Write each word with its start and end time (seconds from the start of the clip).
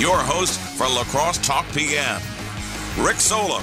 your 0.00 0.16
host 0.16 0.58
for 0.58 0.84
La 0.84 1.04
Crosse 1.04 1.36
Talk 1.46 1.66
PM, 1.72 2.22
Rick 2.98 3.16
Solem. 3.16 3.62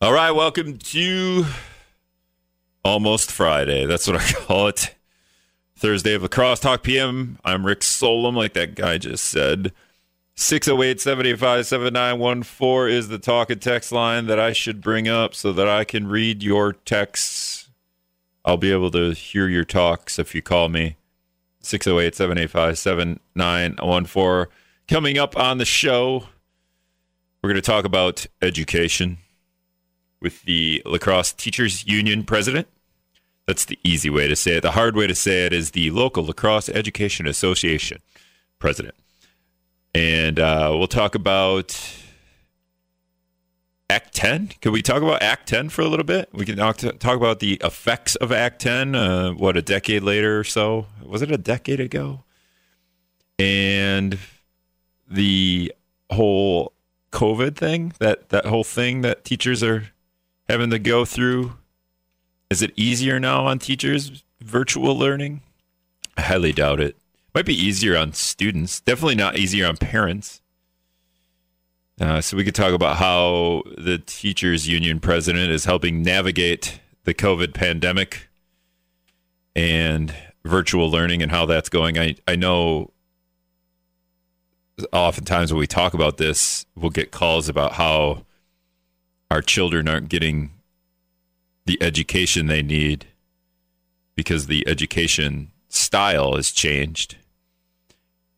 All 0.00 0.12
right, 0.12 0.30
welcome 0.30 0.78
to 0.78 1.46
almost 2.84 3.32
Friday. 3.32 3.84
That's 3.84 4.06
what 4.06 4.16
I 4.16 4.32
call 4.32 4.68
it. 4.68 4.94
Thursday 5.74 6.14
of 6.14 6.22
La 6.22 6.28
Crosse 6.28 6.60
Talk 6.60 6.84
PM. 6.84 7.40
I'm 7.44 7.66
Rick 7.66 7.82
Solem, 7.82 8.36
like 8.36 8.52
that 8.52 8.76
guy 8.76 8.98
just 8.98 9.24
said. 9.24 9.72
608 10.36 11.00
785 11.00 11.66
7914 11.66 12.96
is 12.96 13.08
the 13.08 13.18
talk 13.18 13.50
and 13.50 13.60
text 13.60 13.90
line 13.90 14.26
that 14.26 14.38
I 14.38 14.52
should 14.52 14.80
bring 14.80 15.08
up 15.08 15.34
so 15.34 15.52
that 15.52 15.68
I 15.68 15.82
can 15.82 16.06
read 16.06 16.40
your 16.40 16.74
texts. 16.74 17.68
I'll 18.44 18.56
be 18.58 18.70
able 18.70 18.92
to 18.92 19.10
hear 19.10 19.48
your 19.48 19.64
talks 19.64 20.20
if 20.20 20.36
you 20.36 20.40
call 20.40 20.68
me. 20.68 20.94
608 21.62 22.14
785 22.14 22.78
7914. 22.78 24.52
Coming 24.88 25.18
up 25.18 25.36
on 25.36 25.58
the 25.58 25.66
show, 25.66 26.24
we're 27.42 27.50
going 27.50 27.60
to 27.60 27.70
talk 27.70 27.84
about 27.84 28.24
education 28.40 29.18
with 30.18 30.44
the 30.44 30.80
La 30.86 30.96
Crosse 30.96 31.34
Teachers 31.34 31.86
Union 31.86 32.24
president. 32.24 32.68
That's 33.46 33.66
the 33.66 33.78
easy 33.84 34.08
way 34.08 34.28
to 34.28 34.34
say 34.34 34.56
it. 34.56 34.62
The 34.62 34.70
hard 34.70 34.96
way 34.96 35.06
to 35.06 35.14
say 35.14 35.44
it 35.44 35.52
is 35.52 35.72
the 35.72 35.90
local 35.90 36.24
La 36.24 36.32
Crosse 36.32 36.70
Education 36.70 37.26
Association 37.26 38.00
president. 38.58 38.94
And 39.94 40.40
uh, 40.40 40.70
we'll 40.72 40.86
talk 40.86 41.14
about 41.14 41.78
Act 43.90 44.14
10. 44.14 44.52
Can 44.62 44.72
we 44.72 44.80
talk 44.80 45.02
about 45.02 45.20
Act 45.20 45.48
10 45.48 45.68
for 45.68 45.82
a 45.82 45.86
little 45.88 46.06
bit? 46.06 46.30
We 46.32 46.46
can 46.46 46.56
talk, 46.56 46.78
talk 46.78 47.16
about 47.18 47.40
the 47.40 47.60
effects 47.62 48.16
of 48.16 48.32
Act 48.32 48.62
10, 48.62 48.94
uh, 48.94 49.30
what, 49.32 49.54
a 49.58 49.62
decade 49.62 50.02
later 50.02 50.38
or 50.38 50.44
so? 50.44 50.86
Was 51.04 51.20
it 51.20 51.30
a 51.30 51.36
decade 51.36 51.78
ago? 51.78 52.24
And 53.38 54.18
the 55.08 55.72
whole 56.10 56.72
COVID 57.12 57.56
thing, 57.56 57.92
that, 57.98 58.28
that 58.28 58.46
whole 58.46 58.64
thing 58.64 59.00
that 59.02 59.24
teachers 59.24 59.62
are 59.62 59.88
having 60.48 60.70
to 60.70 60.78
go 60.78 61.04
through. 61.04 61.54
Is 62.50 62.62
it 62.62 62.72
easier 62.76 63.18
now 63.20 63.46
on 63.46 63.58
teachers, 63.58 64.24
virtual 64.40 64.96
learning? 64.96 65.42
I 66.16 66.22
highly 66.22 66.52
doubt 66.52 66.80
it. 66.80 66.96
Might 67.34 67.46
be 67.46 67.54
easier 67.54 67.96
on 67.96 68.12
students, 68.12 68.80
definitely 68.80 69.14
not 69.14 69.36
easier 69.36 69.66
on 69.66 69.76
parents. 69.76 70.40
Uh, 72.00 72.20
so 72.20 72.36
we 72.36 72.44
could 72.44 72.54
talk 72.54 72.72
about 72.72 72.96
how 72.96 73.62
the 73.76 73.98
teachers 73.98 74.68
union 74.68 75.00
president 75.00 75.50
is 75.50 75.64
helping 75.64 76.02
navigate 76.02 76.80
the 77.04 77.12
COVID 77.12 77.54
pandemic 77.54 78.28
and 79.56 80.14
virtual 80.44 80.90
learning 80.90 81.22
and 81.22 81.32
how 81.32 81.44
that's 81.44 81.68
going. 81.68 81.98
I, 81.98 82.14
I 82.26 82.36
know 82.36 82.92
oftentimes 84.92 85.52
when 85.52 85.60
we 85.60 85.66
talk 85.66 85.94
about 85.94 86.16
this, 86.16 86.66
we'll 86.76 86.90
get 86.90 87.10
calls 87.10 87.48
about 87.48 87.72
how 87.72 88.24
our 89.30 89.42
children 89.42 89.88
aren't 89.88 90.08
getting 90.08 90.50
the 91.66 91.80
education 91.82 92.46
they 92.46 92.62
need 92.62 93.06
because 94.14 94.46
the 94.46 94.66
education 94.66 95.50
style 95.68 96.34
has 96.36 96.50
changed. 96.50 97.16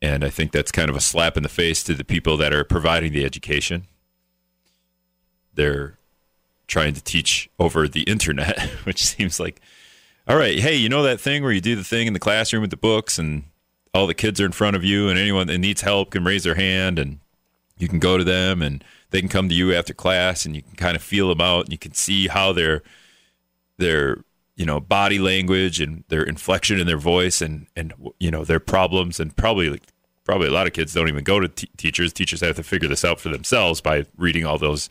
And 0.01 0.23
I 0.23 0.29
think 0.29 0.51
that's 0.51 0.71
kind 0.71 0.89
of 0.89 0.95
a 0.95 1.01
slap 1.01 1.37
in 1.37 1.43
the 1.43 1.49
face 1.49 1.83
to 1.83 1.93
the 1.93 2.03
people 2.03 2.37
that 2.37 2.53
are 2.53 2.63
providing 2.63 3.13
the 3.13 3.23
education. 3.23 3.85
They're 5.53 5.97
trying 6.67 6.93
to 6.93 7.03
teach 7.03 7.49
over 7.59 7.87
the 7.87 8.03
internet, 8.03 8.59
which 8.83 9.03
seems 9.03 9.39
like, 9.39 9.61
all 10.27 10.37
right, 10.37 10.59
hey, 10.59 10.75
you 10.75 10.89
know 10.89 11.03
that 11.03 11.19
thing 11.19 11.43
where 11.43 11.51
you 11.51 11.61
do 11.61 11.75
the 11.75 11.83
thing 11.83 12.07
in 12.07 12.13
the 12.13 12.19
classroom 12.19 12.61
with 12.61 12.71
the 12.71 12.77
books 12.77 13.17
and 13.17 13.43
all 13.93 14.07
the 14.07 14.13
kids 14.13 14.39
are 14.39 14.45
in 14.45 14.51
front 14.51 14.75
of 14.75 14.83
you 14.83 15.09
and 15.09 15.19
anyone 15.19 15.47
that 15.47 15.57
needs 15.57 15.81
help 15.81 16.11
can 16.11 16.23
raise 16.23 16.43
their 16.43 16.55
hand 16.55 16.97
and 16.97 17.19
you 17.77 17.87
can 17.87 17.99
go 17.99 18.17
to 18.17 18.23
them 18.23 18.61
and 18.61 18.83
they 19.09 19.19
can 19.19 19.29
come 19.29 19.49
to 19.49 19.55
you 19.55 19.73
after 19.73 19.93
class 19.93 20.45
and 20.45 20.55
you 20.55 20.61
can 20.61 20.75
kind 20.75 20.95
of 20.95 21.01
feel 21.01 21.27
them 21.29 21.41
out 21.41 21.65
and 21.65 21.71
you 21.71 21.77
can 21.77 21.93
see 21.93 22.27
how 22.27 22.53
their 22.53 22.83
their 23.77 24.23
you 24.55 24.65
know 24.65 24.79
body 24.79 25.19
language 25.19 25.81
and 25.81 26.03
their 26.07 26.23
inflection 26.23 26.79
in 26.79 26.87
their 26.87 26.97
voice 26.97 27.41
and 27.41 27.67
and 27.75 27.93
you 28.19 28.31
know 28.31 28.45
their 28.45 28.59
problems 28.59 29.19
and 29.19 29.35
probably 29.35 29.69
like, 29.69 29.83
probably 30.23 30.47
a 30.47 30.51
lot 30.51 30.67
of 30.67 30.73
kids 30.73 30.93
don't 30.93 31.09
even 31.09 31.23
go 31.23 31.39
to 31.39 31.47
t- 31.47 31.69
teachers. 31.77 32.13
Teachers 32.13 32.41
have 32.41 32.55
to 32.55 32.63
figure 32.63 32.87
this 32.87 33.03
out 33.03 33.19
for 33.19 33.29
themselves 33.29 33.81
by 33.81 34.05
reading 34.17 34.45
all 34.45 34.57
those 34.57 34.89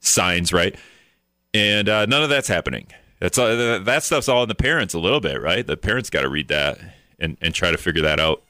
signs 0.00 0.52
right? 0.52 0.76
And 1.52 1.88
uh, 1.88 2.06
none 2.06 2.22
of 2.22 2.30
that's 2.30 2.48
happening. 2.48 2.86
That's 3.18 3.36
uh, 3.36 3.80
that 3.84 4.02
stuff's 4.02 4.28
all 4.28 4.44
in 4.44 4.48
the 4.48 4.54
parents 4.54 4.94
a 4.94 4.98
little 4.98 5.20
bit 5.20 5.42
right? 5.42 5.66
The 5.66 5.76
parents 5.76 6.08
got 6.08 6.22
to 6.22 6.28
read 6.28 6.48
that 6.48 6.78
and 7.20 7.36
and 7.40 7.54
try 7.54 7.70
to 7.70 7.78
figure 7.78 8.02
that 8.02 8.18
out 8.18 8.42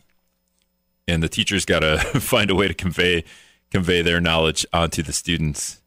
and 1.10 1.22
the 1.22 1.28
teachers 1.28 1.64
got 1.64 1.80
to 1.80 1.98
find 2.20 2.50
a 2.50 2.54
way 2.54 2.68
to 2.68 2.74
convey 2.74 3.24
convey 3.70 4.02
their 4.02 4.20
knowledge 4.20 4.66
onto 4.72 5.02
the 5.02 5.12
students 5.12 5.80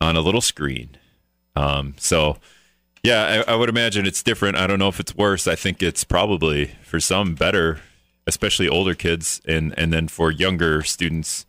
on 0.00 0.16
a 0.16 0.20
little 0.20 0.40
screen. 0.40 0.96
Um, 1.54 1.94
so, 1.96 2.38
yeah, 3.04 3.44
I, 3.46 3.52
I, 3.52 3.56
would 3.56 3.68
imagine 3.68 4.04
it's 4.04 4.22
different. 4.22 4.56
I 4.56 4.66
don't 4.66 4.80
know 4.80 4.88
if 4.88 4.98
it's 4.98 5.14
worse. 5.14 5.46
I 5.46 5.54
think 5.54 5.80
it's 5.80 6.02
probably 6.02 6.72
for 6.82 6.98
some 6.98 7.34
better, 7.34 7.80
especially 8.26 8.68
older 8.68 8.94
kids, 8.94 9.40
and 9.46 9.74
and 9.78 9.92
then 9.92 10.08
for 10.08 10.30
younger 10.30 10.82
students, 10.82 11.46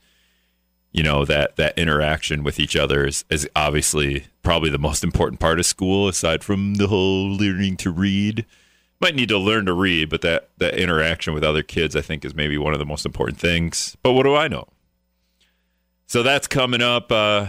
you 0.92 1.04
know 1.04 1.26
that 1.26 1.56
that 1.58 1.78
interaction 1.78 2.44
with 2.44 2.60
each 2.60 2.76
other 2.76 3.06
is, 3.06 3.26
is 3.30 3.48
obviously 3.56 4.26
probably 4.42 4.70
the 4.70 4.80
most 4.80 5.04
important 5.04 5.40
part 5.40 5.60
of 5.60 5.66
school, 5.66 6.08
aside 6.08 6.44
from 6.44 6.76
the 6.76 6.88
whole 6.88 7.30
learning 7.30 7.78
to 7.78 7.92
read. 7.92 8.46
Might 9.02 9.16
need 9.16 9.30
to 9.30 9.38
learn 9.38 9.66
to 9.66 9.74
read, 9.74 10.10
but 10.10 10.22
that 10.22 10.50
that 10.58 10.76
interaction 10.78 11.34
with 11.34 11.44
other 11.44 11.64
kids, 11.64 11.96
I 11.96 12.02
think, 12.02 12.26
is 12.26 12.36
maybe 12.36 12.58
one 12.58 12.74
of 12.74 12.80
the 12.80 12.86
most 12.86 13.06
important 13.06 13.40
things. 13.40 13.96
But 14.04 14.12
what 14.12 14.24
do 14.24 14.36
I 14.36 14.48
know? 14.48 14.68
So 16.06 16.24
that's 16.24 16.48
coming 16.48 16.82
up. 16.82 17.12
Uh, 17.12 17.48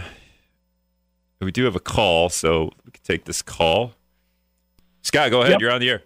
we 1.41 1.51
do 1.51 1.65
have 1.65 1.75
a 1.75 1.79
call, 1.79 2.29
so 2.29 2.71
we 2.85 2.91
can 2.91 3.03
take 3.03 3.25
this 3.25 3.41
call. 3.41 3.93
Scott, 5.01 5.31
go 5.31 5.41
ahead. 5.41 5.53
Yep. 5.53 5.61
You're 5.61 5.71
on 5.71 5.81
the 5.81 5.89
air. 5.89 6.03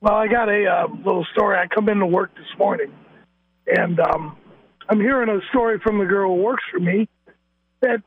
Well, 0.00 0.14
I 0.14 0.26
got 0.26 0.48
a 0.48 0.66
uh, 0.66 0.86
little 1.04 1.26
story. 1.32 1.56
I 1.58 1.66
come 1.66 1.88
into 1.88 2.06
work 2.06 2.34
this 2.34 2.58
morning, 2.58 2.92
and 3.66 4.00
um, 4.00 4.36
I'm 4.88 5.00
hearing 5.00 5.28
a 5.28 5.40
story 5.50 5.78
from 5.78 5.98
the 5.98 6.04
girl 6.06 6.34
who 6.34 6.42
works 6.42 6.64
for 6.72 6.80
me 6.80 7.08
that 7.80 8.02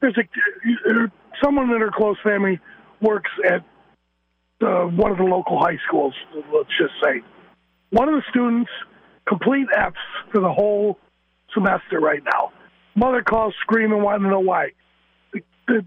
there's 0.00 0.16
a 0.18 1.10
someone 1.42 1.70
in 1.70 1.80
her 1.80 1.90
close 1.90 2.16
family 2.22 2.60
works 3.00 3.30
at 3.48 3.64
uh, 4.62 4.84
one 4.84 5.10
of 5.10 5.18
the 5.18 5.24
local 5.24 5.58
high 5.58 5.78
schools. 5.86 6.14
Let's 6.52 6.70
just 6.78 6.94
say 7.02 7.22
one 7.90 8.08
of 8.08 8.14
the 8.14 8.22
students 8.30 8.70
complete 9.26 9.66
F's 9.76 9.96
for 10.32 10.40
the 10.40 10.52
whole 10.52 10.98
semester 11.54 12.00
right 12.00 12.22
now. 12.24 12.52
Mother 12.94 13.22
calls 13.22 13.54
screaming, 13.60 14.02
wanting 14.02 14.24
to 14.24 14.30
know 14.30 14.40
why. 14.40 14.70
The, 15.32 15.40
the, 15.66 15.84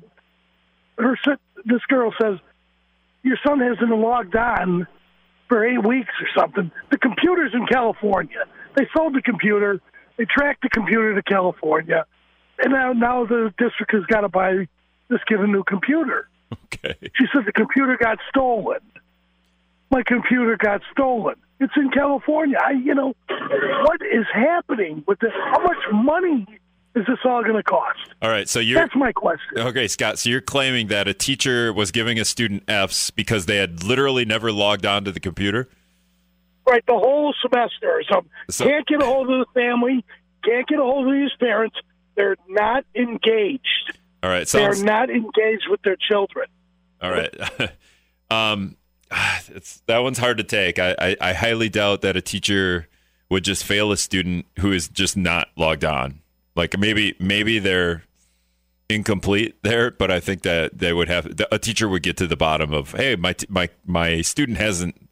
her 0.97 1.17
this 1.65 1.81
girl 1.87 2.13
says, 2.21 2.39
"Your 3.23 3.37
son 3.45 3.59
hasn't 3.59 3.89
logged 3.89 4.35
on 4.35 4.87
for 5.49 5.65
eight 5.65 5.85
weeks 5.85 6.13
or 6.21 6.27
something." 6.41 6.71
The 6.91 6.97
computer's 6.97 7.53
in 7.53 7.65
California. 7.67 8.43
They 8.75 8.87
sold 8.95 9.13
the 9.13 9.21
computer. 9.21 9.79
They 10.17 10.25
tracked 10.25 10.61
the 10.61 10.69
computer 10.69 11.15
to 11.15 11.23
California, 11.23 12.05
and 12.59 12.73
now 12.73 12.93
now 12.93 13.25
the 13.25 13.53
district 13.57 13.93
has 13.93 14.05
got 14.05 14.21
to 14.21 14.29
buy 14.29 14.67
this 15.09 15.19
kid 15.27 15.39
a 15.39 15.47
new 15.47 15.63
computer. 15.63 16.27
Okay. 16.65 16.95
She 17.15 17.25
said 17.33 17.45
the 17.45 17.51
computer 17.51 17.97
got 17.97 18.19
stolen. 18.29 18.79
My 19.91 20.03
computer 20.03 20.57
got 20.57 20.81
stolen. 20.91 21.35
It's 21.59 21.73
in 21.75 21.91
California. 21.91 22.57
I, 22.59 22.71
you 22.71 22.95
know, 22.95 23.13
what 23.29 24.01
is 24.01 24.25
happening 24.33 25.03
with 25.07 25.19
this? 25.19 25.31
How 25.33 25.61
much 25.63 25.77
money 25.93 26.47
is 26.95 27.05
this 27.07 27.19
all 27.25 27.41
going 27.43 27.55
to 27.55 27.63
cost? 27.63 27.99
All 28.21 28.29
right, 28.29 28.47
so 28.49 28.59
you're 28.59 28.79
that's 28.79 28.95
my 28.95 29.11
question. 29.11 29.59
Okay, 29.59 29.87
Scott. 29.87 30.19
So 30.19 30.29
you're 30.29 30.41
claiming 30.41 30.87
that 30.87 31.07
a 31.07 31.13
teacher 31.13 31.71
was 31.71 31.91
giving 31.91 32.19
a 32.19 32.25
student 32.25 32.63
Fs 32.67 33.11
because 33.11 33.45
they 33.45 33.57
had 33.57 33.83
literally 33.83 34.25
never 34.25 34.51
logged 34.51 34.85
on 34.85 35.05
to 35.05 35.11
the 35.11 35.19
computer. 35.19 35.69
Right, 36.67 36.85
the 36.85 36.93
whole 36.93 37.33
semester. 37.41 38.03
So, 38.11 38.25
so 38.49 38.65
can't 38.65 38.87
get 38.87 39.01
a 39.01 39.05
hold 39.05 39.29
of 39.29 39.39
the 39.39 39.53
family, 39.53 40.05
can't 40.43 40.67
get 40.67 40.79
a 40.79 40.83
hold 40.83 41.07
of 41.07 41.13
these 41.13 41.31
parents. 41.39 41.75
They're 42.15 42.37
not 42.47 42.85
engaged. 42.95 43.97
All 44.23 44.29
right, 44.29 44.47
sounds... 44.47 44.77
they're 44.77 44.85
not 44.85 45.09
engaged 45.09 45.67
with 45.69 45.81
their 45.83 45.97
children. 45.97 46.47
All 47.01 47.11
right. 47.11 47.35
um, 48.31 48.77
it's 49.49 49.81
that 49.87 49.99
one's 49.99 50.17
hard 50.17 50.37
to 50.37 50.43
take. 50.43 50.79
I, 50.79 50.95
I, 50.97 51.17
I 51.21 51.33
highly 51.33 51.69
doubt 51.69 52.01
that 52.01 52.15
a 52.15 52.21
teacher 52.21 52.87
would 53.29 53.43
just 53.43 53.63
fail 53.63 53.91
a 53.91 53.97
student 53.97 54.45
who 54.59 54.71
is 54.71 54.87
just 54.87 55.17
not 55.17 55.49
logged 55.57 55.85
on. 55.85 56.21
Like 56.55 56.77
maybe 56.77 57.15
maybe 57.19 57.59
they're 57.59 58.03
incomplete 58.89 59.55
there, 59.63 59.91
but 59.91 60.11
I 60.11 60.19
think 60.19 60.43
that 60.43 60.77
they 60.77 60.93
would 60.93 61.09
have 61.09 61.27
a 61.51 61.59
teacher 61.59 61.89
would 61.89 62.03
get 62.03 62.17
to 62.17 62.27
the 62.27 62.37
bottom 62.37 62.73
of 62.73 62.91
hey 62.91 63.15
my 63.15 63.35
my 63.49 63.69
my 63.85 64.21
student 64.21 64.57
hasn't 64.57 65.09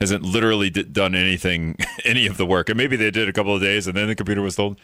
hasn't 0.00 0.22
literally 0.22 0.70
done 0.70 1.14
anything 1.14 1.76
any 2.04 2.26
of 2.26 2.36
the 2.36 2.46
work, 2.46 2.68
and 2.68 2.78
maybe 2.78 2.96
they 2.96 3.10
did 3.10 3.28
a 3.28 3.32
couple 3.32 3.54
of 3.54 3.60
days, 3.60 3.86
and 3.86 3.96
then 3.96 4.06
the 4.06 4.14
computer 4.14 4.40
was 4.40 4.54
stolen. 4.54 4.76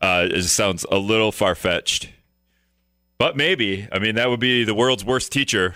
Uh, 0.00 0.26
it 0.30 0.34
just 0.34 0.54
sounds 0.54 0.86
a 0.92 0.98
little 0.98 1.32
far 1.32 1.54
fetched, 1.54 2.10
but 3.18 3.36
maybe. 3.36 3.88
I 3.90 3.98
mean, 3.98 4.14
that 4.14 4.30
would 4.30 4.40
be 4.40 4.64
the 4.64 4.74
world's 4.74 5.04
worst 5.04 5.32
teacher. 5.32 5.74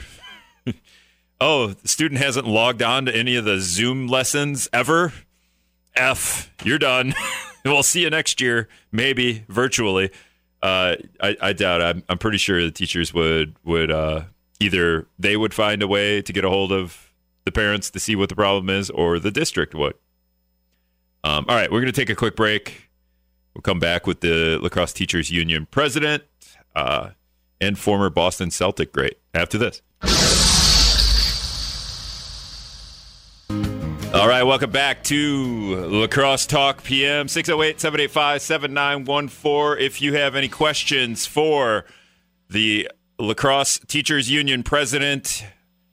oh, 1.40 1.68
the 1.68 1.88
student 1.88 2.20
hasn't 2.20 2.46
logged 2.46 2.82
on 2.82 3.06
to 3.06 3.14
any 3.14 3.36
of 3.36 3.44
the 3.44 3.58
Zoom 3.58 4.06
lessons 4.06 4.68
ever. 4.72 5.12
F, 5.94 6.50
you're 6.64 6.78
done. 6.78 7.14
we'll 7.64 7.82
see 7.82 8.02
you 8.02 8.10
next 8.10 8.40
year, 8.40 8.68
maybe 8.90 9.44
virtually. 9.48 10.10
Uh, 10.62 10.96
I, 11.20 11.36
I 11.40 11.52
doubt. 11.52 11.82
I'm, 11.82 12.02
I'm 12.08 12.18
pretty 12.18 12.38
sure 12.38 12.62
the 12.62 12.70
teachers 12.70 13.12
would 13.12 13.56
would 13.64 13.90
uh, 13.90 14.22
either 14.60 15.06
they 15.18 15.36
would 15.36 15.52
find 15.52 15.82
a 15.82 15.88
way 15.88 16.22
to 16.22 16.32
get 16.32 16.44
a 16.44 16.48
hold 16.48 16.72
of 16.72 17.12
the 17.44 17.52
parents 17.52 17.90
to 17.90 17.98
see 17.98 18.14
what 18.14 18.28
the 18.28 18.36
problem 18.36 18.70
is, 18.70 18.88
or 18.90 19.18
the 19.18 19.32
district 19.32 19.74
would. 19.74 19.94
Um, 21.24 21.44
all 21.48 21.56
right, 21.56 21.70
we're 21.70 21.80
going 21.80 21.92
to 21.92 22.00
take 22.00 22.10
a 22.10 22.14
quick 22.14 22.36
break. 22.36 22.90
We'll 23.54 23.62
come 23.62 23.80
back 23.80 24.06
with 24.06 24.20
the 24.20 24.58
La 24.62 24.68
Crosse 24.68 24.92
Teachers 24.92 25.30
Union 25.30 25.66
president 25.70 26.22
uh, 26.74 27.10
and 27.62 27.78
former 27.78 28.10
Boston 28.10 28.50
Celtic 28.50 28.92
great 28.92 29.18
after 29.32 29.56
this. 29.56 29.80
All 34.14 34.28
right, 34.28 34.42
welcome 34.42 34.70
back 34.70 35.04
to 35.04 35.76
La 35.86 36.06
Crosse 36.06 36.44
Talk 36.44 36.84
PM 36.84 37.28
608 37.28 37.80
785 37.80 38.42
7914. 38.42 39.82
If 39.82 40.02
you 40.02 40.14
have 40.14 40.34
any 40.34 40.48
questions 40.48 41.24
for 41.24 41.86
the 42.50 42.90
La 43.18 43.32
Crosse 43.32 43.78
Teachers 43.86 44.30
Union 44.30 44.64
president, 44.64 45.44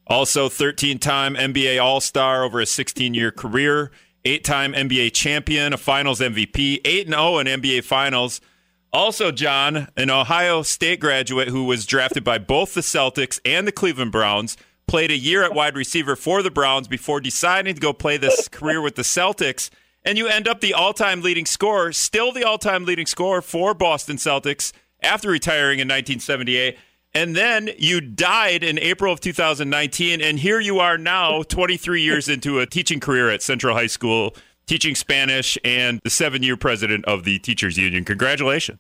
also 0.07 0.49
13 0.49 0.99
time 0.99 1.35
NBA 1.35 1.81
All 1.81 2.01
Star 2.01 2.43
over 2.43 2.59
a 2.59 2.65
16 2.65 3.13
year 3.13 3.31
career, 3.31 3.91
eight 4.25 4.43
time 4.43 4.73
NBA 4.73 5.13
champion, 5.13 5.71
a 5.71 5.77
finals 5.77 6.19
MVP, 6.19 6.81
8 6.83 7.07
0 7.07 7.37
in 7.37 7.47
NBA 7.47 7.83
finals. 7.85 8.41
Also, 8.91 9.31
John, 9.31 9.87
an 9.95 10.09
Ohio 10.09 10.63
State 10.63 10.99
graduate 10.99 11.49
who 11.49 11.65
was 11.65 11.85
drafted 11.85 12.23
by 12.23 12.39
both 12.39 12.73
the 12.73 12.81
Celtics 12.81 13.39
and 13.45 13.67
the 13.67 13.71
Cleveland 13.71 14.11
Browns 14.11 14.57
played 14.87 15.11
a 15.11 15.17
year 15.17 15.43
at 15.43 15.53
wide 15.53 15.75
receiver 15.75 16.15
for 16.15 16.41
the 16.41 16.49
Browns 16.49 16.87
before 16.87 17.21
deciding 17.21 17.75
to 17.75 17.81
go 17.81 17.93
play 17.93 18.17
this 18.17 18.47
career 18.47 18.81
with 18.81 18.95
the 18.95 19.03
Celtics. 19.03 19.69
And 20.03 20.17
you 20.17 20.27
end 20.27 20.47
up 20.47 20.59
the 20.59 20.73
all 20.73 20.93
time 20.93 21.21
leading 21.21 21.45
scorer, 21.45 21.93
still 21.93 22.31
the 22.31 22.43
all 22.43 22.57
time 22.57 22.85
leading 22.85 23.05
scorer 23.05 23.43
for 23.43 23.75
Boston 23.75 24.17
Celtics 24.17 24.73
after 25.03 25.29
retiring 25.29 25.77
in 25.77 25.87
1978. 25.87 26.75
And 27.13 27.35
then 27.35 27.69
you 27.77 28.01
died 28.01 28.63
in 28.63 28.79
April 28.79 29.13
of 29.13 29.19
2019. 29.19 30.19
And 30.19 30.39
here 30.39 30.59
you 30.59 30.79
are 30.79 30.97
now, 30.97 31.43
23 31.43 32.01
years 32.01 32.27
into 32.27 32.59
a 32.59 32.65
teaching 32.65 32.99
career 32.99 33.29
at 33.29 33.43
Central 33.43 33.75
High 33.75 33.87
School, 33.87 34.35
teaching 34.69 34.95
Spanish 34.95 35.57
and 35.65 35.99
the 36.03 36.09
seven 36.09 36.43
year 36.43 36.55
president 36.55 37.03
of 37.05 37.23
the 37.23 37.39
Teachers 37.39 37.77
Union. 37.77 38.05
Congratulations. 38.05 38.79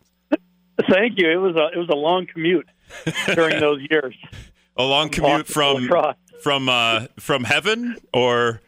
Thank 0.89 1.17
you. 1.17 1.29
It 1.29 1.35
was 1.35 1.55
a 1.55 1.67
it 1.75 1.77
was 1.77 1.89
a 1.89 1.95
long 1.95 2.25
commute 2.25 2.69
during 3.35 3.59
those 3.59 3.81
years 3.89 4.15
a 4.79 4.83
long 4.83 5.09
commute 5.09 5.45
from 5.45 5.89
from 6.41 6.69
uh, 6.69 7.07
from 7.19 7.43
heaven 7.43 7.97
or 8.13 8.61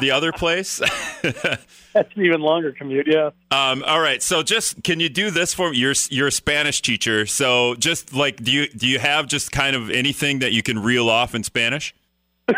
the 0.00 0.12
other 0.12 0.32
place. 0.32 0.78
That's 1.22 2.16
an 2.16 2.24
even 2.24 2.40
longer 2.40 2.72
commute. 2.72 3.08
Yeah. 3.08 3.30
Um, 3.50 3.82
all 3.84 4.00
right. 4.00 4.22
So, 4.22 4.42
just 4.42 4.82
can 4.84 5.00
you 5.00 5.08
do 5.08 5.30
this 5.30 5.52
for 5.52 5.70
me? 5.70 5.76
You're 5.76 5.94
you're 6.08 6.28
a 6.28 6.32
Spanish 6.32 6.80
teacher, 6.80 7.26
so 7.26 7.74
just 7.74 8.14
like 8.14 8.42
do 8.42 8.52
you 8.52 8.68
do 8.68 8.86
you 8.86 9.00
have 9.00 9.26
just 9.26 9.50
kind 9.50 9.74
of 9.74 9.90
anything 9.90 10.38
that 10.38 10.52
you 10.52 10.62
can 10.62 10.78
reel 10.78 11.10
off 11.10 11.34
in 11.34 11.42
Spanish? 11.42 11.94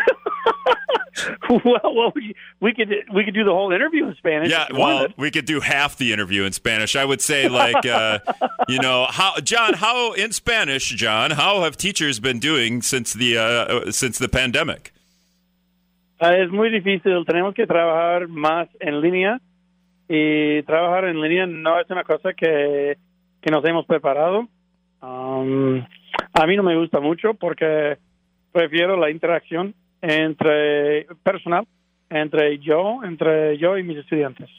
well, 1.49 1.93
well, 1.95 2.11
we, 2.15 2.35
we 2.59 2.73
could 2.73 2.89
we 3.13 3.23
could 3.23 3.33
do 3.33 3.43
the 3.43 3.51
whole 3.51 3.71
interview 3.71 4.07
in 4.07 4.15
Spanish. 4.15 4.49
Yeah, 4.49 4.67
well, 4.73 5.07
we 5.17 5.31
could 5.31 5.45
do 5.45 5.59
half 5.59 5.97
the 5.97 6.11
interview 6.11 6.43
in 6.43 6.53
Spanish. 6.53 6.95
I 6.95 7.05
would 7.05 7.21
say, 7.21 7.47
like, 7.49 7.85
uh, 7.85 8.19
you 8.67 8.79
know, 8.79 9.07
how 9.09 9.39
John, 9.39 9.73
how 9.75 10.13
in 10.13 10.31
Spanish, 10.31 10.89
John, 10.89 11.31
how 11.31 11.61
have 11.61 11.77
teachers 11.77 12.19
been 12.19 12.39
doing 12.39 12.81
since 12.81 13.13
the 13.13 13.37
uh, 13.37 13.91
since 13.91 14.17
the 14.17 14.29
pandemic? 14.29 14.91
Uh, 16.19 16.27
es 16.27 16.49
muy 16.51 16.69
difícil. 16.69 17.25
Tenemos 17.25 17.53
que 17.53 17.67
trabajar 17.67 18.27
más 18.27 18.67
en 18.79 19.01
línea 19.01 19.39
y 20.09 20.63
trabajar 20.63 21.05
en 21.05 21.21
línea 21.21 21.45
no 21.45 21.79
es 21.79 21.89
una 21.89 22.03
cosa 22.03 22.33
que 22.33 22.97
que 23.41 23.51
nos 23.51 23.63
hemos 23.65 23.85
preparado. 23.85 24.47
Um, 25.01 25.85
a 26.33 26.47
mí 26.47 26.55
no 26.55 26.63
me 26.63 26.77
gusta 26.77 26.99
mucho 26.99 27.33
porque 27.33 27.97
prefiero 28.51 28.97
la 28.97 29.09
interacción 29.09 29.75
entre 30.03 31.05
personal, 31.23 31.65
entre 32.11 32.57
yo, 32.61 33.01
entre 33.03 33.57
yo 33.57 33.73
y 33.73 33.81
mis 33.81 33.97
estudiantes. 33.97 34.49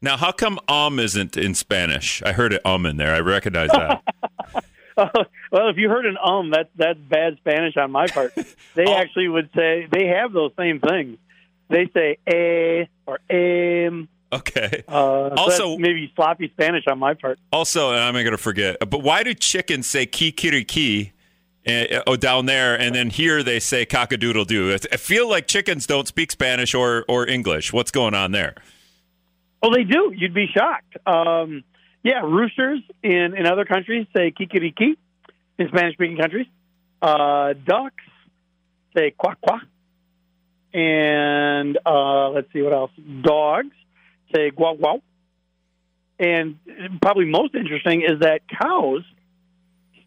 Now, 0.00 0.16
how 0.16 0.32
come 0.32 0.58
um 0.68 0.98
isn't 0.98 1.36
in 1.36 1.54
Spanish? 1.54 2.22
I 2.24 2.32
heard 2.32 2.52
it 2.52 2.64
um 2.66 2.86
in 2.86 2.96
there. 2.96 3.14
I 3.14 3.20
recognize 3.20 3.70
that. 3.70 4.02
well, 4.96 5.68
if 5.68 5.76
you 5.76 5.88
heard 5.88 6.06
an 6.06 6.16
um, 6.22 6.50
that's 6.50 6.68
that's 6.76 6.98
bad 6.98 7.36
Spanish 7.38 7.76
on 7.76 7.90
my 7.90 8.06
part. 8.06 8.32
They 8.74 8.86
oh. 8.86 8.94
actually 8.94 9.28
would 9.28 9.50
say 9.54 9.86
they 9.92 10.06
have 10.06 10.32
those 10.32 10.52
same 10.56 10.80
things. 10.80 11.18
They 11.68 11.90
say 11.92 12.16
a 12.26 12.88
or 13.04 13.18
am. 13.28 14.08
Okay. 14.32 14.82
Uh, 14.88 15.28
also, 15.36 15.76
maybe 15.76 16.10
sloppy 16.16 16.48
Spanish 16.48 16.84
on 16.86 16.98
my 16.98 17.12
part. 17.12 17.38
Also, 17.52 17.90
and 17.90 18.00
I'm 18.00 18.14
going 18.14 18.30
to 18.30 18.38
forget. 18.38 18.78
But 18.80 19.02
why 19.02 19.24
do 19.24 19.34
chickens 19.34 19.86
say 19.86 20.06
kikiriki 20.06 21.12
uh, 21.66 22.02
oh, 22.06 22.16
down 22.16 22.46
there, 22.46 22.78
and 22.78 22.94
then 22.94 23.10
here 23.10 23.42
they 23.42 23.60
say 23.60 23.86
cockadoodle 23.86 24.46
doo. 24.46 24.76
I 24.90 24.96
feel 24.96 25.28
like 25.28 25.46
chickens 25.46 25.86
don't 25.86 26.08
speak 26.08 26.32
Spanish 26.32 26.74
or, 26.74 27.04
or 27.08 27.26
English. 27.28 27.72
What's 27.72 27.90
going 27.90 28.14
on 28.14 28.32
there? 28.32 28.54
Oh, 29.62 29.72
they 29.72 29.84
do. 29.84 30.12
You'd 30.16 30.34
be 30.34 30.48
shocked. 30.52 30.96
Um, 31.06 31.62
yeah, 32.02 32.22
roosters 32.24 32.80
in, 33.02 33.36
in 33.36 33.46
other 33.46 33.64
countries 33.64 34.06
say 34.14 34.32
kikiriki 34.32 34.96
in 35.58 35.68
Spanish 35.68 35.94
speaking 35.94 36.16
countries. 36.16 36.46
Uh, 37.00 37.52
ducks 37.52 38.02
say 38.96 39.12
quack 39.16 39.40
quack. 39.40 39.62
And 40.74 41.78
uh, 41.84 42.30
let's 42.30 42.52
see 42.52 42.62
what 42.62 42.72
else. 42.72 42.90
Dogs 43.22 43.76
say 44.34 44.50
guau 44.50 44.78
guau. 44.78 45.00
And 46.18 46.58
probably 47.00 47.26
most 47.26 47.54
interesting 47.54 48.02
is 48.02 48.20
that 48.20 48.40
cows 48.48 49.02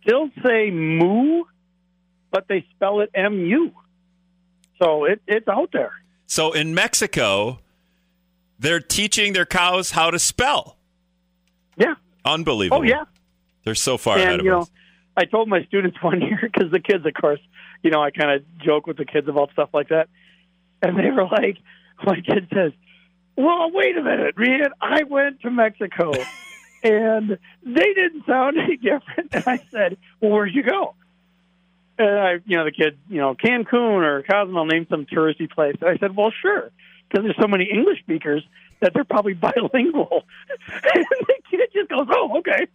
still 0.06 0.30
say 0.46 0.72
moo, 0.72 1.44
but 2.32 2.48
they 2.48 2.66
spell 2.76 3.02
it 3.02 3.12
M 3.14 3.46
U. 3.46 3.72
So 4.82 5.06
it, 5.06 5.22
it's 5.28 5.48
out 5.48 5.70
there. 5.72 5.94
So 6.28 6.52
in 6.52 6.74
Mexico, 6.74 7.60
they're 8.60 8.80
teaching 8.80 9.34
their 9.34 9.46
cows 9.46 9.92
how 9.92 10.12
to 10.12 10.20
spell. 10.20 10.78
Yeah. 11.78 11.96
Unbelievable. 12.24 12.82
Oh, 12.82 12.84
yeah. 12.84 13.06
They're 13.64 13.76
so 13.76 13.98
far 13.98 14.18
and, 14.18 14.24
ahead 14.24 14.40
of 14.40 14.46
you 14.46 14.58
us. 14.58 14.68
Know, 14.68 14.74
I 15.18 15.26
told 15.26 15.48
my 15.48 15.64
students 15.66 15.98
one 16.02 16.22
year 16.22 16.40
because 16.42 16.72
the 16.72 16.80
kids, 16.80 17.06
of 17.06 17.14
course, 17.14 17.40
you 17.84 17.92
know, 17.92 18.02
I 18.02 18.12
kind 18.12 18.32
of 18.32 18.44
joke 18.60 18.88
with 18.88 18.98
the 18.98 19.06
kids 19.06 19.28
about 19.28 19.52
stuff 19.54 19.70
like 19.74 19.90
that. 19.90 20.10
And 20.82 20.98
they 20.98 21.10
were 21.10 21.26
like, 21.26 21.58
my 22.06 22.20
kid 22.22 22.48
says, 22.54 22.72
well, 23.38 23.72
wait 23.72 23.98
a 23.98 24.04
minute, 24.04 24.38
man. 24.38 24.68
I 24.82 25.04
went 25.04 25.42
to 25.42 25.52
Mexico 25.52 26.12
and 26.86 27.38
they 27.64 27.94
didn't 27.94 28.26
sound 28.26 28.58
any 28.64 28.78
different. 28.78 29.34
And 29.34 29.44
I 29.48 29.60
said, 29.72 29.98
"Well, 30.22 30.32
where'd 30.32 30.54
you 30.54 30.64
go?" 30.64 30.96
And 31.98 32.20
I, 32.20 32.32
you 32.46 32.58
know, 32.58 32.66
the 32.66 32.72
kid, 32.72 32.98
you 33.10 33.18
know, 33.18 33.36
Cancun 33.36 34.04
or 34.04 34.24
Cozumel 34.24 34.66
named 34.66 34.88
some 34.90 35.06
touristy 35.06 35.50
place. 35.50 35.76
And 35.82 35.90
I 35.90 35.98
said, 35.98 36.16
"Well, 36.16 36.32
sure, 36.42 36.72
because 37.10 37.24
there's 37.24 37.38
so 37.42 37.48
many 37.48 37.66
English 37.66 38.00
speakers 38.00 38.44
that 38.82 38.94
they're 38.94 39.04
probably 39.04 39.34
bilingual." 39.46 40.24
and 40.94 41.06
the 41.28 41.36
kid 41.50 41.70
just 41.74 41.90
goes, 41.90 42.08
"Oh, 42.10 42.38
okay." 42.40 42.68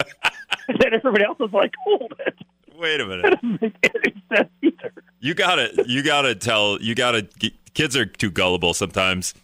and 0.68 0.78
then 0.78 0.94
everybody 0.94 1.24
else 1.24 1.38
was 1.38 1.52
like, 1.52 1.72
"Hold 1.84 2.14
it." 2.26 2.34
Wait 2.76 3.00
a 3.00 3.06
minute. 3.06 3.38
You 5.20 5.34
got 5.34 5.56
to 5.56 5.84
you 5.86 6.02
got 6.02 6.22
to 6.22 6.34
tell 6.34 6.80
you 6.80 6.94
got 6.94 7.12
to 7.12 7.50
kids 7.74 7.94
are 7.94 8.06
too 8.06 8.30
gullible 8.30 8.72
sometimes. 8.74 9.34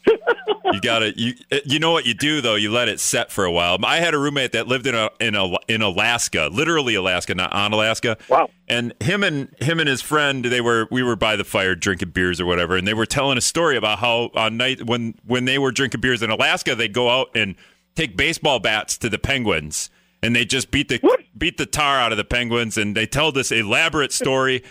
You 0.73 0.81
got 0.81 1.01
to 1.01 1.19
you 1.19 1.35
eh, 1.51 1.61
you 1.65 1.79
know 1.79 1.93
what 1.93 2.07
you 2.07 2.15
do 2.15 2.41
though 2.41 2.55
you 2.55 2.71
let 2.71 2.89
it 2.89 3.01
set 3.01 3.31
for 3.31 3.45
a 3.45 3.53
while. 3.53 3.79
I 3.85 3.99
had 3.99 4.15
a 4.15 4.19
roommate 4.19 4.53
that 4.53 4.67
lived 4.67 4.87
in 4.87 4.95
a 4.95 5.11
in 5.21 5.35
a 5.35 5.57
in 5.69 5.83
Alaska, 5.83 6.49
literally 6.53 6.95
Alaska, 6.95 7.35
not 7.35 7.53
on 7.53 7.73
Alaska. 7.73 8.17
Wow. 8.29 8.51
And 8.69 8.95
him 9.01 9.23
and 9.23 9.55
him 9.61 9.81
and 9.81 9.89
his 9.89 10.03
friend, 10.03 10.45
they 10.45 10.61
were 10.61 10.89
we 10.91 11.03
were 11.03 11.17
by 11.17 11.37
the 11.37 11.45
fire 11.45 11.75
drinking 11.75 12.11
beers 12.11 12.41
or 12.41 12.47
whatever, 12.47 12.77
and 12.77 12.87
they 12.87 12.95
were 12.95 13.07
telling 13.07 13.39
a 13.39 13.43
story 13.43 13.77
about 13.77 13.99
how 13.99 14.31
on 14.35 14.57
night 14.57 14.87
when 14.87 15.15
when 15.27 15.45
they 15.45 15.59
were 15.59 15.73
drinking 15.73 16.01
beers 16.01 16.23
in 16.23 16.31
Alaska, 16.31 16.75
they'd 16.75 16.93
go 16.93 17.09
out 17.09 17.29
and 17.35 17.55
take 17.95 18.17
baseball 18.17 18.59
bats 18.59 18.99
to 18.99 19.09
the 19.09 19.19
penguins 19.19 19.91
and 20.23 20.35
they 20.35 20.45
just 20.45 20.71
beat 20.71 20.89
the 20.89 20.99
what? 21.01 21.21
beat 21.37 21.57
the 21.57 21.67
tar 21.67 21.99
out 21.99 22.13
of 22.13 22.19
the 22.19 22.25
penguins 22.25 22.77
and 22.77 22.97
they 22.97 23.07
tell 23.07 23.33
this 23.33 23.51
elaborate 23.51 24.13
story 24.13 24.63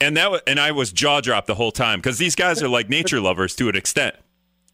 and 0.00 0.16
that 0.16 0.42
and 0.46 0.58
I 0.60 0.72
was 0.72 0.92
jaw 0.92 1.20
dropped 1.20 1.46
the 1.46 1.54
whole 1.54 1.72
time 1.72 2.00
because 2.00 2.18
these 2.18 2.34
guys 2.34 2.62
are 2.62 2.68
like 2.68 2.88
nature 2.88 3.20
lovers 3.20 3.54
to 3.56 3.68
an 3.68 3.76
extent. 3.76 4.16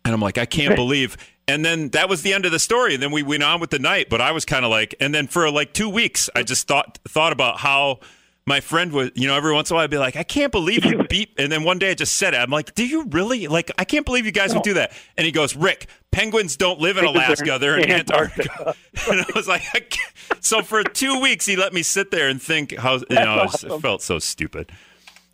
And 0.05 0.15
I'm 0.15 0.21
like, 0.21 0.39
I 0.39 0.47
can't 0.47 0.77
believe. 0.77 1.17
And 1.47 1.65
then 1.65 1.91
that 1.91 2.09
was 2.09 2.23
the 2.23 2.33
end 2.33 2.47
of 2.47 2.53
the 2.53 2.59
story. 2.59 2.95
And 2.95 3.03
then 3.03 3.11
we 3.11 3.23
went 3.23 3.43
on 3.43 3.61
with 3.61 3.71
the 3.71 3.79
night. 3.79 4.09
But 4.09 4.21
I 4.21 4.33
was 4.33 4.45
kind 4.45 4.65
of 4.65 4.71
like, 4.71 4.95
and 5.01 5.15
then 5.15 5.27
for 5.27 5.51
like 5.51 5.73
two 5.73 5.89
weeks, 5.89 6.31
I 6.35 6.43
just 6.43 6.67
thought 6.69 6.99
thought 7.07 7.33
about 7.33 7.59
how 7.59 8.01
my 8.47 8.61
friend 8.61 8.93
was, 8.93 9.11
you 9.15 9.29
know, 9.29 9.37
every 9.37 9.53
once 9.53 9.71
in 9.71 9.75
a 9.75 9.77
while 9.77 9.85
I'd 9.85 9.91
be 9.91 9.99
like, 9.99 10.17
I 10.17 10.23
can't 10.23 10.51
believe 10.51 10.85
you 10.85 11.05
beat. 11.05 11.35
And 11.39 11.53
then 11.53 11.63
one 11.63 11.79
day 11.79 11.91
I 11.91 11.95
just 11.95 12.17
said 12.17 12.35
it. 12.35 12.39
I'm 12.39 12.51
like, 12.51 12.75
do 12.75 12.87
you 12.87 13.05
really? 13.11 13.47
Like, 13.47 13.71
I 13.79 13.85
can't 13.85 14.05
believe 14.07 14.27
you 14.27 14.33
guys 14.33 14.55
would 14.55 14.63
do 14.63 14.75
that. 14.75 14.93
And 15.17 15.25
he 15.25 15.31
goes, 15.31 15.55
Rick, 15.55 15.87
penguins 16.11 16.57
don't 16.57 16.81
live 16.81 16.97
in 16.97 17.05
Alaska. 17.05 17.59
They're 17.61 17.79
in 17.79 17.91
Antarctica. 17.91 18.75
and 19.11 19.21
I 19.21 19.27
was 19.35 19.47
like, 19.47 19.97
so 20.41 20.63
for 20.63 20.83
two 20.83 21.21
weeks, 21.21 21.47
he 21.47 21.57
let 21.57 21.73
me 21.73 21.83
sit 21.83 22.11
there 22.11 22.29
and 22.29 22.41
think 22.41 22.77
how, 22.77 22.95
you 22.95 23.05
know, 23.11 23.45
it 23.45 23.81
felt 23.81 24.03
so 24.03 24.19
stupid. 24.19 24.73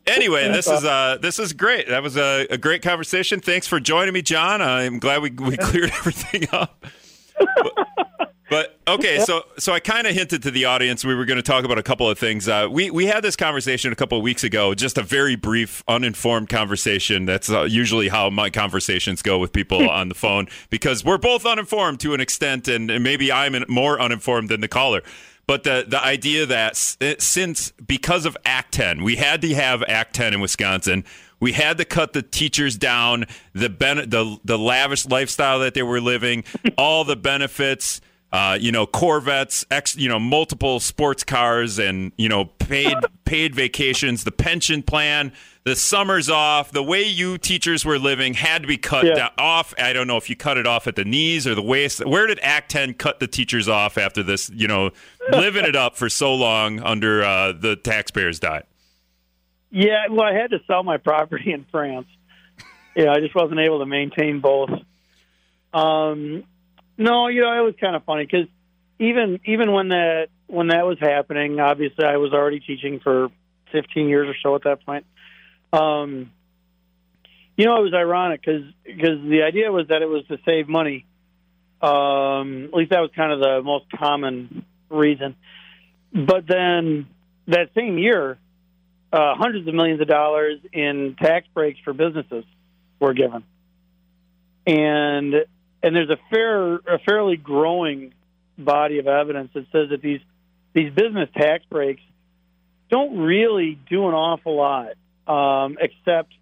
Anyway, 0.06 0.48
this 0.52 0.68
is 0.68 0.84
uh, 0.84 1.18
this 1.20 1.38
is 1.38 1.52
great. 1.52 1.88
That 1.88 2.02
was 2.02 2.16
a, 2.16 2.46
a, 2.50 2.58
great 2.58 2.82
conversation. 2.82 3.40
Thanks 3.40 3.66
for 3.66 3.80
joining 3.80 4.14
me, 4.14 4.22
John. 4.22 4.62
I'm 4.62 4.98
glad 4.98 5.22
we 5.22 5.30
we 5.30 5.56
cleared 5.56 5.90
everything 5.98 6.48
up. 6.52 6.84
But 8.48 8.78
okay, 8.86 9.18
so 9.20 9.42
so 9.58 9.72
I 9.72 9.80
kind 9.80 10.06
of 10.06 10.14
hinted 10.14 10.44
to 10.44 10.52
the 10.52 10.66
audience 10.66 11.04
we 11.04 11.16
were 11.16 11.24
going 11.24 11.38
to 11.38 11.42
talk 11.42 11.64
about 11.64 11.78
a 11.78 11.82
couple 11.82 12.08
of 12.08 12.16
things. 12.16 12.48
Uh, 12.48 12.68
we 12.70 12.92
we 12.92 13.06
had 13.06 13.24
this 13.24 13.34
conversation 13.34 13.92
a 13.92 13.96
couple 13.96 14.16
of 14.16 14.22
weeks 14.22 14.44
ago, 14.44 14.72
just 14.72 14.96
a 14.98 15.02
very 15.02 15.34
brief, 15.34 15.82
uninformed 15.88 16.48
conversation. 16.48 17.26
That's 17.26 17.50
uh, 17.50 17.62
usually 17.62 18.08
how 18.08 18.30
my 18.30 18.48
conversations 18.48 19.20
go 19.20 19.38
with 19.38 19.52
people 19.52 19.90
on 19.90 20.08
the 20.08 20.14
phone 20.14 20.46
because 20.70 21.04
we're 21.04 21.18
both 21.18 21.44
uninformed 21.44 21.98
to 22.00 22.14
an 22.14 22.20
extent, 22.20 22.68
and, 22.68 22.88
and 22.88 23.02
maybe 23.02 23.32
I'm 23.32 23.64
more 23.68 24.00
uninformed 24.00 24.48
than 24.48 24.60
the 24.60 24.68
caller. 24.68 25.02
But 25.46 25.62
the 25.62 25.84
the 25.86 26.02
idea 26.02 26.46
that 26.46 26.76
since 26.76 27.70
because 27.72 28.26
of 28.26 28.36
Act 28.44 28.74
10, 28.74 29.02
we 29.02 29.16
had 29.16 29.40
to 29.42 29.54
have 29.54 29.82
Act 29.84 30.14
10 30.14 30.34
in 30.34 30.40
Wisconsin. 30.40 31.04
We 31.38 31.52
had 31.52 31.76
to 31.78 31.84
cut 31.84 32.14
the 32.14 32.22
teachers 32.22 32.76
down, 32.76 33.26
the 33.52 33.68
ben- 33.68 34.08
the 34.10 34.38
the 34.44 34.58
lavish 34.58 35.06
lifestyle 35.06 35.60
that 35.60 35.74
they 35.74 35.82
were 35.82 36.00
living, 36.00 36.44
all 36.78 37.04
the 37.04 37.16
benefits 37.16 38.00
uh, 38.32 38.58
you 38.60 38.72
know, 38.72 38.86
Corvettes, 38.86 39.64
ex, 39.70 39.96
you 39.96 40.08
know, 40.08 40.18
multiple 40.18 40.80
sports 40.80 41.24
cars, 41.24 41.78
and 41.78 42.12
you 42.16 42.28
know, 42.28 42.44
paid 42.44 42.94
paid 43.24 43.54
vacations, 43.54 44.24
the 44.24 44.32
pension 44.32 44.82
plan, 44.82 45.32
the 45.66 45.74
summers 45.74 46.30
off, 46.30 46.70
the 46.70 46.82
way 46.82 47.02
you 47.02 47.38
teachers 47.38 47.84
were 47.84 47.98
living 47.98 48.34
had 48.34 48.62
to 48.62 48.68
be 48.68 48.76
cut 48.78 49.04
yeah. 49.04 49.30
off. 49.36 49.74
I 49.76 49.92
don't 49.92 50.06
know 50.06 50.16
if 50.16 50.30
you 50.30 50.36
cut 50.36 50.58
it 50.58 50.66
off 50.66 50.86
at 50.86 50.94
the 50.94 51.04
knees 51.04 51.44
or 51.44 51.56
the 51.56 51.62
waist. 51.62 52.06
Where 52.06 52.28
did 52.28 52.38
Act 52.40 52.70
Ten 52.70 52.94
cut 52.94 53.18
the 53.18 53.26
teachers 53.26 53.68
off 53.68 53.98
after 53.98 54.22
this? 54.22 54.48
You 54.48 54.68
know, 54.68 54.92
living 55.32 55.64
it 55.64 55.74
up 55.74 55.96
for 55.96 56.08
so 56.08 56.36
long 56.36 56.78
under 56.78 57.24
uh, 57.24 57.50
the 57.50 57.74
taxpayers' 57.74 58.38
diet. 58.38 58.68
Yeah, 59.72 60.06
well, 60.08 60.22
I 60.22 60.34
had 60.34 60.50
to 60.50 60.60
sell 60.68 60.84
my 60.84 60.98
property 60.98 61.52
in 61.52 61.66
France. 61.72 62.06
Yeah, 62.94 63.10
I 63.10 63.18
just 63.18 63.34
wasn't 63.34 63.58
able 63.58 63.80
to 63.80 63.86
maintain 63.86 64.38
both. 64.38 64.70
Um, 65.74 66.44
no, 66.96 67.26
you 67.26 67.40
know, 67.40 67.58
it 67.58 67.64
was 67.64 67.74
kind 67.80 67.96
of 67.96 68.04
funny 68.04 68.24
because 68.24 68.46
even 69.00 69.40
even 69.44 69.72
when 69.72 69.88
that 69.88 70.28
when 70.46 70.68
that 70.68 70.86
was 70.86 71.00
happening, 71.00 71.58
obviously 71.58 72.04
I 72.04 72.18
was 72.18 72.32
already 72.32 72.60
teaching 72.60 73.00
for 73.00 73.30
15 73.72 74.08
years 74.08 74.28
or 74.28 74.36
so 74.40 74.54
at 74.54 74.62
that 74.62 74.86
point. 74.86 75.04
Um, 75.72 76.30
you 77.56 77.64
know, 77.64 77.78
it 77.78 77.82
was 77.82 77.94
ironic 77.94 78.42
because 78.44 78.64
because 78.84 79.20
the 79.22 79.42
idea 79.42 79.72
was 79.72 79.88
that 79.88 80.02
it 80.02 80.08
was 80.08 80.26
to 80.28 80.38
save 80.44 80.68
money. 80.68 81.06
Um, 81.80 82.64
at 82.64 82.74
least 82.74 82.90
that 82.90 83.00
was 83.00 83.10
kind 83.14 83.32
of 83.32 83.40
the 83.40 83.62
most 83.62 83.86
common 83.90 84.64
reason. 84.88 85.36
But 86.12 86.46
then 86.46 87.06
that 87.48 87.70
same 87.74 87.98
year, 87.98 88.38
uh, 89.12 89.34
hundreds 89.34 89.66
of 89.68 89.74
millions 89.74 90.00
of 90.00 90.08
dollars 90.08 90.58
in 90.72 91.16
tax 91.20 91.46
breaks 91.54 91.78
for 91.84 91.92
businesses 91.92 92.44
were 93.00 93.14
given, 93.14 93.44
and 94.66 95.34
and 95.82 95.96
there's 95.96 96.10
a 96.10 96.18
fair, 96.30 96.74
a 96.74 96.98
fairly 97.06 97.36
growing 97.36 98.12
body 98.58 98.98
of 98.98 99.06
evidence 99.06 99.50
that 99.54 99.66
says 99.72 99.90
that 99.90 100.02
these 100.02 100.20
these 100.72 100.92
business 100.92 101.28
tax 101.36 101.64
breaks 101.70 102.02
don't 102.90 103.18
really 103.18 103.78
do 103.88 104.08
an 104.08 104.14
awful 104.14 104.56
lot 104.56 104.94
um, 105.26 105.78
except 105.80 106.32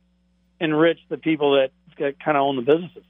enrich 0.61 0.99
the 1.09 1.17
people 1.17 1.53
that, 1.53 1.71
that 1.99 2.23
kind 2.23 2.37
of 2.37 2.43
own 2.43 2.57
the 2.57 2.63
businesses. 2.63 3.05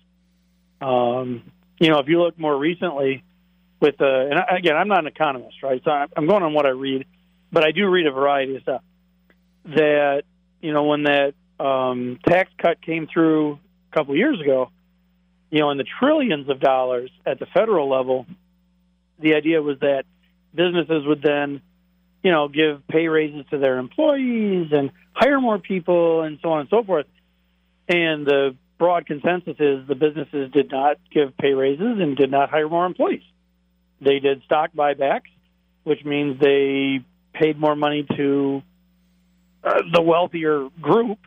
Um, 0.80 1.50
you 1.78 1.90
know, 1.90 1.98
if 1.98 2.08
you 2.08 2.20
look 2.20 2.38
more 2.38 2.56
recently 2.56 3.24
with 3.80 3.96
the, 3.98 4.04
uh, 4.04 4.30
and 4.30 4.58
again, 4.58 4.76
I'm 4.76 4.88
not 4.88 5.00
an 5.00 5.06
economist, 5.06 5.62
right? 5.62 5.80
So 5.84 5.90
I'm 5.90 6.26
going 6.26 6.42
on 6.42 6.54
what 6.54 6.66
I 6.66 6.70
read, 6.70 7.06
but 7.52 7.64
I 7.64 7.72
do 7.72 7.88
read 7.88 8.06
a 8.06 8.12
variety 8.12 8.56
of 8.56 8.62
stuff. 8.62 8.82
That 9.66 10.24
you 10.60 10.72
know, 10.72 10.84
when 10.84 11.04
that 11.04 11.34
um, 11.60 12.18
tax 12.26 12.50
cut 12.58 12.80
came 12.80 13.06
through 13.06 13.58
a 13.92 13.96
couple 13.96 14.16
years 14.16 14.40
ago, 14.40 14.70
you 15.50 15.60
know, 15.60 15.70
in 15.70 15.78
the 15.78 15.84
trillions 16.00 16.48
of 16.48 16.58
dollars 16.58 17.10
at 17.26 17.38
the 17.38 17.46
federal 17.46 17.88
level, 17.88 18.26
the 19.18 19.34
idea 19.34 19.62
was 19.62 19.78
that 19.80 20.04
businesses 20.54 21.06
would 21.06 21.22
then, 21.22 21.60
you 22.24 22.32
know, 22.32 22.48
give 22.48 22.86
pay 22.88 23.06
raises 23.06 23.44
to 23.50 23.58
their 23.58 23.78
employees 23.78 24.68
and 24.72 24.90
hire 25.12 25.40
more 25.40 25.58
people 25.58 26.22
and 26.22 26.38
so 26.42 26.50
on 26.50 26.60
and 26.60 26.68
so 26.68 26.82
forth. 26.82 27.06
And 27.88 28.26
the 28.26 28.56
broad 28.78 29.06
consensus 29.06 29.56
is 29.60 29.86
the 29.86 29.94
businesses 29.94 30.50
did 30.50 30.72
not 30.72 30.96
give 31.12 31.36
pay 31.36 31.52
raises 31.52 32.00
and 32.00 32.16
did 32.16 32.30
not 32.30 32.50
hire 32.50 32.68
more 32.68 32.86
employees. 32.86 33.22
They 34.00 34.18
did 34.18 34.42
stock 34.44 34.70
buybacks, 34.74 35.30
which 35.84 36.04
means 36.04 36.40
they 36.40 37.04
paid 37.34 37.58
more 37.60 37.76
money 37.76 38.06
to 38.16 38.62
uh, 39.62 39.82
the 39.92 40.02
wealthier 40.02 40.68
group 40.80 41.18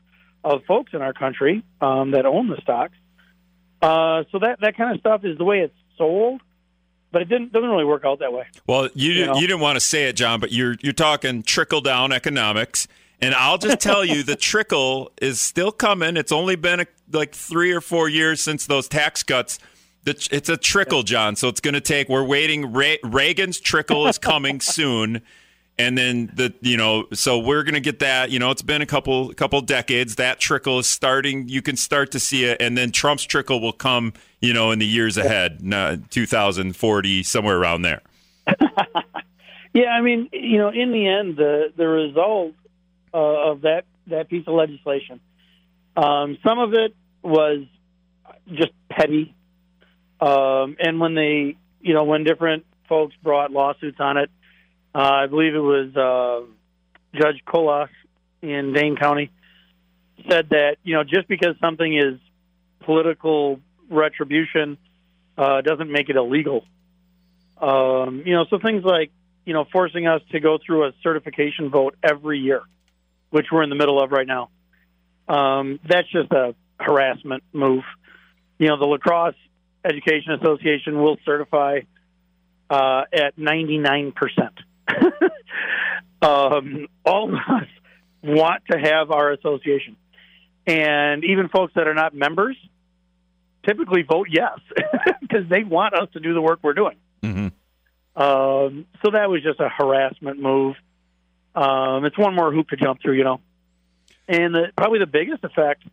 of 0.44 0.64
folks 0.68 0.92
in 0.94 1.02
our 1.02 1.14
country 1.14 1.64
um, 1.80 2.12
that 2.12 2.26
own 2.26 2.50
the 2.50 2.58
stocks 2.62 2.94
uh, 3.82 4.24
so 4.32 4.40
that 4.40 4.60
that 4.62 4.76
kind 4.76 4.94
of 4.94 5.00
stuff 5.00 5.24
is 5.24 5.38
the 5.38 5.44
way 5.44 5.60
it's 5.60 5.76
sold, 5.98 6.42
but 7.12 7.22
it 7.22 7.26
didn't 7.26 7.52
doesn't 7.54 7.70
really 7.70 7.86
work 7.86 8.06
out 8.06 8.20
that 8.20 8.34
way. 8.34 8.46
Well, 8.68 8.90
you 8.94 9.12
you, 9.12 9.26
know? 9.26 9.36
you 9.36 9.48
didn't 9.48 9.62
want 9.62 9.76
to 9.76 9.80
say 9.80 10.06
it, 10.06 10.16
John, 10.16 10.40
but 10.40 10.52
you're 10.52 10.76
you're 10.82 10.94
talking 10.94 11.44
trickle 11.44 11.82
down 11.82 12.12
economics. 12.12 12.88
And 13.20 13.34
I'll 13.34 13.58
just 13.58 13.80
tell 13.80 14.06
you, 14.06 14.22
the 14.22 14.36
trickle 14.40 15.12
is 15.20 15.42
still 15.42 15.72
coming. 15.72 16.18
It's 16.18 16.32
only 16.32 16.56
been 16.56 16.82
a, 16.82 16.86
like 17.12 17.34
three 17.34 17.72
or 17.72 17.82
four 17.82 18.08
years 18.08 18.42
since 18.42 18.68
those 18.68 18.88
tax 18.88 19.24
cuts. 19.24 19.58
It's 20.06 20.48
a 20.48 20.56
trickle, 20.56 21.04
John. 21.04 21.36
So 21.36 21.50
it's 21.50 21.60
going 21.60 21.74
to 21.74 21.82
take. 21.82 22.08
We're 22.08 22.24
waiting. 22.24 22.72
Reagan's 22.72 23.60
trickle 23.60 24.08
is 24.08 24.18
coming 24.18 24.60
soon 24.62 25.22
and 25.80 25.98
then 25.98 26.32
the 26.34 26.54
you 26.62 26.78
know 26.78 27.06
so 27.14 27.38
we're 27.38 27.64
going 27.64 27.76
to 27.76 27.80
get 27.80 28.00
that 28.00 28.32
you 28.32 28.40
know 28.40 28.52
it's 28.52 28.62
been 28.62 28.82
a 28.82 28.86
couple 28.86 29.34
couple 29.34 29.62
decades 29.62 30.16
that 30.16 30.40
trickle 30.40 30.80
is 30.80 30.88
starting 30.88 31.48
you 31.48 31.62
can 31.62 31.76
start 31.76 32.12
to 32.12 32.20
see 32.20 32.46
it 32.46 32.62
and 32.62 32.78
then 32.78 32.92
trump's 32.92 33.24
trickle 33.24 33.60
will 33.62 33.74
come 33.74 34.14
you 34.40 34.54
know 34.54 34.72
in 34.72 34.80
the 34.80 34.86
years 34.86 35.18
ahead 35.18 35.60
2040 36.10 37.24
somewhere 37.24 37.58
around 37.58 37.82
there. 37.82 38.02
Yeah 39.78 39.90
i 39.90 40.02
mean 40.02 40.30
you 40.34 40.58
know 40.58 40.70
in 40.70 40.92
the 40.92 41.08
end 41.08 41.38
the 41.38 41.72
the 41.76 41.88
result 41.88 42.54
uh, 43.14 43.52
of 43.52 43.62
that 43.62 43.84
that 44.08 44.28
piece 44.28 44.48
of 44.48 44.56
legislation 44.56 45.20
um, 45.96 46.38
some 46.44 46.58
of 46.58 46.74
it 46.74 46.96
was 47.22 47.66
just 48.48 48.72
petty 48.90 49.36
um, 50.20 50.78
and 50.80 51.00
when 51.00 51.14
they 51.14 51.58
you 51.80 51.94
know 51.94 52.06
when 52.06 52.24
different 52.24 52.66
folks 52.90 53.16
brought 53.22 53.52
lawsuits 53.52 54.00
on 54.00 54.18
it 54.18 54.32
uh, 54.96 55.00
I 55.24 55.28
believe 55.28 55.54
it 55.54 55.60
was 55.60 55.96
uh, 55.96 56.48
Judge 57.14 57.44
Colás 57.46 57.90
in 58.42 58.74
Dane 58.74 58.96
County 58.96 59.30
said 60.28 60.50
that 60.50 60.78
you 60.84 60.96
know 60.96 61.04
just 61.04 61.28
because 61.28 61.56
something 61.62 61.96
is 61.96 62.20
political 62.80 63.60
retribution 63.90 64.78
uh, 65.38 65.62
doesn't 65.62 65.92
make 65.92 66.10
it 66.10 66.16
illegal. 66.16 66.66
Um, 67.62 68.24
you 68.26 68.34
know, 68.34 68.46
so 68.50 68.60
things 68.60 68.84
like 68.84 69.12
you 69.46 69.54
know 69.54 69.66
forcing 69.72 70.08
us 70.08 70.22
to 70.32 70.40
go 70.40 70.58
through 70.64 70.88
a 70.88 70.92
certification 71.04 71.70
vote 71.70 71.96
every 72.04 72.40
year, 72.40 72.62
which 73.30 73.48
we're 73.52 73.64
in 73.64 73.70
the 73.70 73.76
middle 73.76 74.02
of 74.02 74.12
right 74.12 74.28
now. 74.28 74.50
Um, 75.28 75.80
that's 75.88 76.10
just 76.12 76.32
a 76.32 76.56
harassment 76.80 77.44
move. 77.54 77.84
You 78.58 78.68
know, 78.68 78.78
the 78.78 78.86
La 78.86 78.98
Crosse 78.98 79.36
Education 79.84 80.34
Association 80.34 81.02
will 81.02 81.18
certify 81.26 81.80
uh, 82.70 83.02
at 83.14 83.38
ninety 83.38 83.78
nine 83.78 84.12
percent. 84.12 84.54
um, 86.22 86.88
all 87.06 87.30
of 87.30 87.36
us 87.36 87.68
want 88.24 88.64
to 88.72 88.78
have 88.78 89.12
our 89.12 89.32
association. 89.32 89.96
And 90.66 91.24
even 91.24 91.48
folks 91.48 91.74
that 91.76 91.88
are 91.88 91.94
not 91.94 92.14
members 92.14 92.58
typically 93.68 94.04
vote 94.04 94.28
yes 94.30 94.60
because 95.22 95.48
they 95.50 95.64
want 95.64 95.94
us 95.94 96.10
to 96.14 96.20
do 96.20 96.34
the 96.34 96.42
work 96.42 96.60
we're 96.62 96.74
doing. 96.74 96.98
Mm-hmm. 97.22 97.48
Um, 98.22 98.86
so 99.04 99.12
that 99.12 99.30
was 99.30 99.44
just 99.44 99.60
a 99.60 99.70
harassment 99.70 100.40
move. 100.40 100.76
Um, 101.54 102.06
it's 102.06 102.18
one 102.18 102.36
more 102.36 102.52
hoop 102.52 102.70
to 102.70 102.78
jump 102.78 103.02
through, 103.02 103.14
you 103.14 103.24
know. 103.24 103.40
And 104.28 104.54
the, 104.54 104.72
probably 104.76 105.00
the 105.00 105.08
biggest 105.08 105.44
effect 105.44 105.84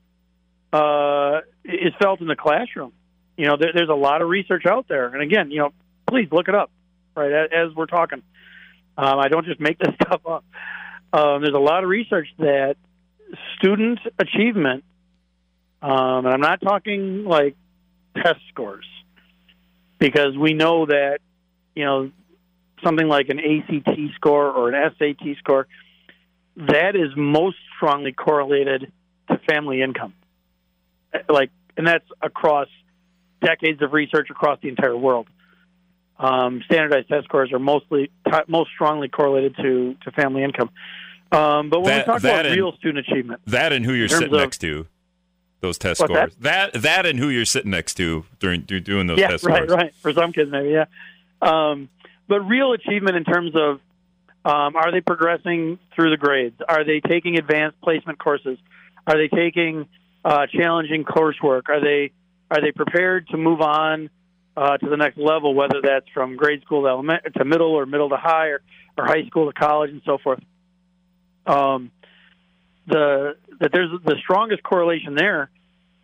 uh, 0.72 1.40
is 1.64 1.92
felt 2.00 2.20
in 2.20 2.26
the 2.26 2.36
classroom. 2.36 2.92
You 3.36 3.46
know, 3.46 3.56
there, 3.58 3.72
there's 3.74 3.88
a 3.88 3.94
lot 3.94 4.22
of 4.22 4.28
research 4.28 4.64
out 4.66 4.86
there, 4.88 5.06
and 5.08 5.22
again, 5.22 5.50
you 5.50 5.58
know, 5.58 5.70
please 6.06 6.28
look 6.30 6.48
it 6.48 6.54
up. 6.54 6.70
Right 7.16 7.32
as, 7.32 7.50
as 7.52 7.74
we're 7.76 7.86
talking, 7.86 8.22
um, 8.98 9.18
I 9.18 9.28
don't 9.28 9.44
just 9.44 9.60
make 9.60 9.78
this 9.84 9.94
stuff 10.02 10.20
up. 10.26 10.44
Um, 11.12 11.42
there's 11.42 11.54
a 11.54 11.60
lot 11.60 11.84
of 11.84 11.90
research 11.90 12.28
that 12.38 12.76
student 13.56 14.00
achievement, 14.18 14.84
um, 15.80 16.26
and 16.26 16.28
I'm 16.28 16.40
not 16.40 16.60
talking 16.60 17.24
like 17.24 17.56
test 18.16 18.40
scores, 18.50 18.86
because 19.98 20.36
we 20.36 20.54
know 20.54 20.86
that 20.86 21.18
you 21.74 21.84
know 21.84 22.10
something 22.82 23.08
like 23.08 23.28
an 23.28 23.38
ACT 23.38 23.98
score 24.16 24.50
or 24.50 24.70
an 24.70 24.92
SAT 24.98 25.36
score 25.38 25.66
that 26.56 26.94
is 26.94 27.10
most 27.16 27.56
strongly 27.76 28.12
correlated 28.12 28.92
to 29.28 29.40
family 29.48 29.82
income. 29.82 30.14
Like, 31.28 31.50
and 31.76 31.86
that's 31.86 32.04
across 32.20 32.68
decades 33.42 33.82
of 33.82 33.92
research 33.92 34.28
across 34.30 34.58
the 34.60 34.68
entire 34.68 34.96
world 34.96 35.26
um, 36.18 36.62
standardized 36.64 37.08
test 37.08 37.24
scores 37.24 37.52
are 37.52 37.58
mostly 37.58 38.10
t- 38.26 38.38
most 38.46 38.70
strongly 38.70 39.08
correlated 39.08 39.56
to 39.56 39.96
to 40.04 40.10
family 40.12 40.44
income. 40.44 40.70
Um, 41.32 41.70
but 41.70 41.80
when 41.80 41.88
that, 41.88 42.06
we 42.06 42.12
talk 42.12 42.20
about 42.20 42.46
and, 42.46 42.56
real 42.56 42.72
student 42.76 43.06
achievement, 43.08 43.40
that 43.46 43.72
and 43.72 43.84
who 43.84 43.92
you're 43.92 44.08
sitting 44.08 44.32
of, 44.32 44.40
next 44.40 44.58
to, 44.58 44.86
those 45.64 45.78
test 45.78 46.00
scores, 46.00 46.34
that? 46.38 46.72
that 46.72 46.82
that 46.82 47.06
and 47.06 47.18
who 47.18 47.30
you're 47.30 47.44
sitting 47.44 47.70
next 47.70 47.94
to 47.94 48.24
during 48.38 48.62
doing 48.62 49.06
those 49.06 49.18
yeah, 49.18 49.28
test 49.28 49.44
right, 49.44 49.64
scores, 49.64 49.70
right. 49.70 49.94
For 49.96 50.12
some 50.12 50.32
kids, 50.32 50.50
maybe, 50.50 50.70
yeah. 50.70 50.84
um, 51.40 51.88
but 52.28 52.40
real 52.40 52.72
achievement 52.72 53.16
in 53.16 53.24
terms 53.24 53.52
of 53.54 53.80
um, 54.44 54.76
are 54.76 54.92
they 54.92 55.00
progressing 55.00 55.78
through 55.94 56.10
the 56.10 56.18
grades? 56.18 56.60
Are 56.68 56.84
they 56.84 57.00
taking 57.00 57.38
advanced 57.38 57.80
placement 57.80 58.18
courses? 58.18 58.58
Are 59.06 59.16
they 59.16 59.28
taking 59.28 59.88
uh, 60.24 60.46
challenging 60.52 61.04
coursework? 61.04 61.62
Are 61.68 61.80
they 61.80 62.12
are 62.50 62.60
they 62.60 62.72
prepared 62.72 63.28
to 63.28 63.38
move 63.38 63.62
on 63.62 64.10
uh, 64.56 64.76
to 64.76 64.88
the 64.88 64.96
next 64.96 65.16
level, 65.16 65.54
whether 65.54 65.80
that's 65.82 66.08
from 66.12 66.36
grade 66.36 66.62
school 66.62 66.82
to, 66.82 66.88
element, 66.88 67.22
to 67.36 67.44
middle 67.44 67.72
or 67.72 67.86
middle 67.86 68.10
to 68.10 68.16
high 68.16 68.48
or, 68.48 68.60
or 68.98 69.06
high 69.06 69.24
school 69.26 69.50
to 69.50 69.58
college 69.58 69.90
and 69.90 70.02
so 70.04 70.18
forth? 70.18 70.40
Um, 71.46 71.90
the 72.86 73.36
that 73.60 73.70
there's 73.72 73.90
the 74.04 74.16
strongest 74.22 74.62
correlation 74.62 75.14
there 75.14 75.50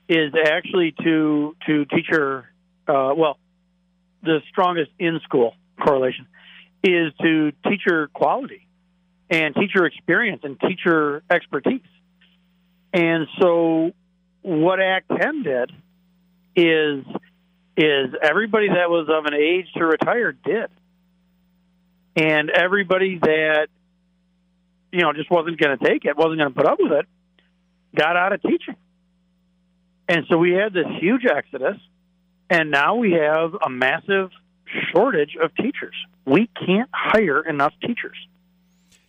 is 0.09 0.33
actually 0.47 0.95
to 1.03 1.57
to 1.67 1.85
teacher 1.87 2.51
uh, 2.89 3.13
well 3.17 3.39
the 4.23 4.41
strongest 4.51 4.91
in 4.99 5.21
school 5.25 5.55
correlation 5.81 6.27
is 6.83 7.13
to 7.21 7.53
teacher 7.69 8.09
quality 8.09 8.67
and 9.31 9.55
teacher 9.55 9.87
experience 9.87 10.43
and 10.43 10.59
teacher 10.61 11.23
expertise. 11.31 11.81
And 12.93 13.29
so 13.41 13.93
what 14.43 14.81
Act 14.81 15.09
10 15.09 15.43
did 15.43 15.73
is 16.57 17.05
is 17.77 18.15
everybody 18.21 18.69
that 18.69 18.91
was 18.91 19.09
of 19.09 19.25
an 19.27 19.35
age 19.35 19.67
to 19.77 19.85
retire 19.87 20.33
did. 20.33 20.69
And 22.17 22.51
everybody 22.51 23.19
that 23.19 23.69
you 24.93 25.01
know 25.01 25.13
just 25.13 25.31
wasn't 25.31 25.59
going 25.59 25.77
to 25.77 25.85
take 25.85 26.05
it, 26.05 26.17
wasn't 26.17 26.39
going 26.39 26.53
to 26.53 26.57
put 26.57 26.67
up 26.67 26.79
with 26.81 26.93
it, 26.93 27.07
got 27.97 28.17
out 28.17 28.33
of 28.33 28.43
teaching. 28.43 28.77
And 30.09 30.27
so 30.29 30.39
we 30.39 30.53
had 30.53 30.73
this 30.73 30.87
huge 31.01 31.25
exodus 31.25 31.77
and 32.51 32.71
now 32.71 32.97
we 32.97 33.13
have 33.13 33.55
a 33.65 33.71
massive 33.71 34.31
shortage 34.93 35.37
of 35.41 35.55
teachers. 35.55 35.95
We 36.27 36.49
can't 36.67 36.91
hire 36.93 37.41
enough 37.41 37.73
teachers. 37.81 38.17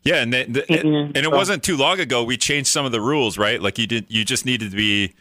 Yeah, 0.03 0.21
and 0.21 0.33
the, 0.33 0.45
the, 0.45 0.71
and, 0.71 0.83
mm-hmm. 0.83 1.11
and 1.15 1.17
it 1.17 1.31
wasn't 1.31 1.63
too 1.63 1.75
long 1.75 1.99
ago 1.99 2.23
we 2.23 2.37
changed 2.37 2.69
some 2.69 2.85
of 2.85 2.91
the 2.91 3.01
rules, 3.01 3.37
right? 3.37 3.61
Like 3.61 3.77
you 3.77 3.87
did, 3.87 4.05
you 4.09 4.23
just 4.23 4.45
needed 4.45 4.71
to 4.71 4.77
be 4.77 5.13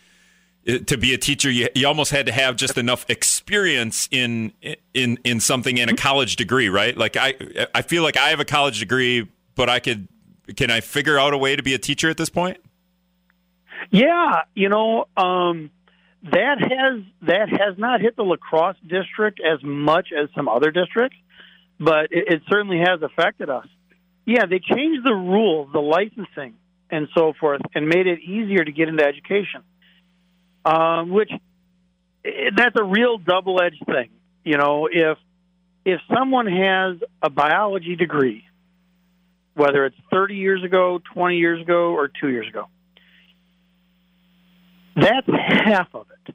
eh, 0.67 0.79
to 0.87 0.97
be 0.97 1.13
a 1.13 1.19
teacher. 1.19 1.51
You, 1.51 1.69
you 1.75 1.87
almost 1.87 2.11
had 2.11 2.27
to 2.27 2.33
have 2.33 2.57
just 2.57 2.79
enough 2.79 3.05
experience 3.11 4.09
in 4.11 4.53
in 4.95 5.19
in 5.25 5.41
something 5.41 5.77
in 5.77 5.91
a 5.91 5.97
college 5.97 6.37
degree, 6.37 6.71
right? 6.71 6.97
Like 6.97 7.17
I 7.19 7.35
I 7.75 7.83
feel 7.83 8.03
like 8.03 8.17
I 8.17 8.31
have 8.31 8.41
a 8.41 8.45
college 8.47 8.81
degree, 8.81 9.29
but 9.55 9.69
I 9.69 9.81
could 9.81 10.09
can 10.57 10.71
I 10.71 10.81
figure 10.81 11.19
out 11.19 11.33
a 11.33 11.39
way 11.39 11.57
to 11.57 11.63
be 11.63 11.75
a 11.75 11.79
teacher 11.79 12.09
at 12.09 12.17
this 12.17 12.31
point? 12.31 12.59
Yeah, 13.91 14.43
you 14.55 14.69
know, 14.69 15.07
um, 15.17 15.71
that 16.23 16.61
has 16.61 17.03
that 17.23 17.49
has 17.49 17.79
not 17.79 18.01
hit 18.01 18.17
the 18.17 18.23
La 18.23 18.37
Crosse 18.37 18.77
district 18.87 19.41
as 19.41 19.63
much 19.63 20.09
as 20.13 20.29
some 20.37 20.49
other 20.49 20.71
districts, 20.71 21.17
but 21.79 22.09
it, 22.11 22.35
it 22.35 22.43
certainly 22.51 22.79
has 22.79 23.03
affected 23.03 23.49
us. 23.49 23.67
Yeah, 24.27 24.47
they 24.47 24.61
changed 24.61 25.05
the 25.05 25.15
rules, 25.15 25.73
the 25.73 25.81
licensing, 25.81 26.55
and 26.91 27.09
so 27.15 27.33
forth, 27.41 27.63
and 27.75 27.89
made 27.89 28.07
it 28.07 28.21
easier 28.21 28.65
to 28.65 28.71
get 28.71 28.89
into 28.89 29.05
education. 29.05 29.63
Um, 30.65 31.11
which 31.11 31.31
that's 32.23 32.77
a 32.79 32.85
real 32.85 33.17
double-edged 33.17 33.83
thing. 33.87 34.11
You 34.45 34.59
know, 34.59 34.89
if 34.93 35.17
if 35.87 36.01
someone 36.15 36.47
has 36.47 36.97
a 37.23 37.31
biology 37.31 37.97
degree, 37.97 38.45
whether 39.55 39.87
it's 39.87 39.97
30 40.11 40.37
years 40.37 40.65
ago, 40.65 41.01
20 41.15 41.37
years 41.37 41.61
ago, 41.61 41.93
or 41.93 42.09
two 42.09 42.29
years 42.29 42.49
ago, 42.49 42.69
that's 44.97 45.27
half 45.29 45.89
of 45.95 46.07
it. 46.27 46.35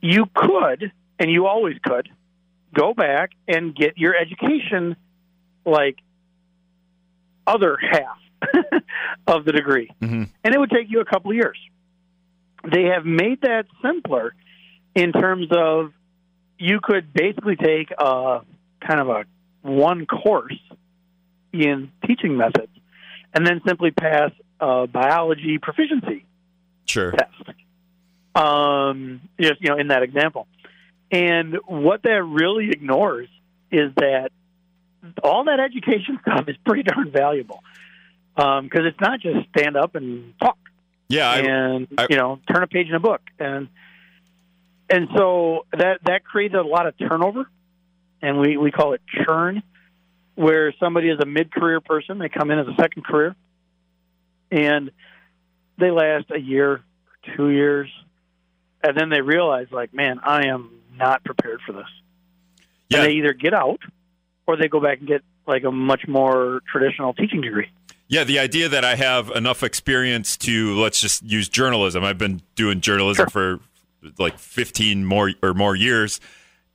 You 0.00 0.26
could, 0.34 0.92
and 1.18 1.30
you 1.30 1.46
always 1.46 1.76
could, 1.82 2.08
go 2.74 2.94
back 2.94 3.30
and 3.48 3.74
get 3.74 3.96
your 3.96 4.14
education 4.14 4.96
like 5.64 5.96
other 7.46 7.76
half 7.80 8.18
of 9.26 9.44
the 9.44 9.52
degree. 9.52 9.90
Mm-hmm. 10.00 10.24
And 10.44 10.54
it 10.54 10.58
would 10.58 10.70
take 10.70 10.90
you 10.90 11.00
a 11.00 11.04
couple 11.04 11.30
of 11.30 11.36
years. 11.36 11.58
They 12.70 12.84
have 12.84 13.04
made 13.04 13.42
that 13.42 13.66
simpler 13.82 14.34
in 14.94 15.12
terms 15.12 15.48
of 15.50 15.92
you 16.58 16.80
could 16.82 17.12
basically 17.12 17.56
take 17.56 17.90
a 17.98 18.40
kind 18.80 19.00
of 19.00 19.08
a 19.08 19.24
one 19.62 20.06
course 20.06 20.58
in 21.62 21.90
teaching 22.06 22.36
methods 22.36 22.72
and 23.34 23.46
then 23.46 23.60
simply 23.66 23.90
pass 23.90 24.30
a 24.60 24.86
biology 24.86 25.58
proficiency 25.58 26.24
sure. 26.86 27.12
test. 27.12 27.32
Um, 28.34 29.22
just 29.40 29.60
you 29.60 29.70
know, 29.70 29.78
in 29.78 29.88
that 29.88 30.02
example, 30.02 30.46
and 31.10 31.56
what 31.66 32.02
that 32.02 32.22
really 32.22 32.70
ignores 32.70 33.28
is 33.70 33.92
that 33.96 34.30
all 35.22 35.44
that 35.44 35.60
education 35.60 36.18
stuff 36.22 36.48
is 36.48 36.56
pretty 36.64 36.82
darn 36.82 37.10
valuable 37.10 37.62
because 38.34 38.60
um, 38.60 38.86
it's 38.86 39.00
not 39.00 39.20
just 39.20 39.48
stand 39.56 39.76
up 39.76 39.94
and 39.94 40.34
talk. 40.38 40.58
Yeah, 41.08 41.30
I, 41.30 41.38
and 41.38 41.88
I, 41.96 42.06
you 42.10 42.16
know, 42.16 42.40
turn 42.52 42.62
a 42.62 42.66
page 42.66 42.88
in 42.88 42.94
a 42.94 43.00
book, 43.00 43.22
and 43.38 43.68
and 44.90 45.08
so 45.16 45.66
that 45.72 46.00
that 46.04 46.24
creates 46.24 46.54
a 46.54 46.62
lot 46.62 46.86
of 46.86 46.94
turnover, 46.98 47.48
and 48.20 48.38
we 48.38 48.56
we 48.56 48.70
call 48.70 48.92
it 48.92 49.00
churn, 49.24 49.62
where 50.36 50.72
somebody 50.78 51.08
is 51.08 51.18
a 51.20 51.26
mid 51.26 51.52
career 51.52 51.80
person, 51.80 52.18
they 52.18 52.28
come 52.28 52.50
in 52.50 52.58
as 52.58 52.68
a 52.68 52.74
second 52.78 53.04
career, 53.04 53.34
and 54.50 54.90
they 55.78 55.90
last 55.90 56.26
a 56.30 56.38
year, 56.38 56.82
two 57.36 57.50
years, 57.50 57.90
and 58.82 58.96
then 58.96 59.08
they 59.08 59.20
realize, 59.20 59.66
like, 59.72 59.92
man, 59.92 60.20
I 60.22 60.46
am 60.46 60.70
not 60.96 61.24
prepared 61.24 61.60
for 61.66 61.72
this. 61.72 61.88
Yeah. 62.88 62.98
And 62.98 63.06
they 63.06 63.12
either 63.14 63.32
get 63.32 63.52
out 63.52 63.80
or 64.46 64.56
they 64.56 64.68
go 64.68 64.80
back 64.80 64.98
and 64.98 65.08
get 65.08 65.22
like 65.46 65.64
a 65.64 65.72
much 65.72 66.06
more 66.06 66.60
traditional 66.70 67.14
teaching 67.14 67.40
degree. 67.40 67.68
Yeah, 68.08 68.22
the 68.22 68.38
idea 68.38 68.68
that 68.68 68.84
I 68.84 68.94
have 68.94 69.30
enough 69.30 69.62
experience 69.64 70.36
to 70.38 70.76
let's 70.76 71.00
just 71.00 71.22
use 71.24 71.48
journalism. 71.48 72.04
I've 72.04 72.18
been 72.18 72.42
doing 72.54 72.80
journalism 72.80 73.28
sure. 73.28 73.58
for 74.06 74.12
like 74.18 74.38
15 74.38 75.04
more 75.04 75.32
or 75.42 75.54
more 75.54 75.74
years. 75.74 76.20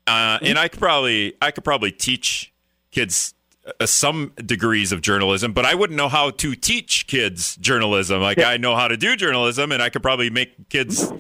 Uh, 0.08 0.38
mm-hmm. 0.38 0.46
and 0.48 0.60
I 0.60 0.68
could 0.68 0.80
probably 0.80 1.36
I 1.42 1.52
could 1.52 1.64
probably 1.64 1.92
teach 1.92 2.52
kids 2.92 3.34
uh, 3.80 3.86
some 3.86 4.34
degrees 4.44 4.92
of 4.92 5.02
journalism, 5.02 5.54
but 5.54 5.66
I 5.66 5.76
wouldn't 5.76 5.96
know 5.96 6.10
how 6.10 6.32
to 6.32 6.56
teach 6.56 7.06
kids 7.06 7.56
journalism. 7.58 8.20
Like 8.20 8.38
yeah. 8.38 8.50
I 8.50 8.58
know 8.58 8.76
how 8.76 8.88
to 8.88 8.98
do 8.98 9.16
journalism, 9.16 9.72
and 9.72 9.84
I 9.84 9.90
could 9.90 10.02
probably 10.02 10.32
make 10.32 10.70
kids, 10.70 11.12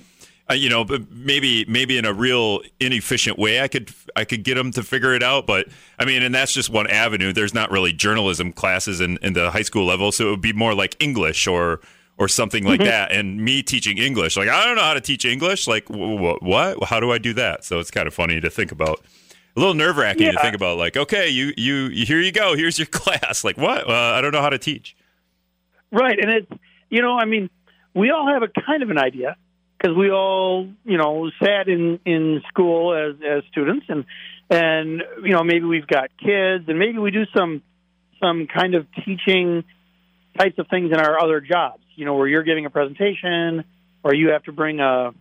uh, 0.50 0.56
you 0.56 0.68
know, 0.68 0.84
maybe 1.12 1.66
maybe 1.66 2.00
in 2.00 2.06
a 2.06 2.14
real 2.14 2.62
inefficient 2.80 3.38
way. 3.38 3.62
I 3.62 3.68
could 3.68 3.92
I 4.16 4.26
could 4.26 4.44
get 4.44 4.56
them 4.56 4.72
to 4.72 4.82
figure 4.82 5.14
it 5.14 5.22
out. 5.22 5.46
But 5.46 5.68
I 6.00 6.06
mean, 6.06 6.24
and 6.24 6.34
that's 6.34 6.52
just 6.52 6.72
one 6.72 6.88
avenue. 6.88 7.32
There's 7.32 7.54
not 7.54 7.70
really 7.70 7.94
journalism 7.94 8.52
classes 8.52 9.02
in, 9.02 9.20
in 9.22 9.34
the 9.34 9.52
high 9.52 9.62
school 9.62 9.86
level, 9.86 10.12
so 10.12 10.28
it 10.28 10.32
would 10.32 10.42
be 10.42 10.54
more 10.54 10.74
like 10.74 10.96
English 11.00 11.46
or 11.46 11.80
or 12.18 12.28
something 12.28 12.64
like 12.64 12.80
mm-hmm. 12.80 12.90
that. 12.90 13.12
And 13.12 13.40
me 13.40 13.62
teaching 13.62 14.00
English, 14.00 14.36
like 14.36 14.50
I 14.50 14.66
don't 14.66 14.76
know 14.76 14.82
how 14.82 14.96
to 14.96 15.02
teach 15.02 15.26
English. 15.26 15.68
Like 15.68 15.88
wh- 15.90 16.42
what? 16.42 16.84
How 16.86 17.00
do 17.00 17.12
I 17.12 17.20
do 17.20 17.34
that? 17.34 17.64
So 17.66 17.80
it's 17.80 17.92
kind 17.92 18.08
of 18.08 18.16
funny 18.16 18.42
to 18.42 18.50
think 18.50 18.72
about 18.72 19.06
a 19.56 19.60
little 19.60 19.74
nerve 19.74 19.98
wracking 19.98 20.28
yeah. 20.28 20.32
to 20.32 20.40
think 20.40 20.56
about. 20.56 20.78
Like, 20.78 20.98
okay, 20.98 21.30
you, 21.30 21.54
you, 21.58 21.90
here 22.06 22.20
you 22.20 22.32
go. 22.32 22.56
Here's 22.56 22.80
your 22.80 22.86
class. 22.92 23.44
Like, 23.44 23.58
what? 23.58 23.90
Uh, 23.90 23.94
I 23.94 24.22
don't 24.22 24.32
know 24.32 24.42
how 24.42 24.50
to 24.50 24.58
teach. 24.58 24.96
Right, 25.92 26.18
and 26.20 26.32
it's 26.32 26.62
you 26.90 27.02
know, 27.02 27.18
I 27.18 27.26
mean, 27.26 27.50
we 27.94 28.12
all 28.12 28.28
have 28.28 28.44
a 28.44 28.48
kind 28.48 28.84
of 28.84 28.90
an 28.92 28.98
idea 28.98 29.36
because 29.78 29.96
we 29.96 30.12
all 30.12 30.70
you 30.86 30.98
know 30.98 31.32
sat 31.44 31.68
in 31.68 32.00
in 32.06 32.42
school 32.50 32.94
as 32.94 33.16
as 33.22 33.44
students, 33.52 33.86
and 33.90 34.06
and 34.50 35.04
you 35.24 35.32
know 35.32 35.44
maybe 35.44 35.66
we've 35.66 35.88
got 35.88 36.10
kids, 36.18 36.66
and 36.68 36.80
maybe 36.80 36.98
we 36.98 37.12
do 37.12 37.26
some 37.36 37.62
some 38.22 38.48
kind 38.48 38.76
of 38.76 38.86
teaching 39.04 39.64
types 40.38 40.58
of 40.60 40.68
things 40.70 40.92
in 40.92 41.00
our 41.00 41.20
other 41.20 41.42
jobs. 41.42 41.84
You 41.96 42.06
know, 42.06 42.16
where 42.16 42.28
you're 42.28 42.44
giving 42.44 42.66
a 42.66 42.70
presentation, 42.70 43.66
or 44.04 44.14
you 44.14 44.30
have 44.30 44.44
to 44.44 44.52
bring 44.52 44.80
a 44.80 45.12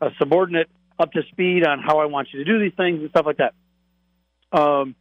a 0.00 0.10
subordinate 0.18 0.68
up 0.98 1.12
to 1.12 1.22
speed 1.32 1.66
on 1.66 1.80
how 1.80 1.98
I 1.98 2.06
want 2.06 2.28
you 2.32 2.44
to 2.44 2.44
do 2.44 2.60
these 2.60 2.74
things 2.76 3.00
and 3.00 3.10
stuff 3.10 3.26
like 3.26 3.38
that. 3.38 3.54
Um, 4.52 4.94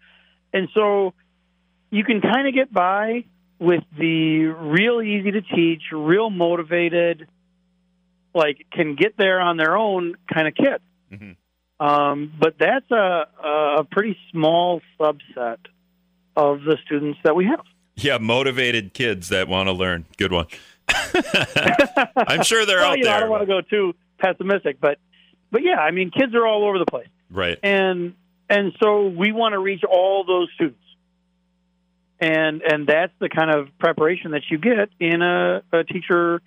and 0.54 0.70
so 0.74 1.14
you 1.90 2.04
can 2.04 2.22
kind 2.22 2.48
of 2.48 2.54
get 2.54 2.72
by 2.72 3.26
with 3.60 3.84
the 3.98 4.46
real 4.46 5.02
easy 5.02 5.32
to 5.32 5.42
teach, 5.42 5.84
real 5.92 6.30
motivated, 6.30 7.28
like 8.34 8.66
can 8.72 8.96
get 8.96 9.18
there 9.18 9.42
on 9.42 9.58
their 9.58 9.76
own 9.76 10.16
kind 10.32 10.48
of 10.48 10.56
kid. 10.56 10.82
Mm-hmm. 11.12 11.86
Um, 11.86 12.34
but 12.38 12.56
that's 12.60 12.90
a, 12.92 13.28
a 13.80 13.84
pretty 13.90 14.18
small 14.32 14.82
subset 15.00 15.58
of 16.36 16.64
the 16.64 16.78
students 16.86 17.20
that 17.24 17.36
we 17.36 17.46
have. 17.46 17.66
Yeah, 17.96 18.18
motivated 18.18 18.94
kids 18.94 19.30
that 19.30 19.48
want 19.48 19.68
to 19.68 19.74
learn. 19.74 20.06
Good 20.18 20.32
one. 20.32 20.48
I'm 20.88 22.44
sure 22.44 22.66
they're 22.66 22.80
well, 22.80 22.92
out 22.92 22.98
you 22.98 23.04
know, 23.04 23.10
there. 23.10 23.18
I 23.18 23.20
don't 23.22 23.30
want 23.30 23.42
to 23.42 23.48
go 23.48 23.62
too 23.62 23.94
pessimistic, 24.20 24.80
but 24.80 25.00
but 25.52 25.64
yeah, 25.64 25.78
I 25.78 25.92
mean, 25.92 26.12
kids 26.12 26.34
are 26.36 26.46
all 26.46 26.66
over 26.66 26.80
the 26.80 26.86
place. 26.86 27.08
Right. 27.30 27.58
And 27.64 28.14
and 28.50 28.74
so 28.82 29.08
we 29.08 29.32
want 29.32 29.54
to 29.54 29.60
reach 29.60 29.84
all 29.84 30.24
those 30.26 30.50
students. 30.56 30.80
And 32.22 32.62
and 32.62 32.86
that's 32.86 33.14
the 33.20 33.30
kind 33.30 33.50
of 33.50 33.70
preparation 33.80 34.32
that 34.32 34.42
you 34.50 34.58
get 34.58 34.90
in 35.00 35.22
a, 35.22 35.62
a 35.72 35.84
teacher 35.86 36.42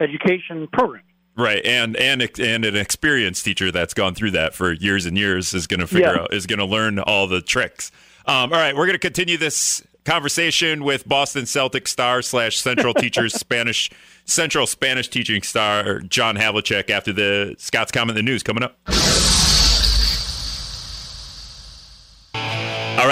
education 0.00 0.68
program. 0.70 1.02
Right, 1.36 1.64
and 1.64 1.96
and 1.96 2.20
and 2.38 2.64
an 2.64 2.76
experienced 2.76 3.44
teacher 3.44 3.70
that's 3.72 3.94
gone 3.94 4.14
through 4.14 4.32
that 4.32 4.54
for 4.54 4.72
years 4.72 5.06
and 5.06 5.16
years 5.16 5.54
is 5.54 5.66
going 5.66 5.80
to 5.80 5.86
figure 5.86 6.12
Yeah. 6.14 6.22
out 6.22 6.34
is 6.34 6.46
going 6.46 6.58
to 6.58 6.64
learn 6.66 6.98
all 6.98 7.26
the 7.26 7.40
tricks. 7.40 7.90
Um, 8.26 8.52
all 8.52 8.58
right, 8.58 8.76
we're 8.76 8.84
going 8.86 8.96
to 8.96 8.98
continue 8.98 9.38
this 9.38 9.82
conversation 10.04 10.84
with 10.84 11.08
Boston 11.08 11.46
Celtic 11.46 11.88
star 11.88 12.20
slash 12.20 12.58
Central 12.58 12.92
Teachers 13.02 13.34
Spanish 13.34 13.90
Central 14.26 14.66
Spanish 14.66 15.08
teaching 15.08 15.42
star 15.42 16.00
John 16.00 16.36
Havlicek 16.36 16.90
after 16.90 17.14
the 17.14 17.54
Scott's 17.56 17.92
comment 17.92 18.16
the 18.16 18.22
news 18.22 18.42
coming 18.42 18.62
up. 18.62 18.76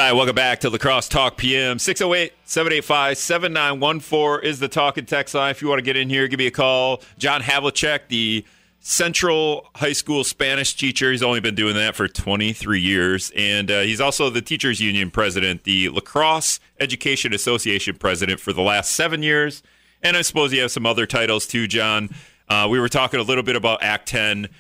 Right, 0.07 0.13
welcome 0.13 0.37
back 0.37 0.61
to 0.61 0.71
La 0.71 0.79
Crosse 0.79 1.09
Talk 1.09 1.37
PM. 1.37 1.81
608 1.81 2.33
785 2.45 3.19
7914 3.19 4.49
is 4.49 4.61
the 4.61 4.69
talk 4.69 4.99
and 4.99 5.09
text 5.09 5.35
line. 5.35 5.51
If 5.51 5.61
you 5.61 5.67
want 5.67 5.81
to 5.81 5.83
get 5.83 5.97
in 5.97 6.09
here, 6.09 6.29
give 6.29 6.39
me 6.39 6.47
a 6.47 6.53
call. 6.53 7.03
John 7.19 7.43
Havlicek, 7.43 8.07
the 8.07 8.45
Central 8.79 9.69
High 9.75 9.95
School 9.95 10.23
Spanish 10.23 10.77
teacher. 10.77 11.11
He's 11.11 11.25
only 11.25 11.41
been 11.41 11.57
doing 11.57 11.75
that 11.75 11.97
for 11.97 12.07
23 12.07 12.79
years. 12.79 13.33
And 13.35 13.69
uh, 13.69 13.81
he's 13.81 14.01
also 14.01 14.31
the 14.31 14.41
Teachers 14.41 14.79
Union 14.81 15.11
president, 15.11 15.65
the 15.65 15.89
La 15.89 15.99
Crosse 15.99 16.61
Education 16.79 17.33
Association 17.33 17.97
president 17.97 18.39
for 18.39 18.53
the 18.53 18.63
last 18.63 18.93
seven 18.93 19.25
years. 19.25 19.61
And 20.05 20.17
I 20.17 20.23
suppose 20.23 20.53
you 20.53 20.61
have 20.61 20.71
some 20.71 20.87
other 20.87 21.07
titles 21.07 21.49
too, 21.49 21.67
John. 21.67 22.11
Uh, 22.49 22.69
we 22.71 22.79
were 22.79 22.89
talking 22.89 23.19
a 23.19 23.25
little 23.25 23.43
bit 23.43 23.57
about 23.57 23.83
Act 23.83 24.07
10 24.07 24.51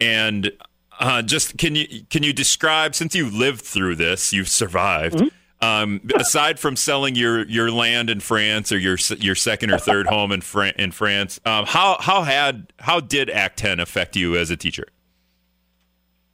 and 0.00 0.50
uh, 0.98 1.22
just 1.22 1.58
can 1.58 1.74
you 1.74 2.04
can 2.10 2.22
you 2.22 2.32
describe 2.32 2.94
since 2.94 3.14
you 3.14 3.30
lived 3.30 3.62
through 3.62 3.96
this, 3.96 4.32
you've 4.32 4.48
survived. 4.48 5.22
Um, 5.62 6.02
aside 6.14 6.58
from 6.58 6.76
selling 6.76 7.14
your, 7.14 7.46
your 7.46 7.70
land 7.70 8.10
in 8.10 8.20
France 8.20 8.70
or 8.72 8.78
your 8.78 8.98
your 9.18 9.34
second 9.34 9.72
or 9.72 9.78
third 9.78 10.06
home 10.06 10.30
in 10.30 10.42
Fran- 10.42 10.74
in 10.78 10.92
France, 10.92 11.40
um, 11.46 11.64
how 11.64 11.96
how 11.98 12.22
had 12.22 12.72
how 12.78 13.00
did 13.00 13.30
Act 13.30 13.58
Ten 13.58 13.80
affect 13.80 14.16
you 14.16 14.36
as 14.36 14.50
a 14.50 14.56
teacher? 14.56 14.86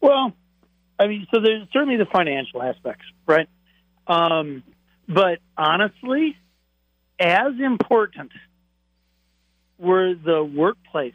Well, 0.00 0.32
I 0.98 1.06
mean, 1.06 1.26
so 1.32 1.40
there's 1.40 1.68
certainly 1.72 1.96
the 1.96 2.06
financial 2.06 2.62
aspects, 2.62 3.04
right? 3.26 3.48
Um, 4.08 4.64
but 5.08 5.38
honestly, 5.56 6.36
as 7.20 7.52
important 7.60 8.32
were 9.78 10.14
the 10.14 10.42
workplace 10.42 11.14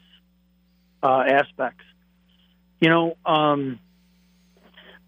uh, 1.03 1.23
aspects. 1.27 1.83
You 2.79 2.89
know, 2.89 3.17
um, 3.25 3.79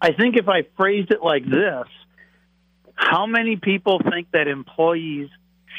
I 0.00 0.12
think 0.12 0.36
if 0.36 0.48
I 0.48 0.62
phrased 0.76 1.10
it 1.12 1.22
like 1.22 1.44
this, 1.44 1.86
how 2.94 3.26
many 3.26 3.56
people 3.56 4.00
think 4.10 4.30
that 4.32 4.48
employees 4.48 5.28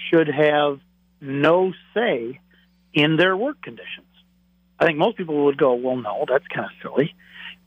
should 0.10 0.28
have 0.28 0.80
no 1.20 1.74
say 1.94 2.40
in 2.94 3.18
their 3.18 3.36
work 3.36 3.62
conditions? 3.62 4.08
I 4.80 4.86
think 4.86 4.98
most 4.98 5.18
people 5.18 5.46
would 5.46 5.58
go, 5.58 5.74
well, 5.74 5.98
no, 5.98 6.26
that's 6.28 6.48
kind 6.48 6.66
of 6.66 6.72
silly. 6.82 7.14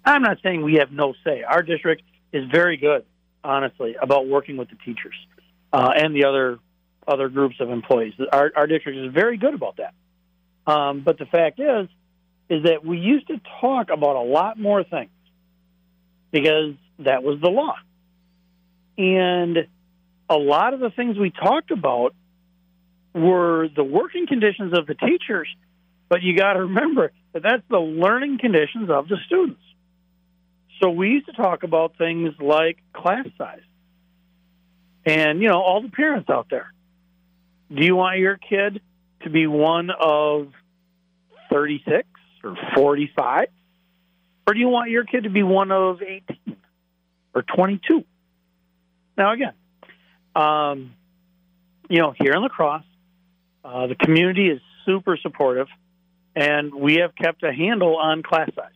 I'm 0.04 0.22
not 0.22 0.38
saying 0.42 0.62
we 0.62 0.74
have 0.74 0.90
no 0.90 1.14
say. 1.24 1.42
Our 1.42 1.62
district 1.62 2.02
is 2.32 2.44
very 2.50 2.76
good, 2.76 3.04
honestly, 3.42 3.96
about 4.00 4.26
working 4.26 4.56
with 4.56 4.68
the 4.68 4.76
teachers 4.84 5.14
uh, 5.72 5.92
and 5.96 6.14
the 6.14 6.24
other 6.24 6.58
other 7.06 7.28
groups 7.28 7.56
of 7.60 7.70
employees. 7.70 8.14
Our, 8.32 8.50
our 8.56 8.66
district 8.66 8.98
is 8.98 9.12
very 9.12 9.36
good 9.36 9.52
about 9.54 9.76
that. 9.76 9.92
Um, 10.66 11.00
but 11.00 11.18
the 11.18 11.26
fact 11.26 11.60
is, 11.60 11.88
is 12.48 12.64
that 12.64 12.84
we 12.84 12.98
used 12.98 13.28
to 13.28 13.40
talk 13.60 13.90
about 13.90 14.16
a 14.16 14.22
lot 14.22 14.58
more 14.58 14.84
things 14.84 15.10
because 16.30 16.74
that 16.98 17.22
was 17.22 17.40
the 17.40 17.48
law. 17.48 17.74
And 18.98 19.66
a 20.28 20.36
lot 20.36 20.74
of 20.74 20.80
the 20.80 20.90
things 20.90 21.16
we 21.18 21.30
talked 21.30 21.70
about 21.70 22.14
were 23.14 23.68
the 23.74 23.84
working 23.84 24.26
conditions 24.26 24.76
of 24.76 24.86
the 24.86 24.94
teachers, 24.94 25.48
but 26.08 26.22
you 26.22 26.36
got 26.36 26.54
to 26.54 26.60
remember 26.60 27.12
that 27.32 27.42
that's 27.42 27.62
the 27.70 27.78
learning 27.78 28.38
conditions 28.38 28.90
of 28.90 29.08
the 29.08 29.16
students. 29.26 29.60
So 30.82 30.90
we 30.90 31.10
used 31.10 31.26
to 31.26 31.32
talk 31.32 31.62
about 31.62 31.96
things 31.96 32.34
like 32.40 32.78
class 32.92 33.26
size. 33.38 33.60
And, 35.06 35.40
you 35.40 35.48
know, 35.48 35.60
all 35.60 35.82
the 35.82 35.90
parents 35.90 36.28
out 36.30 36.48
there. 36.50 36.72
Do 37.72 37.84
you 37.84 37.94
want 37.94 38.18
your 38.18 38.36
kid 38.36 38.80
to 39.22 39.30
be 39.30 39.46
one 39.46 39.90
of 39.90 40.52
36 41.50 42.08
or 42.44 42.56
45? 42.74 43.48
Or 44.46 44.54
do 44.54 44.60
you 44.60 44.68
want 44.68 44.90
your 44.90 45.04
kid 45.04 45.24
to 45.24 45.30
be 45.30 45.42
one 45.42 45.72
of 45.72 46.02
18 46.02 46.56
or 47.34 47.42
22? 47.42 48.04
Now, 49.16 49.32
again, 49.32 49.54
um, 50.34 50.94
you 51.88 52.00
know, 52.00 52.14
here 52.18 52.32
in 52.32 52.42
La 52.42 52.48
Crosse, 52.48 52.82
uh, 53.64 53.86
the 53.86 53.94
community 53.94 54.48
is 54.48 54.60
super 54.84 55.16
supportive, 55.16 55.68
and 56.34 56.74
we 56.74 56.96
have 56.96 57.14
kept 57.14 57.42
a 57.42 57.52
handle 57.52 57.96
on 57.96 58.22
class 58.22 58.50
size. 58.54 58.72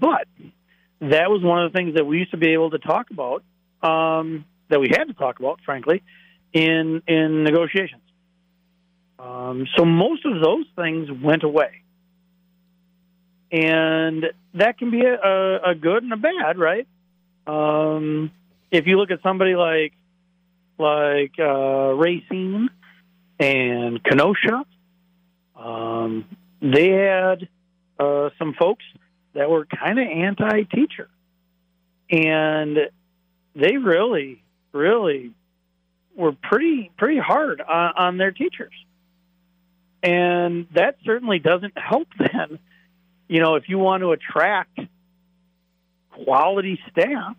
But 0.00 0.26
that 1.00 1.30
was 1.30 1.42
one 1.42 1.64
of 1.64 1.72
the 1.72 1.76
things 1.76 1.96
that 1.96 2.04
we 2.04 2.18
used 2.18 2.30
to 2.30 2.36
be 2.36 2.52
able 2.52 2.70
to 2.70 2.78
talk 2.78 3.10
about, 3.10 3.42
um, 3.82 4.44
that 4.68 4.80
we 4.80 4.88
had 4.88 5.04
to 5.04 5.14
talk 5.14 5.38
about, 5.38 5.60
frankly, 5.64 6.02
in 6.52 7.02
in 7.06 7.44
negotiations. 7.44 8.02
Um, 9.18 9.66
so 9.76 9.84
most 9.84 10.24
of 10.24 10.40
those 10.40 10.66
things 10.76 11.08
went 11.10 11.44
away, 11.44 11.81
and 13.52 14.24
that 14.54 14.78
can 14.78 14.90
be 14.90 15.02
a, 15.04 15.60
a, 15.62 15.74
good 15.74 16.02
and 16.02 16.12
a 16.12 16.16
bad, 16.16 16.58
right? 16.58 16.88
Um, 17.46 18.32
if 18.70 18.86
you 18.86 18.96
look 18.96 19.10
at 19.10 19.22
somebody 19.22 19.54
like 19.54 19.92
like 20.78 21.34
uh, 21.38 21.92
Racine 21.94 22.70
and 23.38 24.02
Kenosha, 24.02 24.64
um, 25.54 26.24
they 26.62 26.88
had 26.88 27.48
uh, 28.00 28.30
some 28.38 28.54
folks 28.54 28.84
that 29.34 29.50
were 29.50 29.66
kind 29.66 29.98
of 29.98 30.08
anti-teacher, 30.08 31.08
and 32.10 32.78
they 33.54 33.76
really, 33.76 34.42
really 34.72 35.32
were 36.16 36.32
pretty 36.32 36.90
pretty 36.96 37.18
hard 37.18 37.60
on, 37.60 37.92
on 37.96 38.16
their 38.16 38.32
teachers, 38.32 38.72
and 40.02 40.66
that 40.74 40.96
certainly 41.04 41.38
doesn't 41.38 41.76
help. 41.76 42.08
Then, 42.18 42.58
you 43.28 43.40
know, 43.40 43.54
if 43.54 43.68
you 43.68 43.78
want 43.78 44.02
to 44.02 44.12
attract 44.12 44.78
quality 46.10 46.78
staff, 46.90 47.36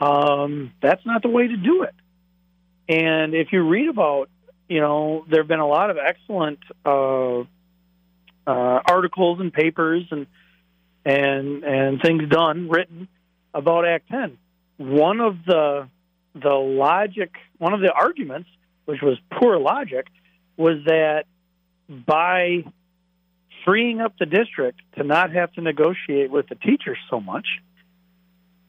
um, 0.00 0.72
that's 0.80 1.04
not 1.04 1.22
the 1.22 1.28
way 1.28 1.48
to 1.48 1.56
do 1.56 1.82
it. 1.82 1.94
And 2.88 3.34
if 3.34 3.52
you 3.52 3.62
read 3.62 3.88
about, 3.88 4.28
you 4.68 4.80
know, 4.80 5.24
there 5.28 5.40
have 5.40 5.48
been 5.48 5.60
a 5.60 5.66
lot 5.66 5.90
of 5.90 5.96
excellent 5.98 6.58
uh, 6.84 7.40
uh, 7.40 7.44
articles 8.46 9.40
and 9.40 9.52
papers 9.52 10.04
and 10.10 10.26
and 11.04 11.64
and 11.64 12.02
things 12.02 12.28
done 12.28 12.68
written 12.68 13.08
about 13.54 13.86
Act 13.86 14.08
Ten. 14.08 14.38
One 14.76 15.20
of 15.20 15.44
the 15.44 15.88
the 16.34 16.54
logic, 16.54 17.32
one 17.58 17.72
of 17.72 17.80
the 17.80 17.92
arguments, 17.92 18.48
which 18.84 19.00
was 19.00 19.18
poor 19.32 19.58
logic, 19.58 20.06
was 20.56 20.84
that 20.86 21.24
by 21.88 22.64
freeing 23.66 24.00
up 24.00 24.14
the 24.18 24.26
district 24.26 24.80
to 24.96 25.04
not 25.04 25.32
have 25.32 25.52
to 25.52 25.60
negotiate 25.60 26.30
with 26.30 26.48
the 26.48 26.54
teachers 26.54 26.98
so 27.10 27.20
much, 27.20 27.46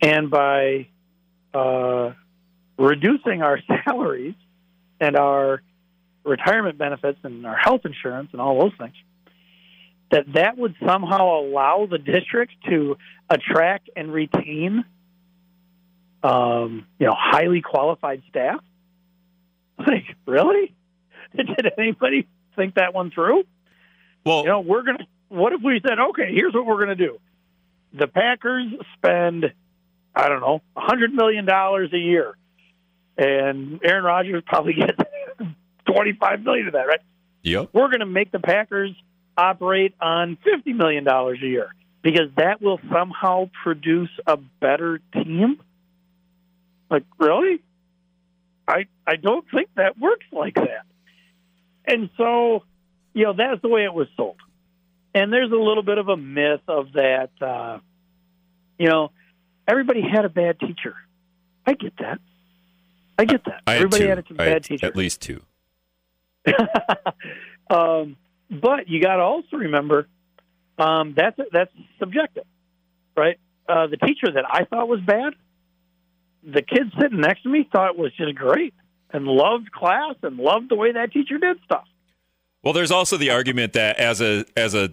and 0.01 0.29
by 0.29 0.88
uh, 1.53 2.12
reducing 2.77 3.41
our 3.41 3.60
salaries 3.86 4.36
and 4.99 5.15
our 5.15 5.62
retirement 6.25 6.77
benefits 6.77 7.19
and 7.23 7.45
our 7.45 7.55
health 7.55 7.81
insurance 7.86 8.29
and 8.33 8.41
all 8.41 8.60
those 8.60 8.73
things, 8.77 8.95
that 10.12 10.25
that 10.33 10.57
would 10.57 10.75
somehow 10.86 11.39
allow 11.39 11.88
the 11.89 11.99
district 11.99 12.53
to 12.67 12.97
attract 13.29 13.89
and 13.95 14.12
retain, 14.12 14.83
um, 16.23 16.86
you 16.99 17.05
know, 17.05 17.15
highly 17.15 17.62
qualified 17.62 18.23
staff. 18.29 18.60
Like, 19.79 20.05
really? 20.25 20.73
Did 21.36 21.71
anybody 21.77 22.27
think 22.55 22.73
that 22.75 22.95
one 22.95 23.12
through? 23.12 23.43
Well, 24.28 24.42
You 24.42 24.50
know, 24.50 24.60
we're 24.60 24.84
gonna. 24.84 25.08
What 25.30 25.54
if 25.54 25.62
we 25.63 25.80
said, 25.88 26.00
okay, 26.00 26.34
here's 26.34 26.54
what 26.54 26.66
we're 26.66 26.80
gonna 26.80 26.96
do? 26.96 27.18
The 27.94 28.08
Packers 28.08 28.68
spend, 28.98 29.54
I 30.13 30.28
don't 30.28 30.42
know, 30.42 30.62
a 30.76 30.82
hundred 30.82 31.13
million 31.13 31.46
dollars 31.46 31.92
a 31.94 31.98
year, 31.98 32.36
and 33.18 33.80
Aaron 33.84 34.04
Rodgers 34.04 34.44
probably 34.46 34.74
gets 34.74 34.98
twenty-five 35.86 36.42
million 36.42 36.68
of 36.68 36.74
that, 36.74 36.88
right? 36.88 37.00
yep. 37.44 37.70
We're 37.72 37.90
gonna 37.90 38.06
make 38.06 38.32
the 38.32 38.40
Packers 38.40 38.92
operate 39.38 39.94
on 40.02 40.38
fifty 40.44 40.74
million 40.74 41.06
dollars 41.06 41.40
a 41.42 41.48
year 41.48 41.74
because 42.02 42.30
that 42.36 42.62
will 42.62 42.82
somehow 42.92 43.50
produce 43.63 44.10
a 44.26 44.36
better 44.38 45.00
team. 45.13 45.62
Like, 46.90 47.04
really? 47.18 47.62
I 48.68 48.88
I 49.06 49.16
don't 49.16 49.46
think 49.54 49.70
that 49.76 49.98
works 49.98 50.26
like 50.34 50.56
that. 50.56 50.86
And 51.86 52.10
so, 52.18 52.63
you 53.17 53.23
know, 53.23 53.34
that's 53.34 53.60
the 53.63 53.67
way 53.67 53.84
it 53.84 53.93
was 53.93 54.08
sold. 54.15 54.38
And 55.15 55.34
there's 55.34 55.51
a 55.51 55.56
little 55.56 55.82
bit 55.82 55.97
of 55.97 56.08
a 56.08 56.15
myth 56.15 56.62
of 56.67 56.93
that. 56.93 57.32
Uh, 57.41 57.80
you 58.77 58.88
know, 58.88 59.10
everybody 59.67 60.01
had 60.01 60.23
a 60.23 60.30
bad 60.30 60.60
teacher. 60.60 60.95
I 61.65 61.73
get 61.73 61.97
that. 61.97 62.19
I 63.17 63.25
get 63.25 63.43
that. 63.45 63.62
I 63.65 63.73
had 63.73 63.77
everybody 63.82 64.03
two. 64.03 64.10
had 64.10 64.19
a 64.19 64.34
bad 64.36 64.47
had 64.47 64.63
teacher. 64.65 64.86
At 64.86 64.95
least 64.95 65.21
two. 65.21 65.41
um, 67.71 68.17
but 68.51 68.88
you 68.88 69.01
got 69.01 69.15
to 69.15 69.23
also 69.23 69.58
remember 69.58 70.08
um, 70.77 71.15
that's 71.17 71.39
that's 71.51 71.71
subjective, 71.97 72.45
right? 73.15 73.39
Uh, 73.67 73.88
the 73.88 73.97
teacher 73.97 74.32
that 74.32 74.45
I 74.47 74.65
thought 74.65 74.88
was 74.88 75.01
bad, 75.01 75.34
the 76.43 76.62
kid 76.62 76.93
sitting 77.01 77.19
next 77.19 77.41
to 77.41 77.49
me 77.49 77.67
thought 77.71 77.97
was 77.97 78.13
just 78.15 78.36
great 78.36 78.75
and 79.10 79.25
loved 79.25 79.71
class 79.71 80.13
and 80.21 80.38
loved 80.38 80.69
the 80.69 80.75
way 80.75 80.91
that 80.91 81.12
teacher 81.12 81.39
did 81.39 81.58
stuff. 81.65 81.88
Well, 82.67 82.73
there's 82.73 82.91
also 82.91 83.15
the 83.15 83.30
argument 83.30 83.71
that 83.73 83.97
as 83.97 84.19
a 84.19 84.43
as 84.58 84.75
a 84.75 84.89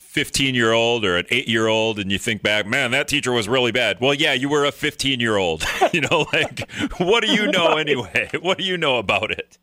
15 0.00 0.54
year 0.54 0.72
old 0.72 1.02
or 1.02 1.16
an 1.16 1.24
8 1.30 1.48
year 1.48 1.66
old 1.66 1.98
and 1.98 2.12
you 2.12 2.18
think 2.18 2.42
back, 2.42 2.66
man, 2.66 2.90
that 2.90 3.08
teacher 3.08 3.32
was 3.32 3.48
really 3.48 3.72
bad. 3.72 4.02
Well, 4.02 4.12
yeah, 4.12 4.34
you 4.34 4.50
were 4.50 4.66
a 4.66 4.70
15 4.70 5.18
year 5.18 5.38
old. 5.38 5.64
you 5.94 6.02
know, 6.02 6.26
like 6.30 6.70
what 6.98 7.24
do 7.24 7.32
you 7.32 7.46
know 7.50 7.78
anyway? 7.78 8.28
What 8.42 8.58
do 8.58 8.64
you 8.64 8.76
know 8.76 8.98
about 8.98 9.30
it? 9.30 9.56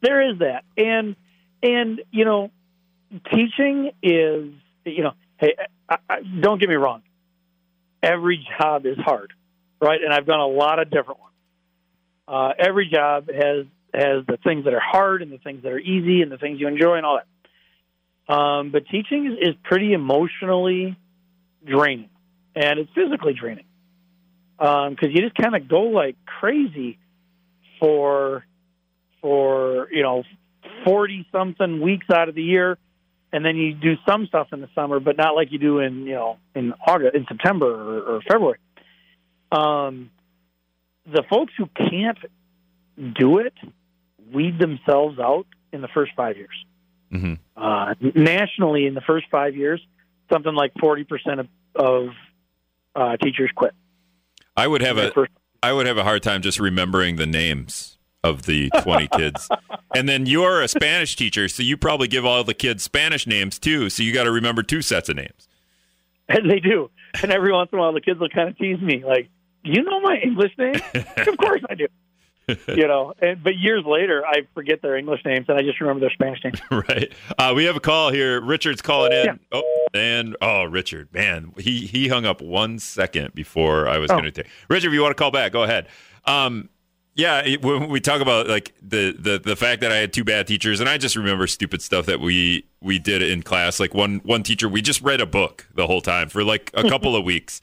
There 0.00 0.26
is 0.26 0.38
that. 0.38 0.64
And 0.78 1.16
and 1.62 2.00
you 2.12 2.24
know, 2.24 2.50
teaching 3.30 3.90
is 4.02 4.50
you 4.86 5.02
know, 5.02 5.12
hey, 5.36 5.54
I, 5.86 5.98
I, 6.08 6.20
don't 6.22 6.58
get 6.58 6.70
me 6.70 6.76
wrong. 6.76 7.02
Every 8.02 8.48
job 8.58 8.86
is 8.86 8.96
hard, 8.96 9.34
right? 9.82 10.00
And 10.02 10.14
I've 10.14 10.24
done 10.24 10.40
a 10.40 10.46
lot 10.46 10.78
of 10.78 10.88
different 10.88 11.20
ones. 11.20 11.34
Uh, 12.26 12.52
every 12.58 12.88
job 12.88 13.28
has 13.30 13.66
has 13.94 14.26
the 14.26 14.38
things 14.44 14.64
that 14.64 14.74
are 14.74 14.80
hard 14.80 15.22
and 15.22 15.32
the 15.32 15.38
things 15.38 15.62
that 15.62 15.72
are 15.72 15.78
easy 15.78 16.22
and 16.22 16.30
the 16.30 16.38
things 16.38 16.60
you 16.60 16.68
enjoy 16.68 16.96
and 16.96 17.06
all 17.06 17.18
that. 17.18 18.32
Um, 18.32 18.70
but 18.70 18.86
teaching 18.86 19.26
is, 19.26 19.48
is 19.50 19.54
pretty 19.64 19.94
emotionally 19.94 20.96
draining, 21.64 22.10
and 22.54 22.78
it's 22.78 22.90
physically 22.94 23.32
draining 23.32 23.64
because 24.58 24.88
um, 24.90 25.10
you 25.10 25.22
just 25.22 25.34
kind 25.34 25.54
of 25.54 25.68
go 25.68 25.82
like 25.82 26.16
crazy 26.26 26.98
for 27.80 28.44
for 29.22 29.88
you 29.90 30.02
know 30.02 30.24
forty 30.84 31.26
something 31.32 31.80
weeks 31.80 32.06
out 32.12 32.28
of 32.28 32.34
the 32.34 32.42
year, 32.42 32.76
and 33.32 33.44
then 33.44 33.56
you 33.56 33.72
do 33.72 33.94
some 34.06 34.26
stuff 34.26 34.48
in 34.52 34.60
the 34.60 34.68
summer, 34.74 35.00
but 35.00 35.16
not 35.16 35.34
like 35.34 35.50
you 35.50 35.58
do 35.58 35.78
in 35.78 36.04
you 36.04 36.14
know 36.14 36.38
in 36.54 36.74
August, 36.86 37.14
in 37.14 37.24
September 37.28 37.66
or, 37.66 38.16
or 38.16 38.20
February. 38.28 38.58
Um, 39.50 40.10
the 41.06 41.22
folks 41.30 41.54
who 41.56 41.66
can't 41.66 42.18
do 43.18 43.38
it 43.38 43.54
weed 44.32 44.58
themselves 44.58 45.18
out 45.18 45.46
in 45.72 45.80
the 45.80 45.88
first 45.88 46.12
five 46.16 46.36
years. 46.36 46.64
Mm-hmm. 47.12 47.34
Uh, 47.56 47.94
nationally, 48.14 48.86
in 48.86 48.94
the 48.94 49.00
first 49.00 49.26
five 49.30 49.56
years, 49.56 49.80
something 50.30 50.54
like 50.54 50.72
forty 50.80 51.04
percent 51.04 51.40
of, 51.40 51.48
of 51.74 52.08
uh, 52.94 53.16
teachers 53.16 53.50
quit. 53.54 53.72
I 54.56 54.66
would 54.66 54.82
have 54.82 54.98
a 54.98 55.10
first- 55.12 55.32
I 55.62 55.72
would 55.72 55.86
have 55.86 55.98
a 55.98 56.04
hard 56.04 56.22
time 56.22 56.42
just 56.42 56.60
remembering 56.60 57.16
the 57.16 57.26
names 57.26 57.98
of 58.22 58.42
the 58.42 58.70
20 58.82 59.08
kids. 59.16 59.48
And 59.94 60.08
then 60.08 60.26
you're 60.26 60.62
a 60.62 60.68
Spanish 60.68 61.16
teacher, 61.16 61.48
so 61.48 61.62
you 61.62 61.76
probably 61.76 62.08
give 62.08 62.24
all 62.24 62.44
the 62.44 62.54
kids 62.54 62.82
Spanish 62.82 63.26
names 63.26 63.58
too. 63.58 63.90
So 63.90 64.02
you 64.02 64.12
got 64.12 64.24
to 64.24 64.30
remember 64.30 64.62
two 64.62 64.82
sets 64.82 65.08
of 65.08 65.16
names. 65.16 65.48
And 66.28 66.50
they 66.50 66.60
do. 66.60 66.90
And 67.22 67.32
every 67.32 67.52
once 67.52 67.70
in 67.72 67.78
a 67.78 67.82
while, 67.82 67.92
the 67.92 68.00
kids 68.00 68.20
will 68.20 68.28
kind 68.28 68.50
of 68.50 68.58
tease 68.58 68.80
me, 68.80 69.02
like, 69.02 69.30
"Do 69.64 69.72
you 69.72 69.82
know 69.82 69.98
my 70.00 70.16
English 70.22 70.52
name?" 70.58 70.74
of 70.94 71.36
course 71.38 71.62
I 71.70 71.74
do. 71.74 71.86
You 72.68 72.86
know, 72.86 73.14
and, 73.20 73.42
but 73.42 73.56
years 73.56 73.84
later, 73.84 74.24
I 74.26 74.46
forget 74.54 74.82
their 74.82 74.96
English 74.96 75.24
names 75.24 75.46
and 75.48 75.58
I 75.58 75.62
just 75.62 75.80
remember 75.80 76.00
their 76.00 76.10
Spanish 76.10 76.42
names. 76.42 76.60
right. 76.70 77.12
Uh, 77.38 77.52
we 77.54 77.64
have 77.64 77.76
a 77.76 77.80
call 77.80 78.10
here. 78.10 78.40
Richard's 78.40 78.82
calling 78.82 79.12
in. 79.12 79.24
Yeah. 79.26 79.34
Oh, 79.52 79.86
and 79.94 80.36
oh, 80.40 80.64
Richard, 80.64 81.12
man, 81.12 81.52
he 81.58 81.86
he 81.86 82.08
hung 82.08 82.24
up 82.24 82.40
one 82.40 82.78
second 82.78 83.34
before 83.34 83.88
I 83.88 83.98
was 83.98 84.10
oh. 84.10 84.14
going 84.14 84.24
to 84.24 84.30
take. 84.30 84.50
Richard, 84.68 84.88
if 84.88 84.94
you 84.94 85.02
want 85.02 85.16
to 85.16 85.20
call 85.20 85.30
back, 85.30 85.52
go 85.52 85.62
ahead. 85.62 85.88
Um, 86.24 86.68
yeah, 87.14 87.56
when 87.56 87.88
we 87.88 88.00
talk 88.00 88.20
about 88.20 88.46
like 88.46 88.74
the, 88.80 89.12
the 89.18 89.40
the 89.44 89.56
fact 89.56 89.80
that 89.80 89.90
I 89.90 89.96
had 89.96 90.12
two 90.12 90.22
bad 90.22 90.46
teachers, 90.46 90.78
and 90.78 90.88
I 90.88 90.98
just 90.98 91.16
remember 91.16 91.48
stupid 91.48 91.82
stuff 91.82 92.06
that 92.06 92.20
we 92.20 92.64
we 92.80 93.00
did 93.00 93.22
in 93.22 93.42
class. 93.42 93.80
Like 93.80 93.92
one 93.92 94.20
one 94.24 94.44
teacher, 94.44 94.68
we 94.68 94.82
just 94.82 95.02
read 95.02 95.20
a 95.20 95.26
book 95.26 95.66
the 95.74 95.86
whole 95.88 96.00
time 96.00 96.28
for 96.28 96.44
like 96.44 96.70
a 96.74 96.88
couple 96.88 97.16
of 97.16 97.24
weeks 97.24 97.60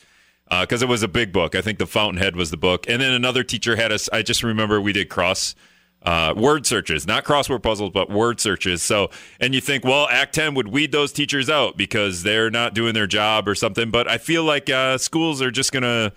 because 0.50 0.84
uh, 0.84 0.86
it 0.86 0.90
was 0.90 1.04
a 1.04 1.08
big 1.08 1.32
book. 1.32 1.56
I 1.56 1.62
think 1.62 1.80
the 1.80 1.88
Fountainhead 1.88 2.36
was 2.36 2.52
the 2.52 2.58
book, 2.58 2.88
and 2.88 3.02
then 3.02 3.12
another 3.12 3.44
teacher 3.44 3.76
had 3.76 3.92
us. 3.92 4.10
I 4.14 4.22
just 4.22 4.44
remember 4.44 4.80
we 4.80 4.94
did 4.94 5.10
cross 5.10 5.56
uh, 6.04 6.34
word 6.38 6.68
searches, 6.68 7.08
not 7.08 7.24
crossword 7.24 7.64
puzzles, 7.64 7.90
but 7.92 8.10
word 8.10 8.40
searches. 8.40 8.84
So, 8.84 9.10
and 9.40 9.56
you 9.56 9.62
think, 9.62 9.84
well, 9.84 10.08
Act 10.12 10.36
Ten 10.36 10.54
would 10.54 10.68
weed 10.68 10.92
those 10.92 11.12
teachers 11.12 11.50
out 11.50 11.78
because 11.78 12.22
they're 12.24 12.52
not 12.52 12.76
doing 12.76 12.94
their 12.94 13.08
job 13.08 13.48
or 13.48 13.56
something. 13.56 13.90
But 13.90 14.08
I 14.08 14.20
feel 14.20 14.44
like 14.44 14.70
uh, 14.70 15.00
schools 15.00 15.42
are 15.42 15.50
just 15.50 15.72
gonna 15.72 16.14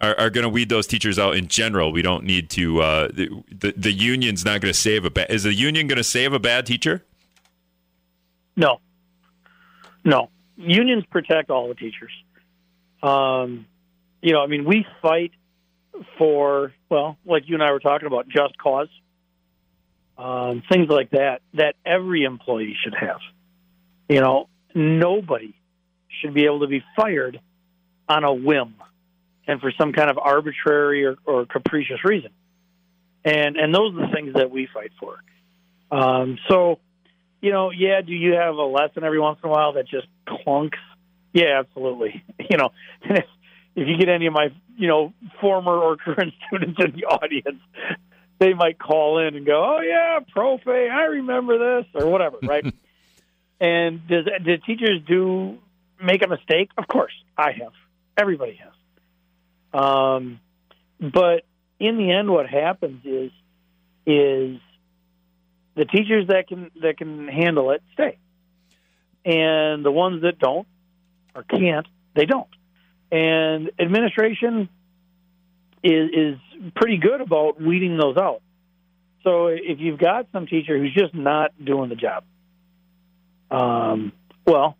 are, 0.00 0.16
are 0.18 0.30
gonna 0.30 0.48
weed 0.48 0.68
those 0.68 0.86
teachers 0.86 1.18
out 1.18 1.34
in 1.34 1.48
general. 1.48 1.90
We 1.90 2.02
don't 2.02 2.24
need 2.24 2.50
to. 2.50 2.80
Uh, 2.80 3.08
the, 3.08 3.42
the 3.50 3.74
the 3.76 3.92
union's 3.92 4.44
not 4.44 4.60
going 4.60 4.72
to 4.72 4.78
save 4.78 5.04
a 5.04 5.10
bad. 5.10 5.30
Is 5.30 5.42
the 5.42 5.54
union 5.54 5.88
going 5.88 5.96
to 5.96 6.04
save 6.04 6.32
a 6.32 6.38
bad 6.38 6.64
teacher? 6.64 7.04
No, 8.56 8.80
no. 10.04 10.30
Unions 10.56 11.04
protect 11.10 11.50
all 11.50 11.68
the 11.68 11.74
teachers. 11.74 12.12
Um, 13.06 13.66
you 14.22 14.32
know, 14.32 14.40
I 14.40 14.46
mean, 14.46 14.64
we 14.64 14.86
fight 15.02 15.32
for 16.18 16.72
well, 16.90 17.16
like 17.24 17.44
you 17.46 17.54
and 17.54 17.62
I 17.62 17.72
were 17.72 17.80
talking 17.80 18.06
about, 18.06 18.28
just 18.28 18.58
cause, 18.58 18.88
um, 20.18 20.62
things 20.70 20.88
like 20.88 21.10
that. 21.10 21.42
That 21.54 21.76
every 21.84 22.24
employee 22.24 22.76
should 22.82 22.94
have. 22.94 23.20
You 24.08 24.20
know, 24.20 24.48
nobody 24.74 25.54
should 26.20 26.34
be 26.34 26.44
able 26.44 26.60
to 26.60 26.66
be 26.66 26.82
fired 26.96 27.40
on 28.08 28.24
a 28.24 28.32
whim 28.32 28.74
and 29.46 29.60
for 29.60 29.72
some 29.78 29.92
kind 29.92 30.10
of 30.10 30.18
arbitrary 30.18 31.04
or, 31.04 31.16
or 31.24 31.46
capricious 31.46 32.04
reason. 32.04 32.30
And 33.24 33.56
and 33.56 33.74
those 33.74 33.94
are 33.94 34.06
the 34.06 34.12
things 34.12 34.34
that 34.34 34.50
we 34.50 34.68
fight 34.72 34.92
for. 35.00 35.18
Um, 35.90 36.38
so, 36.48 36.78
you 37.40 37.52
know, 37.52 37.70
yeah, 37.70 38.00
do 38.00 38.12
you 38.12 38.34
have 38.34 38.56
a 38.56 38.62
lesson 38.62 39.04
every 39.04 39.20
once 39.20 39.38
in 39.42 39.48
a 39.48 39.52
while 39.52 39.74
that 39.74 39.88
just 39.88 40.06
clunks? 40.26 40.78
Yeah, 41.36 41.60
absolutely. 41.60 42.24
You 42.48 42.58
know, 42.58 42.70
if, 43.02 43.24
you 43.74 43.98
get 43.98 44.08
any 44.08 44.26
of 44.26 44.32
my, 44.32 44.50
you 44.76 44.86
know, 44.86 45.12
former 45.40 45.72
or 45.72 45.96
current 45.96 46.32
students 46.46 46.78
in 46.78 46.92
the 46.92 47.06
audience, 47.06 47.60
they 48.38 48.54
might 48.54 48.78
call 48.78 49.18
in 49.18 49.34
and 49.34 49.44
go, 49.44 49.64
"Oh 49.64 49.80
yeah, 49.80 50.20
profe, 50.34 50.68
I 50.68 51.06
remember 51.06 51.58
this," 51.58 51.86
or 51.94 52.08
whatever, 52.08 52.36
right? 52.42 52.72
and 53.60 54.06
does 54.06 54.26
did 54.44 54.62
teachers 54.62 55.00
do 55.08 55.58
make 56.00 56.22
a 56.22 56.28
mistake? 56.28 56.70
Of 56.78 56.86
course, 56.86 57.14
I 57.36 57.52
have. 57.52 57.72
Everybody 58.16 58.60
has. 58.62 59.82
Um, 59.82 60.38
but 61.00 61.44
in 61.80 61.96
the 61.96 62.12
end, 62.12 62.30
what 62.30 62.46
happens 62.48 63.04
is 63.04 63.32
is 64.06 64.60
the 65.74 65.84
teachers 65.84 66.28
that 66.28 66.46
can 66.46 66.70
that 66.82 66.96
can 66.96 67.26
handle 67.26 67.72
it 67.72 67.82
stay, 67.94 68.18
and 69.24 69.84
the 69.84 69.90
ones 69.90 70.22
that 70.22 70.38
don't 70.38 70.68
or 71.36 71.42
can't, 71.42 71.86
they 72.14 72.24
don't. 72.24 72.48
And 73.12 73.70
administration 73.78 74.68
is 75.84 76.10
is 76.12 76.38
pretty 76.74 76.96
good 76.96 77.20
about 77.20 77.60
weeding 77.60 77.96
those 77.98 78.16
out. 78.16 78.42
So 79.22 79.48
if 79.48 79.78
you've 79.78 79.98
got 79.98 80.26
some 80.32 80.46
teacher 80.46 80.78
who's 80.78 80.94
just 80.94 81.14
not 81.14 81.52
doing 81.62 81.88
the 81.88 81.96
job, 81.96 82.24
um, 83.50 84.12
well, 84.46 84.76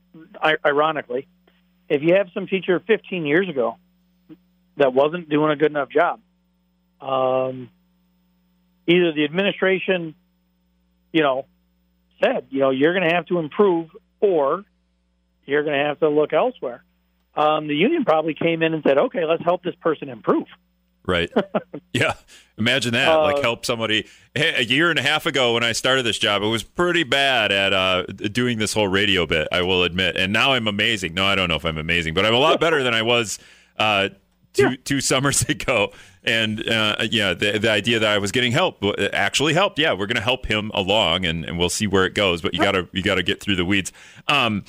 ironically, 0.64 1.28
if 1.88 2.02
you 2.02 2.14
have 2.14 2.28
some 2.32 2.46
teacher 2.46 2.80
15 2.80 3.26
years 3.26 3.48
ago 3.48 3.76
that 4.76 4.92
wasn't 4.92 5.28
doing 5.28 5.50
a 5.50 5.56
good 5.56 5.70
enough 5.70 5.88
job, 5.88 6.20
um, 7.00 7.70
either 8.86 9.12
the 9.12 9.24
administration, 9.24 10.14
you 11.12 11.22
know, 11.22 11.46
said, 12.22 12.46
you 12.50 12.60
know, 12.60 12.70
you're 12.70 12.94
going 12.94 13.08
to 13.08 13.14
have 13.14 13.26
to 13.26 13.38
improve, 13.38 13.90
or 14.20 14.64
you're 15.46 15.62
going 15.62 15.78
to 15.78 15.85
have 15.85 16.00
to 16.00 16.09
look 16.09 16.32
elsewhere. 16.32 16.85
Um, 17.35 17.68
the 17.68 17.74
union 17.74 18.04
probably 18.04 18.35
came 18.35 18.62
in 18.62 18.74
and 18.74 18.82
said, 18.82 18.98
okay, 18.98 19.24
let's 19.24 19.44
help 19.44 19.62
this 19.62 19.74
person 19.76 20.09
improve. 20.09 20.46
Right. 21.06 21.30
yeah. 21.92 22.14
Imagine 22.59 22.94
that. 22.94 23.09
Uh, 23.09 23.22
like 23.22 23.42
help 23.42 23.64
somebody. 23.64 24.06
Hey, 24.35 24.54
a 24.56 24.62
year 24.62 24.90
and 24.90 24.98
a 24.98 25.02
half 25.02 25.26
ago 25.26 25.54
when 25.54 25.62
I 25.62 25.72
started 25.72 26.02
this 26.02 26.18
job, 26.18 26.42
it 26.42 26.46
was 26.46 26.62
pretty 26.62 27.04
bad 27.04 27.52
at 27.52 27.72
uh, 27.72 28.04
doing 28.06 28.59
this 28.59 28.72
whole 28.72 28.88
radio 28.88 29.26
bit, 29.26 29.46
I 29.52 29.62
will 29.62 29.85
admit. 29.85 30.16
And 30.16 30.32
now 30.32 30.52
I'm 30.52 30.66
amazing. 30.66 31.14
No, 31.14 31.24
I 31.24 31.35
don't 31.35 31.48
know 31.48 31.56
if 31.56 31.64
I'm 31.64 31.78
amazing, 31.78 32.14
but 32.14 32.26
I'm 32.26 32.35
a 32.35 32.38
lot 32.38 32.59
better 32.59 32.82
than 32.82 32.94
I 32.94 33.02
was 33.02 33.38
uh, 33.78 34.09
two, 34.52 34.70
yeah. 34.70 34.76
two 34.85 35.00
summers 35.00 35.42
ago. 35.48 35.92
And 36.24 36.68
uh, 36.68 36.96
yeah, 37.09 37.35
the, 37.35 37.59
the 37.59 37.70
idea 37.70 38.00
that 38.00 38.11
I 38.11 38.18
was 38.18 38.32
getting 38.32 38.50
help 38.50 38.82
actually 39.12 39.54
helped. 39.54 39.78
Yeah, 39.78 39.92
we're 39.92 40.06
going 40.06 40.16
to 40.16 40.22
help 40.22 40.46
him 40.46 40.72
along 40.74 41.24
and, 41.24 41.44
and 41.44 41.56
we'll 41.56 41.68
see 41.68 41.87
where 41.87 42.04
it 42.04 42.14
goes. 42.14 42.42
But 42.42 42.54
you 42.54 42.61
got 42.61 42.72
to 42.72 42.88
you 42.92 43.02
got 43.02 43.14
to 43.14 43.22
get 43.22 43.40
through 43.40 43.56
the 43.56 43.64
weeds. 43.64 43.92
Um, 44.26 44.64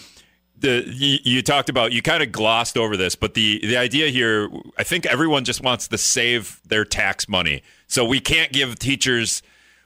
the 0.59 0.83
you, 0.87 1.17
you, 1.23 1.41
talked 1.41 1.69
about 1.69 1.91
you 1.91 2.01
kind 2.01 2.23
of 2.23 2.31
glossed 2.31 2.77
over 2.77 2.97
this, 2.97 3.15
but 3.15 3.33
the 3.33 3.59
the 3.61 3.77
idea 3.77 4.09
here, 4.09 4.49
I 4.77 4.83
think 4.83 5.05
everyone 5.05 5.43
just 5.43 5.61
wants 5.61 5.87
to 5.87 5.97
save 5.97 6.61
their 6.65 6.85
tax 6.85 7.29
money. 7.29 7.61
So 7.87 8.03
we 8.03 8.19
can't 8.19 8.51
give 8.51 8.77
teachers, 8.79 9.41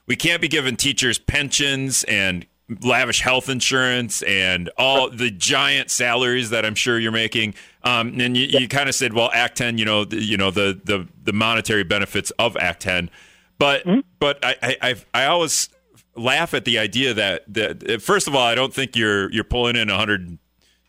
we 0.06 0.16
can't 0.16 0.40
be 0.40 0.48
giving 0.48 0.76
teachers 0.76 1.18
pensions 1.18 2.04
and 2.04 2.46
lavish 2.80 3.20
health 3.20 3.48
insurance 3.48 4.22
and 4.22 4.70
all 4.78 5.10
the 5.10 5.30
giant 5.30 5.90
salaries 5.90 6.50
that 6.50 6.64
I'm 6.64 6.74
sure 6.74 6.98
you're 6.98 7.12
making. 7.12 7.54
Um, 7.82 8.18
and 8.20 8.36
you, 8.36 8.46
you 8.46 8.68
kind 8.68 8.88
of 8.88 8.94
said, 8.94 9.12
well, 9.12 9.30
Act 9.34 9.58
10, 9.58 9.76
you 9.76 9.84
know, 9.84 10.04
the, 10.04 10.22
you 10.22 10.36
know 10.36 10.50
the, 10.50 10.80
the 10.84 11.06
the 11.22 11.32
monetary 11.32 11.84
benefits 11.84 12.30
of 12.38 12.56
Act 12.56 12.82
10, 12.82 13.10
but 13.58 13.84
mm-hmm. 13.84 14.00
but 14.18 14.42
I 14.44 14.56
I 14.62 14.76
I 14.82 14.94
I 15.14 15.24
always 15.26 15.68
laugh 16.14 16.52
at 16.54 16.64
the 16.64 16.78
idea 16.78 17.14
that, 17.14 17.44
that 17.52 18.02
first 18.02 18.28
of 18.28 18.34
all, 18.34 18.46
I 18.46 18.54
don't 18.54 18.72
think 18.72 18.96
you're 18.96 19.30
you're 19.32 19.44
pulling 19.44 19.76
in 19.76 19.88
100 19.88 20.38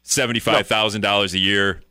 seventy-five 0.03 0.67
thousand 0.67 1.01
dollars 1.01 1.33
a 1.33 1.39
year, 1.39 1.81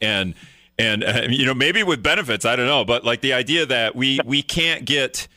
and 0.00 0.34
and 0.78 1.04
uh, 1.04 1.22
you 1.28 1.44
know 1.44 1.54
maybe 1.54 1.82
with 1.82 2.02
benefits, 2.02 2.44
I 2.44 2.56
don't 2.56 2.66
know, 2.66 2.84
but 2.84 3.04
like 3.04 3.20
the 3.20 3.32
idea 3.32 3.66
that 3.66 3.96
we 3.96 4.20
we 4.24 4.42
can't 4.42 4.84
get 4.84 5.28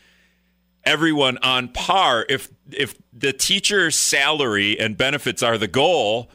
everyone 0.83 1.37
on 1.39 1.69
par 1.69 2.25
if 2.29 2.49
if 2.71 2.95
the 3.13 3.33
teacher's 3.33 3.95
salary 3.95 4.79
and 4.79 4.97
benefits 4.97 5.43
are 5.43 5.57
the 5.57 5.67
goal. 5.67 6.29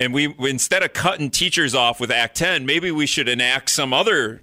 And 0.00 0.14
we 0.14 0.32
instead 0.38 0.84
of 0.84 0.92
cutting 0.92 1.28
teachers 1.30 1.74
off 1.74 1.98
with 1.98 2.12
Act 2.12 2.36
10, 2.36 2.64
maybe 2.64 2.92
we 2.92 3.06
should 3.06 3.28
enact 3.28 3.68
some 3.70 3.92
other 3.92 4.42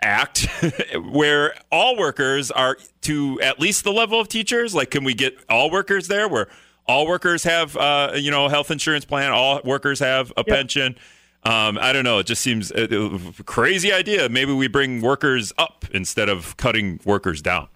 act 0.00 0.46
where 1.10 1.54
all 1.70 1.96
workers 1.96 2.50
are 2.50 2.76
to 3.02 3.40
at 3.40 3.58
least 3.58 3.84
the 3.84 3.92
level 3.92 4.20
of 4.20 4.28
teachers? 4.28 4.74
Like, 4.74 4.90
can 4.90 5.04
we 5.04 5.14
get 5.14 5.36
all 5.48 5.70
workers 5.70 6.08
there 6.08 6.28
where 6.28 6.48
all 6.92 7.06
workers 7.06 7.44
have 7.44 7.76
uh, 7.76 8.12
you 8.14 8.30
know 8.30 8.48
health 8.48 8.70
insurance 8.70 9.04
plan. 9.04 9.32
All 9.32 9.60
workers 9.64 9.98
have 10.00 10.32
a 10.36 10.44
pension. 10.44 10.96
Um, 11.44 11.76
i 11.80 11.92
don't 11.92 12.04
know. 12.04 12.18
It 12.20 12.26
just 12.26 12.40
seems 12.40 12.70
a, 12.70 12.84
a 12.94 13.42
crazy 13.42 13.92
idea. 13.92 14.28
Maybe 14.28 14.52
we 14.52 14.68
bring 14.68 15.00
workers 15.00 15.52
up 15.58 15.84
instead 15.92 16.28
of 16.28 16.56
cutting 16.56 17.00
workers 17.04 17.42
down. 17.42 17.68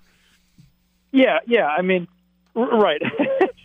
Yeah 1.12 1.38
yeah. 1.46 1.66
I 1.66 1.82
mean 1.82 2.06
right. 2.54 3.02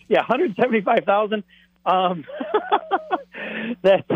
Yeah 0.08 0.26
175000 0.28 1.44
um, 1.86 2.26
that's 3.82 4.08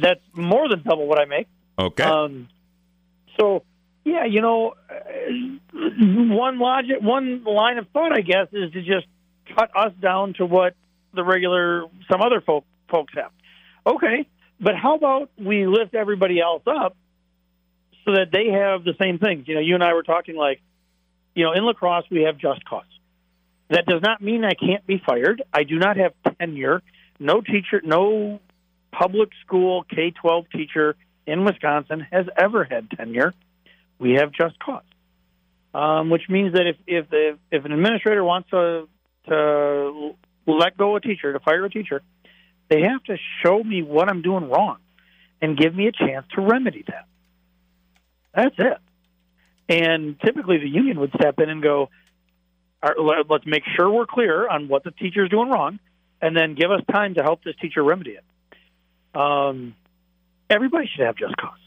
that's 0.00 0.20
more 0.34 0.68
than 0.68 0.82
double 0.82 1.06
what 1.06 1.20
i 1.20 1.24
make. 1.24 1.46
Okay. 1.78 2.02
Um, 2.02 2.48
so, 3.38 3.64
yeah, 4.04 4.24
you 4.26 4.40
know, 4.40 4.74
one 5.72 6.58
logic, 6.58 7.00
one 7.00 7.44
line 7.44 7.78
of 7.78 7.88
thought, 7.88 8.12
I 8.12 8.20
guess, 8.20 8.48
is 8.52 8.72
to 8.72 8.82
just 8.82 9.06
cut 9.54 9.70
us 9.76 9.92
down 10.00 10.34
to 10.34 10.46
what 10.46 10.74
the 11.14 11.24
regular 11.24 11.84
some 12.10 12.22
other 12.22 12.40
folk, 12.40 12.64
folks 12.90 13.12
have. 13.14 13.32
Okay, 13.86 14.26
but 14.60 14.74
how 14.76 14.94
about 14.94 15.30
we 15.38 15.66
lift 15.66 15.94
everybody 15.94 16.40
else 16.40 16.62
up 16.66 16.96
so 18.04 18.12
that 18.12 18.30
they 18.32 18.48
have 18.48 18.84
the 18.84 18.94
same 19.00 19.18
things? 19.18 19.48
You 19.48 19.54
know, 19.54 19.60
you 19.60 19.74
and 19.74 19.84
I 19.84 19.94
were 19.94 20.02
talking 20.02 20.36
like, 20.36 20.60
you 21.34 21.44
know, 21.44 21.52
in 21.52 21.64
La 21.64 21.72
Crosse 21.72 22.04
we 22.10 22.22
have 22.22 22.38
just 22.38 22.64
cause. 22.64 22.84
That 23.68 23.86
does 23.86 24.02
not 24.02 24.20
mean 24.20 24.44
I 24.44 24.54
can't 24.54 24.84
be 24.86 25.00
fired. 25.04 25.42
I 25.52 25.62
do 25.62 25.78
not 25.78 25.96
have 25.96 26.12
tenure. 26.38 26.82
No 27.18 27.40
teacher, 27.40 27.80
no 27.84 28.40
public 28.92 29.30
school 29.44 29.84
K 29.84 30.10
twelve 30.10 30.46
teacher 30.50 30.96
in 31.26 31.44
Wisconsin 31.44 32.06
has 32.10 32.26
ever 32.36 32.64
had 32.64 32.90
tenure. 32.90 33.32
We 33.98 34.14
have 34.14 34.32
just 34.32 34.58
cause, 34.58 34.82
um, 35.74 36.10
which 36.10 36.28
means 36.28 36.54
that 36.54 36.66
if 36.66 36.76
if 36.86 37.10
the, 37.10 37.38
if 37.52 37.64
an 37.64 37.72
administrator 37.72 38.24
wants 38.24 38.50
to 38.50 38.88
to 39.30 40.14
let 40.46 40.76
go 40.76 40.96
a 40.96 41.00
teacher, 41.00 41.32
to 41.32 41.40
fire 41.40 41.64
a 41.64 41.70
teacher, 41.70 42.02
they 42.68 42.82
have 42.82 43.02
to 43.04 43.16
show 43.42 43.62
me 43.62 43.82
what 43.82 44.08
I'm 44.08 44.22
doing 44.22 44.48
wrong 44.48 44.76
and 45.40 45.56
give 45.56 45.74
me 45.74 45.86
a 45.86 45.92
chance 45.92 46.26
to 46.34 46.42
remedy 46.42 46.84
that. 46.86 47.06
That's 48.34 48.54
it. 48.58 48.78
And 49.68 50.20
typically, 50.20 50.58
the 50.58 50.68
union 50.68 51.00
would 51.00 51.12
step 51.14 51.38
in 51.40 51.48
and 51.48 51.62
go, 51.62 51.90
"Let's 52.82 53.46
make 53.46 53.64
sure 53.76 53.90
we're 53.90 54.06
clear 54.06 54.48
on 54.48 54.68
what 54.68 54.84
the 54.84 54.90
teacher 54.90 55.24
is 55.24 55.30
doing 55.30 55.48
wrong, 55.48 55.78
and 56.20 56.36
then 56.36 56.54
give 56.54 56.70
us 56.70 56.82
time 56.90 57.14
to 57.14 57.22
help 57.22 57.42
this 57.44 57.56
teacher 57.56 57.82
remedy 57.82 58.12
it." 58.18 58.24
Um, 59.18 59.74
everybody 60.48 60.86
should 60.88 61.06
have 61.06 61.16
just 61.16 61.36
cause. 61.36 61.58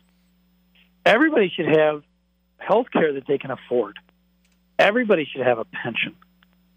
Everybody 1.06 1.50
should 1.50 1.68
have 1.68 2.04
health 2.58 2.88
care 2.92 3.14
that 3.14 3.28
they 3.28 3.38
can 3.38 3.52
afford. 3.52 4.00
Everybody 4.80 5.26
should 5.26 5.46
have 5.46 5.60
a 5.60 5.66
pension. 5.66 6.16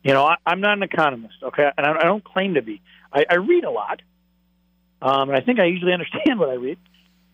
You 0.07 0.13
know, 0.13 0.25
I, 0.25 0.37
I'm 0.47 0.61
not 0.61 0.75
an 0.75 0.85
economist, 0.85 1.35
okay, 1.43 1.69
and 1.77 1.85
I, 1.85 1.91
I 1.91 2.05
don't 2.05 2.23
claim 2.23 2.55
to 2.55 2.63
be. 2.63 2.81
I, 3.13 3.25
I 3.29 3.35
read 3.39 3.65
a 3.65 3.73
lot, 3.73 4.03
um, 5.03 5.31
and 5.31 5.37
I 5.37 5.41
think 5.41 5.59
I 5.59 5.65
usually 5.65 5.93
understand 5.99 6.39
what 6.39 6.49
I 6.49 6.55
read. 6.55 6.79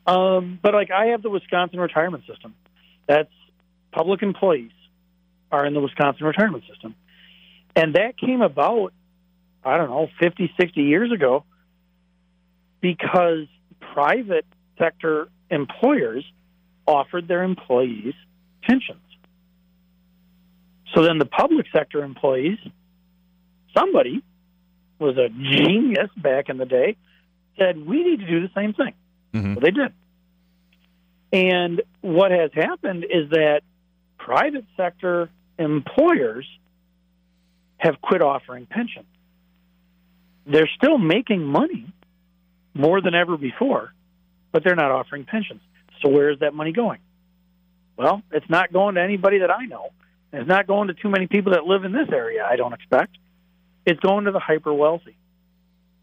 Um, 0.06 0.58
but 0.62 0.72
like, 0.72 0.90
I 0.90 1.08
have 1.08 1.20
the 1.20 1.28
Wisconsin 1.28 1.78
retirement 1.78 2.24
system. 2.26 2.54
That's 3.06 3.28
public 3.90 4.22
employees 4.22 4.72
are 5.50 5.66
in 5.66 5.74
the 5.74 5.80
Wisconsin 5.80 6.24
retirement 6.24 6.64
system, 6.66 6.94
and 7.76 7.94
that 7.94 8.16
came 8.18 8.40
about. 8.40 8.94
I 9.64 9.76
don't 9.76 9.90
know, 9.90 10.08
50, 10.18 10.50
60 10.58 10.80
years 10.80 11.12
ago, 11.12 11.44
because 12.80 13.46
private 13.92 14.46
sector 14.78 15.28
employers 15.50 16.24
offered 16.86 17.28
their 17.28 17.44
employees 17.44 18.14
pensions. 18.62 19.11
So 20.94 21.02
then 21.02 21.18
the 21.18 21.26
public 21.26 21.66
sector 21.72 22.02
employees, 22.04 22.58
somebody 23.76 24.22
was 24.98 25.16
a 25.16 25.28
genius 25.28 26.10
back 26.16 26.48
in 26.48 26.58
the 26.58 26.66
day, 26.66 26.96
said, 27.58 27.84
we 27.84 28.02
need 28.02 28.20
to 28.20 28.26
do 28.26 28.40
the 28.40 28.50
same 28.54 28.72
thing. 28.74 28.94
Mm-hmm. 29.34 29.54
they 29.62 29.70
did. 29.70 29.92
And 31.32 31.82
what 32.02 32.30
has 32.30 32.50
happened 32.52 33.04
is 33.04 33.30
that 33.30 33.62
private 34.18 34.66
sector 34.76 35.30
employers 35.58 36.46
have 37.78 38.00
quit 38.00 38.22
offering 38.22 38.66
pensions. 38.66 39.06
They're 40.46 40.70
still 40.76 40.98
making 40.98 41.42
money 41.42 41.86
more 42.74 43.00
than 43.00 43.14
ever 43.14 43.36
before, 43.36 43.92
but 44.52 44.62
they're 44.62 44.76
not 44.76 44.90
offering 44.90 45.24
pensions. 45.24 45.62
So 46.02 46.08
where 46.10 46.30
is 46.30 46.40
that 46.40 46.52
money 46.54 46.72
going? 46.72 47.00
Well, 47.96 48.22
it's 48.30 48.48
not 48.48 48.72
going 48.72 48.96
to 48.96 49.02
anybody 49.02 49.38
that 49.38 49.50
I 49.50 49.66
know. 49.66 49.90
It's 50.32 50.48
not 50.48 50.66
going 50.66 50.88
to 50.88 50.94
too 50.94 51.08
many 51.08 51.26
people 51.26 51.52
that 51.52 51.64
live 51.64 51.84
in 51.84 51.92
this 51.92 52.08
area, 52.10 52.46
I 52.48 52.56
don't 52.56 52.72
expect. 52.72 53.16
It's 53.84 54.00
going 54.00 54.24
to 54.24 54.30
the 54.32 54.38
hyper 54.38 54.72
wealthy. 54.72 55.16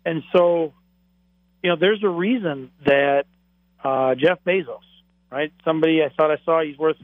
And 0.05 0.23
so, 0.33 0.73
you 1.63 1.69
know, 1.69 1.75
there's 1.75 2.03
a 2.03 2.09
reason 2.09 2.71
that 2.85 3.25
uh, 3.83 4.15
Jeff 4.15 4.39
Bezos, 4.45 4.79
right? 5.31 5.51
Somebody 5.65 6.03
I 6.03 6.09
thought 6.09 6.31
I 6.31 6.37
saw 6.45 6.61
he's 6.61 6.77
worth 6.77 6.97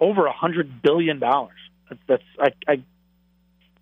over 0.00 0.26
a 0.26 0.32
hundred 0.32 0.82
billion 0.82 1.18
dollars. 1.18 1.58
That's, 1.88 2.00
that's 2.06 2.22
I, 2.38 2.72
I 2.72 2.82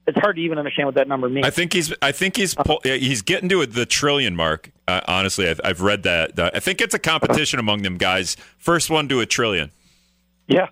it's 0.07 0.18
hard 0.18 0.37
to 0.37 0.42
even 0.42 0.59
understand 0.59 0.87
what 0.87 0.94
that 0.94 1.09
number 1.09 1.29
means. 1.29 1.46
I 1.46 1.50
think 1.50 1.72
he's 1.72 1.92
I 2.00 2.12
think 2.12 2.37
he's 2.37 2.55
he's 2.85 3.22
getting 3.22 3.48
to 3.48 3.66
the 3.66 3.87
trillion 3.87 4.37
mark. 4.37 4.70
Uh, 4.87 5.00
honestly, 5.09 5.48
I've, 5.48 5.61
I've, 5.64 5.81
read 5.81 6.05
that. 6.05 6.38
I 6.38 6.61
think 6.61 6.81
it's 6.81 6.94
a 6.94 6.98
competition 6.98 7.59
among 7.59 7.83
them 7.83 7.96
guys. 7.96 8.37
First 8.57 8.88
one 8.88 9.09
to 9.09 9.18
a 9.18 9.26
trillion. 9.26 9.72
Yeah, 10.46 10.68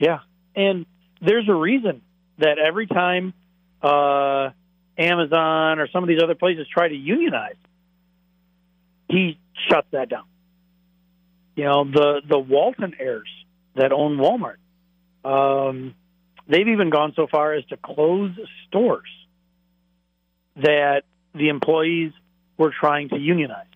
yeah, 0.00 0.20
and 0.56 0.86
there's 1.20 1.48
a 1.48 1.54
reason 1.54 2.02
that 2.38 2.58
every 2.58 2.86
time 2.86 3.34
uh, 3.82 4.50
Amazon 4.96 5.78
or 5.78 5.88
some 5.92 6.02
of 6.02 6.08
these 6.08 6.22
other 6.22 6.34
places 6.34 6.66
try 6.72 6.88
to 6.88 6.94
unionize, 6.94 7.56
he 9.08 9.38
shuts 9.68 9.88
that 9.92 10.08
down. 10.08 10.24
You 11.56 11.64
know 11.64 11.84
the 11.84 12.22
the 12.28 12.38
Walton 12.38 12.94
heirs 12.98 13.28
that 13.74 13.92
own 13.92 14.18
Walmart. 14.18 14.58
Um, 15.24 15.94
They've 16.48 16.66
even 16.66 16.88
gone 16.88 17.12
so 17.14 17.26
far 17.26 17.52
as 17.52 17.64
to 17.66 17.76
close 17.76 18.32
stores 18.66 19.08
that 20.56 21.02
the 21.34 21.50
employees 21.50 22.12
were 22.56 22.72
trying 22.78 23.10
to 23.10 23.18
unionize. 23.18 23.66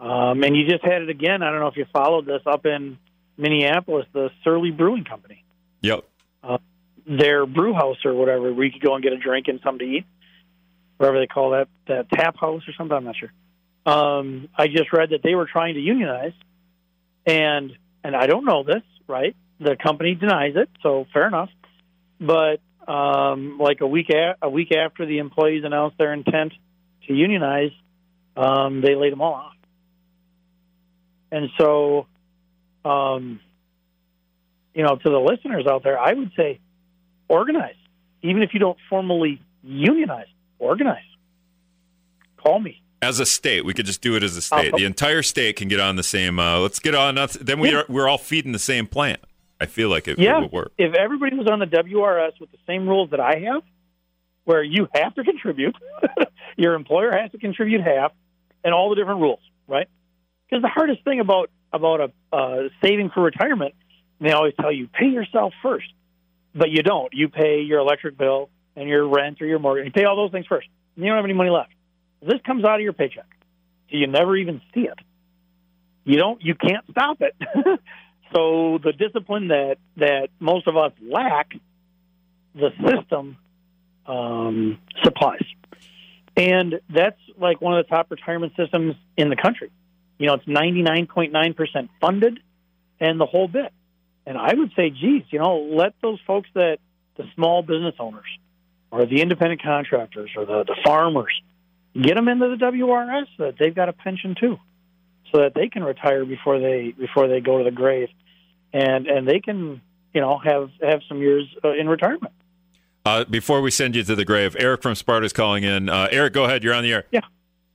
Um, 0.00 0.42
and 0.42 0.56
you 0.56 0.68
just 0.68 0.84
had 0.84 1.02
it 1.02 1.10
again. 1.10 1.42
I 1.42 1.50
don't 1.50 1.60
know 1.60 1.68
if 1.68 1.76
you 1.76 1.86
followed 1.92 2.26
this 2.26 2.42
up 2.44 2.66
in 2.66 2.98
Minneapolis, 3.38 4.06
the 4.12 4.30
Surly 4.42 4.72
Brewing 4.72 5.04
Company. 5.04 5.44
Yep. 5.80 6.04
Uh, 6.46 6.58
their 7.06 7.46
brew 7.46 7.74
house 7.74 7.98
or 8.04 8.14
whatever, 8.14 8.50
you 8.50 8.72
could 8.72 8.82
go 8.82 8.94
and 8.94 9.02
get 9.02 9.12
a 9.12 9.18
drink 9.18 9.48
and 9.48 9.60
something 9.62 9.86
to 9.86 9.96
eat, 9.96 10.06
whatever 10.96 11.18
they 11.18 11.26
call 11.26 11.50
that, 11.50 11.68
that 11.86 12.10
tap 12.10 12.36
house 12.38 12.62
or 12.66 12.72
something. 12.76 12.96
I'm 12.96 13.04
not 13.04 13.16
sure. 13.16 13.32
Um, 13.86 14.48
I 14.56 14.68
just 14.68 14.92
read 14.92 15.10
that 15.10 15.22
they 15.22 15.34
were 15.34 15.46
trying 15.46 15.74
to 15.74 15.80
unionize, 15.80 16.32
and 17.26 17.72
and 18.02 18.16
I 18.16 18.26
don't 18.26 18.44
know 18.44 18.64
this, 18.64 18.82
right? 19.06 19.34
the 19.60 19.76
company 19.76 20.14
denies 20.14 20.54
it, 20.56 20.68
so 20.82 21.06
fair 21.12 21.26
enough. 21.26 21.50
But 22.20 22.60
um, 22.90 23.58
like 23.58 23.80
a 23.80 23.86
week 23.86 24.10
a-, 24.10 24.36
a 24.42 24.50
week 24.50 24.72
after 24.72 25.06
the 25.06 25.18
employees 25.18 25.64
announced 25.64 25.98
their 25.98 26.12
intent 26.12 26.52
to 27.06 27.14
unionize, 27.14 27.72
um, 28.36 28.80
they 28.80 28.94
laid 28.94 29.12
them 29.12 29.20
all 29.20 29.34
off. 29.34 29.52
And 31.30 31.48
so, 31.58 32.06
um, 32.84 33.40
you 34.74 34.82
know, 34.82 34.96
to 34.96 35.10
the 35.10 35.18
listeners 35.18 35.66
out 35.66 35.82
there, 35.82 35.98
I 35.98 36.12
would 36.12 36.32
say 36.36 36.60
organize. 37.28 37.76
Even 38.22 38.42
if 38.42 38.54
you 38.54 38.60
don't 38.60 38.78
formally 38.88 39.40
unionize, 39.62 40.26
organize. 40.58 41.02
Call 42.36 42.58
me 42.58 42.82
as 43.04 43.20
a 43.20 43.26
state, 43.26 43.64
we 43.64 43.74
could 43.74 43.86
just 43.86 44.00
do 44.00 44.16
it 44.16 44.22
as 44.22 44.36
a 44.36 44.42
state. 44.42 44.72
Uh, 44.72 44.76
the 44.76 44.84
entire 44.84 45.22
state 45.22 45.56
can 45.56 45.68
get 45.68 45.80
on 45.80 45.96
the 45.96 46.02
same. 46.02 46.38
Uh, 46.38 46.58
let's 46.58 46.78
get 46.78 46.94
on. 46.94 47.18
Then 47.40 47.60
we 47.60 47.74
are, 47.74 47.84
we're 47.88 48.08
all 48.08 48.18
feeding 48.18 48.52
the 48.52 48.58
same 48.58 48.86
plant. 48.86 49.20
I 49.60 49.66
feel 49.66 49.88
like 49.88 50.08
it, 50.08 50.18
yeah, 50.18 50.38
it 50.38 50.42
would 50.42 50.52
work. 50.52 50.72
If 50.78 50.94
everybody 50.94 51.36
was 51.36 51.46
on 51.46 51.60
the 51.60 51.66
WRS 51.66 52.40
with 52.40 52.50
the 52.50 52.58
same 52.66 52.88
rules 52.88 53.10
that 53.10 53.20
I 53.20 53.44
have, 53.46 53.62
where 54.44 54.62
you 54.62 54.88
have 54.94 55.14
to 55.14 55.22
contribute, 55.24 55.76
your 56.56 56.74
employer 56.74 57.12
has 57.12 57.30
to 57.32 57.38
contribute 57.38 57.80
half, 57.82 58.12
and 58.64 58.74
all 58.74 58.90
the 58.90 58.96
different 58.96 59.20
rules, 59.20 59.40
right? 59.68 59.88
Because 60.48 60.62
the 60.62 60.68
hardest 60.68 61.04
thing 61.04 61.20
about 61.20 61.50
about 61.72 62.00
a 62.00 62.36
uh, 62.36 62.68
saving 62.82 63.10
for 63.10 63.22
retirement, 63.22 63.74
they 64.26 64.32
always 64.32 64.54
tell 64.60 64.72
you 64.72 64.88
pay 64.88 65.06
yourself 65.06 65.52
first, 65.62 65.92
but 66.54 66.70
you 66.70 66.82
don't. 66.82 67.12
You 67.12 67.28
pay 67.28 67.60
your 67.60 67.80
electric 67.80 68.16
bill, 68.16 68.50
and 68.76 68.88
your 68.88 69.08
rent 69.08 69.40
or 69.40 69.46
your 69.46 69.58
mortgage. 69.58 69.86
You 69.86 69.92
pay 69.92 70.04
all 70.04 70.16
those 70.16 70.30
things 70.30 70.46
first. 70.46 70.68
And 70.96 71.04
you 71.04 71.10
don't 71.10 71.16
have 71.18 71.24
any 71.24 71.34
money 71.34 71.50
left. 71.50 71.72
This 72.22 72.40
comes 72.46 72.64
out 72.64 72.76
of 72.76 72.80
your 72.80 72.92
paycheck. 72.92 73.26
So 73.90 73.96
you 73.96 74.06
never 74.06 74.36
even 74.36 74.60
see 74.72 74.82
it. 74.82 74.98
You 76.04 76.16
don't. 76.16 76.42
You 76.42 76.54
can't 76.54 76.84
stop 76.90 77.18
it. 77.20 77.34
so 78.34 78.78
the 78.82 78.92
discipline 78.92 79.48
that 79.48 79.76
that 79.96 80.28
most 80.38 80.66
of 80.66 80.76
us 80.76 80.92
lack, 81.02 81.52
the 82.54 82.70
system 82.86 83.36
um, 84.06 84.78
supplies, 85.02 85.44
and 86.36 86.80
that's 86.90 87.18
like 87.38 87.60
one 87.60 87.78
of 87.78 87.86
the 87.86 87.88
top 87.88 88.10
retirement 88.10 88.52
systems 88.56 88.96
in 89.16 89.30
the 89.30 89.36
country. 89.36 89.70
You 90.18 90.26
know, 90.26 90.34
it's 90.34 90.46
ninety 90.46 90.82
nine 90.82 91.06
point 91.06 91.32
nine 91.32 91.54
percent 91.54 91.90
funded, 92.00 92.38
and 93.00 93.18
the 93.18 93.26
whole 93.26 93.48
bit. 93.48 93.72
And 94.26 94.38
I 94.38 94.54
would 94.54 94.72
say, 94.74 94.90
geez, 94.90 95.24
you 95.30 95.38
know, 95.38 95.58
let 95.58 95.94
those 96.00 96.18
folks 96.26 96.48
that 96.54 96.78
the 97.16 97.24
small 97.34 97.62
business 97.62 97.94
owners 97.98 98.26
or 98.90 99.06
the 99.06 99.20
independent 99.20 99.62
contractors 99.62 100.30
or 100.36 100.46
the, 100.46 100.64
the 100.64 100.76
farmers 100.84 101.32
get 102.00 102.14
them 102.14 102.28
into 102.28 102.48
the 102.48 102.56
WRS 102.56 103.26
so 103.36 103.44
that 103.44 103.56
they've 103.58 103.74
got 103.74 103.88
a 103.88 103.92
pension 103.92 104.34
too, 104.38 104.58
so 105.32 105.42
that 105.42 105.54
they 105.54 105.68
can 105.68 105.84
retire 105.84 106.24
before 106.24 106.58
they 106.58 106.94
before 106.98 107.28
they 107.28 107.40
go 107.40 107.58
to 107.58 107.64
the 107.64 107.70
grave, 107.70 108.08
and 108.72 109.06
and 109.06 109.28
they 109.28 109.40
can 109.40 109.80
you 110.12 110.20
know 110.20 110.38
have 110.38 110.70
have 110.82 111.00
some 111.08 111.18
years 111.18 111.44
uh, 111.64 111.72
in 111.72 111.88
retirement. 111.88 112.32
Uh, 113.06 113.24
before 113.24 113.60
we 113.60 113.70
send 113.70 113.94
you 113.94 114.02
to 114.02 114.14
the 114.14 114.24
grave, 114.24 114.56
Eric 114.58 114.82
from 114.82 114.94
Sparta 114.94 115.26
is 115.26 115.32
calling 115.32 115.62
in. 115.62 115.90
Uh, 115.90 116.08
Eric, 116.10 116.32
go 116.32 116.44
ahead. 116.44 116.64
You're 116.64 116.72
on 116.72 116.82
the 116.82 116.92
air. 116.92 117.04
Yeah. 117.10 117.20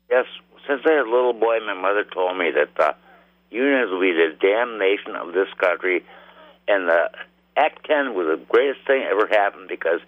Yes. 0.10 0.26
Since 0.68 0.82
I 0.86 1.02
was 1.02 1.08
a 1.08 1.10
little 1.10 1.34
boy, 1.34 1.60
my 1.66 1.76
mother 1.76 2.04
told 2.04 2.36
me 2.38 2.50
that 2.52 2.76
the 2.76 2.95
unions 3.56 3.91
will 3.91 4.02
be 4.02 4.12
the 4.12 4.36
damnation 4.39 5.16
of 5.16 5.34
this 5.34 5.47
country, 5.58 6.04
and 6.70 6.88
the 6.88 7.09
Act 7.57 7.86
10 7.89 8.13
was 8.13 8.28
the 8.30 8.39
greatest 8.47 8.86
thing 8.86 9.03
ever 9.03 9.28
happened 9.28 9.67
because 9.67 9.99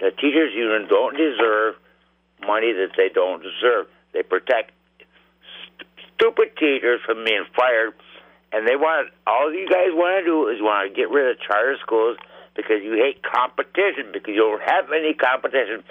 the 0.00 0.10
teachers' 0.10 0.56
union 0.56 0.88
don't 0.88 1.14
deserve 1.14 1.76
money 2.40 2.72
that 2.72 2.96
they 2.96 3.08
don't 3.12 3.42
deserve. 3.44 3.86
They 4.12 4.24
protect 4.24 4.72
st- 4.98 5.86
stupid 6.16 6.56
teachers 6.56 7.00
from 7.06 7.22
being 7.22 7.44
fired, 7.54 7.94
and 8.50 8.66
they 8.66 8.74
want 8.74 9.12
all 9.26 9.52
you 9.52 9.68
guys 9.68 9.92
want 9.92 10.18
to 10.18 10.26
do 10.26 10.48
is 10.48 10.58
want 10.58 10.88
to 10.88 10.94
get 10.96 11.10
rid 11.10 11.30
of 11.30 11.38
charter 11.38 11.76
schools 11.84 12.16
because 12.56 12.82
you 12.82 12.98
hate 12.98 13.22
competition 13.22 14.10
because 14.10 14.34
you 14.34 14.42
don't 14.42 14.62
have 14.64 14.90
any 14.90 15.14
competition. 15.14 15.84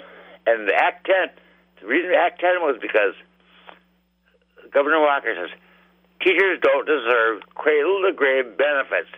And 0.44 0.68
the 0.68 0.74
Act 0.74 1.06
10, 1.06 1.32
the 1.80 1.86
reason 1.86 2.12
Act 2.12 2.40
10 2.40 2.60
was 2.60 2.76
because 2.82 3.14
Governor 4.72 5.00
Walker 5.00 5.32
says 5.32 5.54
teachers 6.20 6.58
don't 6.60 6.84
deserve 6.84 7.40
cradle 7.54 8.02
to 8.04 8.12
grave 8.12 8.56
benefits 8.58 9.12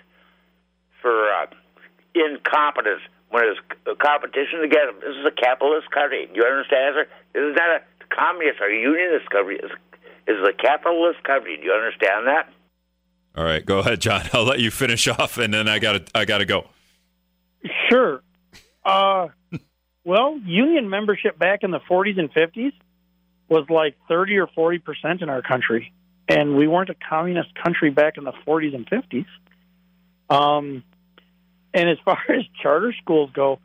for 1.07 1.31
uh, 1.31 1.47
incompetence 2.19 3.03
when 3.31 3.45
it's 3.47 3.61
a 3.87 3.95
competition 3.95 4.59
together. 4.61 4.91
This 4.99 5.15
is 5.15 5.27
a 5.27 5.31
capitalist 5.31 5.89
country. 5.93 6.27
Do 6.27 6.35
you 6.35 6.43
understand, 6.43 6.99
sir? 6.99 7.07
This 7.33 7.43
is 7.47 7.55
not 7.55 7.71
a 7.79 7.81
communist 8.11 8.61
or 8.61 8.69
unionist 8.71 9.31
country. 9.31 9.61
This 9.63 9.71
is 10.27 10.43
a 10.43 10.53
capitalist 10.53 11.23
country. 11.23 11.59
Do 11.59 11.63
you 11.63 11.73
understand 11.73 12.27
that? 12.27 12.51
All 13.37 13.45
right, 13.45 13.65
go 13.65 13.79
ahead, 13.79 14.01
John. 14.01 14.29
I'll 14.33 14.45
let 14.45 14.59
you 14.59 14.73
finish 14.73 15.07
off, 15.07 15.39
and 15.39 15.55
then 15.55 15.69
I 15.69 15.79
got 15.79 15.93
to 15.93 16.19
I 16.19 16.25
got 16.25 16.39
to 16.39 16.45
go. 16.45 16.67
Sure. 17.89 18.21
Uh, 18.85 19.29
well, 20.05 20.39
union 20.45 20.91
membership 20.91 21.39
back 21.39 21.63
in 21.63 21.71
the 21.71 21.81
40s 21.81 22.19
and 22.19 22.33
50s 22.33 22.73
was 23.49 23.65
like 23.71 23.97
30 24.09 24.39
or 24.39 24.49
40 24.49 24.79
percent 24.79 25.23
in 25.23 25.29
our 25.29 25.43
country, 25.43 25.93
and 26.29 26.57
we 26.57 26.67
weren't 26.67 26.91
a 26.91 26.97
communist 27.09 27.55
country 27.55 27.91
back 27.91 28.19
in 28.19 28.25
the 28.25 28.33
40s 28.45 28.75
and 28.75 28.89
50s. 28.89 29.27
Um, 30.29 30.83
and 31.77 31.91
as 31.91 31.99
far 32.05 32.18
as 32.31 32.43
charter 32.61 32.93
schools 33.01 33.31
go, 33.33 33.61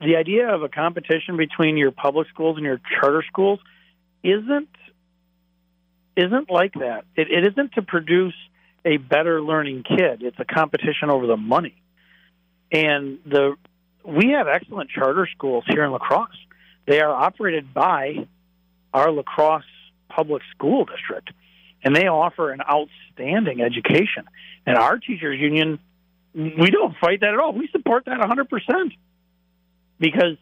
the 0.00 0.16
idea 0.16 0.52
of 0.52 0.62
a 0.62 0.68
competition 0.68 1.36
between 1.36 1.76
your 1.76 1.92
public 1.92 2.26
schools 2.28 2.56
and 2.56 2.64
your 2.64 2.80
charter 2.98 3.22
schools 3.28 3.60
isn't 4.24 4.68
isn't 6.16 6.50
like 6.50 6.74
that. 6.74 7.04
It, 7.16 7.30
it 7.30 7.52
isn't 7.52 7.72
to 7.74 7.82
produce 7.82 8.34
a 8.84 8.96
better 8.96 9.40
learning 9.40 9.84
kid. 9.84 10.22
It's 10.22 10.38
a 10.38 10.44
competition 10.44 11.08
over 11.08 11.26
the 11.26 11.36
money. 11.36 11.74
And 12.72 13.18
the 13.24 13.54
we 14.04 14.30
have 14.30 14.48
excellent 14.48 14.90
charter 14.90 15.28
schools 15.32 15.64
here 15.68 15.84
in 15.84 15.92
La 15.92 15.98
Crosse. 15.98 16.30
They 16.86 17.00
are 17.00 17.14
operated 17.14 17.72
by 17.72 18.26
our 18.92 19.12
La 19.12 19.22
Crosse 19.22 19.62
public 20.08 20.42
school 20.50 20.84
district, 20.84 21.30
and 21.84 21.94
they 21.94 22.08
offer 22.08 22.50
an 22.50 22.60
outstanding 22.62 23.60
education. 23.60 24.24
And 24.66 24.76
our 24.76 24.98
teachers 24.98 25.38
union, 25.38 25.78
we 26.34 26.70
don't 26.70 26.96
fight 27.00 27.20
that 27.20 27.34
at 27.34 27.38
all. 27.38 27.52
We 27.52 27.68
support 27.72 28.04
that 28.06 28.18
100% 28.18 28.92
because 29.98 30.36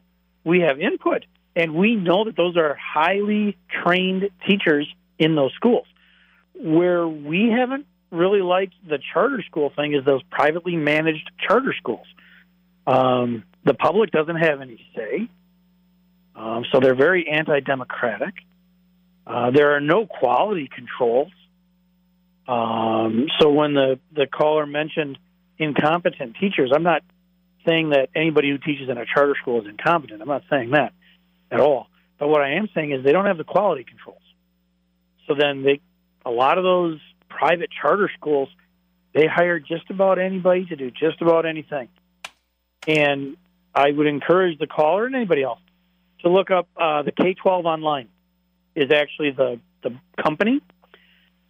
we 0.45 0.61
have 0.61 0.81
input 0.81 1.25
and 1.57 1.75
we 1.75 1.97
know 1.97 2.25
that 2.25 2.37
those 2.37 2.57
are 2.57 2.77
highly 2.77 3.57
trained 3.85 4.31
teachers 4.47 4.89
in 5.19 5.35
those 5.35 5.53
schools. 5.55 5.87
Where 6.55 7.09
we 7.09 7.51
haven't 7.57 7.87
really 8.11 8.43
liked 8.43 8.75
the 8.89 8.99
charter 9.13 9.43
school 9.47 9.73
thing 9.75 9.95
is 9.95 10.05
those 10.05 10.23
privately 10.25 10.77
managed 10.77 11.31
charter 11.47 11.75
schools. 11.79 12.07
Um, 12.87 13.45
the 13.65 13.75
public 13.75 14.11
doesn't 14.11 14.37
have 14.37 14.61
any 14.61 14.85
say, 14.97 15.29
um, 16.35 16.65
so 16.73 16.81
they're 16.81 16.95
very 16.95 17.29
anti-democratic. 17.29 18.35
Uh, 19.27 19.51
there 19.51 19.77
are 19.77 19.81
no 19.81 20.07
quality 20.07 20.69
controls. 20.75 21.31
Um, 22.49 23.27
so 23.39 23.51
when 23.51 23.75
the 23.75 24.01
the 24.13 24.27
caller 24.27 24.67
mentioned 24.67 25.19
incompetent 25.61 26.37
teachers, 26.41 26.73
I'm 26.75 26.83
not 26.83 27.03
saying 27.67 27.91
that 27.91 28.09
anybody 28.17 28.51
who 28.51 28.59
teaches 28.59 28.89
in 28.89 28.97
a 28.97 29.05
charter 29.05 29.37
school 29.41 29.61
is 29.61 29.69
incompetent. 29.69 30.23
I'm 30.23 30.29
not 30.29 30.43
saying 30.51 30.71
that 30.71 30.93
at 31.51 31.61
all. 31.61 31.87
But 32.19 32.29
what 32.29 32.41
I 32.41 32.55
am 32.55 32.69
saying 32.75 32.93
is 32.93 33.05
they 33.05 33.13
don't 33.13 33.27
have 33.27 33.39
the 33.39 33.45
quality 33.45 33.85
controls. 33.85 34.23
So 35.29 35.35
then 35.39 35.63
they, 35.63 35.81
a 36.25 36.31
lot 36.31 36.59
of 36.59 36.65
those 36.65 36.99
private 37.29 37.71
charter 37.71 38.11
schools, 38.19 38.49
they 39.15 39.27
hire 39.27 39.61
just 39.61 39.91
about 39.91 40.19
anybody 40.19 40.65
to 40.67 40.77
do 40.77 40.91
just 40.91 41.21
about 41.21 41.47
anything. 41.47 41.89
And 42.89 43.37
I 43.75 43.91
would 43.91 44.07
encourage 44.07 44.59
the 44.59 44.67
caller 44.67 45.07
and 45.07 45.15
anybody 45.15 45.43
else 45.43 45.61
to 46.23 46.31
look 46.31 46.51
up 46.51 46.69
uh, 46.77 47.03
the 47.03 47.13
K 47.13 47.35
12 47.35 47.67
online 47.67 48.09
is 48.75 48.91
actually 48.93 49.33
the, 49.33 49.61
the 49.83 49.97
company. 50.23 50.61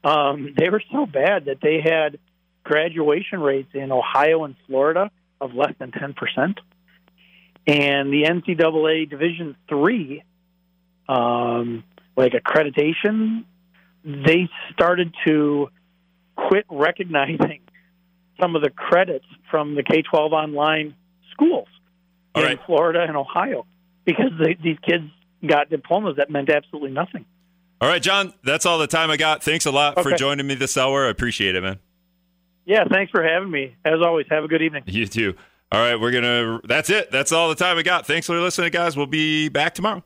Um, 0.02 0.54
they 0.56 0.70
were 0.70 0.82
so 0.90 1.06
bad 1.06 1.46
that 1.46 1.58
they 1.62 1.80
had 1.82 2.18
graduation 2.64 3.40
rates 3.40 3.70
in 3.74 3.92
Ohio 3.92 4.44
and 4.44 4.54
Florida 4.66 5.10
of 5.40 5.54
less 5.54 5.72
than 5.78 5.90
10%. 5.90 6.14
And 7.66 8.12
the 8.12 8.24
NCAA 8.24 9.08
Division 9.08 9.56
Three, 9.68 10.22
um, 11.08 11.84
like 12.16 12.32
accreditation, 12.32 13.44
they 14.04 14.48
started 14.72 15.14
to 15.26 15.68
quit 16.36 16.64
recognizing 16.70 17.60
some 18.40 18.56
of 18.56 18.62
the 18.62 18.70
credits 18.70 19.26
from 19.50 19.74
the 19.74 19.82
K 19.82 20.02
12 20.02 20.32
online 20.32 20.94
schools 21.32 21.68
All 22.34 22.42
in 22.42 22.48
right. 22.48 22.58
Florida 22.66 23.04
and 23.06 23.16
Ohio 23.16 23.66
because 24.04 24.32
they, 24.42 24.54
these 24.62 24.78
kids 24.86 25.04
got 25.46 25.68
diplomas 25.68 26.16
that 26.16 26.30
meant 26.30 26.50
absolutely 26.50 26.90
nothing. 26.90 27.26
All 27.80 27.88
right, 27.88 28.02
John, 28.02 28.32
that's 28.42 28.66
all 28.66 28.78
the 28.78 28.86
time 28.86 29.10
I 29.10 29.16
got. 29.16 29.42
Thanks 29.42 29.64
a 29.64 29.70
lot 29.70 30.02
for 30.02 30.12
joining 30.12 30.46
me 30.46 30.54
this 30.54 30.76
hour. 30.76 31.06
I 31.06 31.10
appreciate 31.10 31.54
it, 31.54 31.62
man. 31.62 31.78
Yeah, 32.70 32.84
thanks 32.88 33.10
for 33.10 33.20
having 33.20 33.50
me. 33.50 33.74
As 33.84 34.00
always, 34.00 34.26
have 34.30 34.44
a 34.44 34.48
good 34.48 34.62
evening. 34.62 34.84
You 34.86 35.04
too. 35.04 35.34
All 35.72 35.80
right, 35.80 36.00
we're 36.00 36.12
gonna. 36.12 36.60
That's 36.62 36.88
it. 36.88 37.10
That's 37.10 37.32
all 37.32 37.48
the 37.48 37.56
time 37.56 37.76
we 37.76 37.82
got. 37.82 38.06
Thanks 38.06 38.28
for 38.28 38.38
listening, 38.38 38.70
guys. 38.70 38.96
We'll 38.96 39.06
be 39.06 39.48
back 39.48 39.74
tomorrow. 39.74 40.04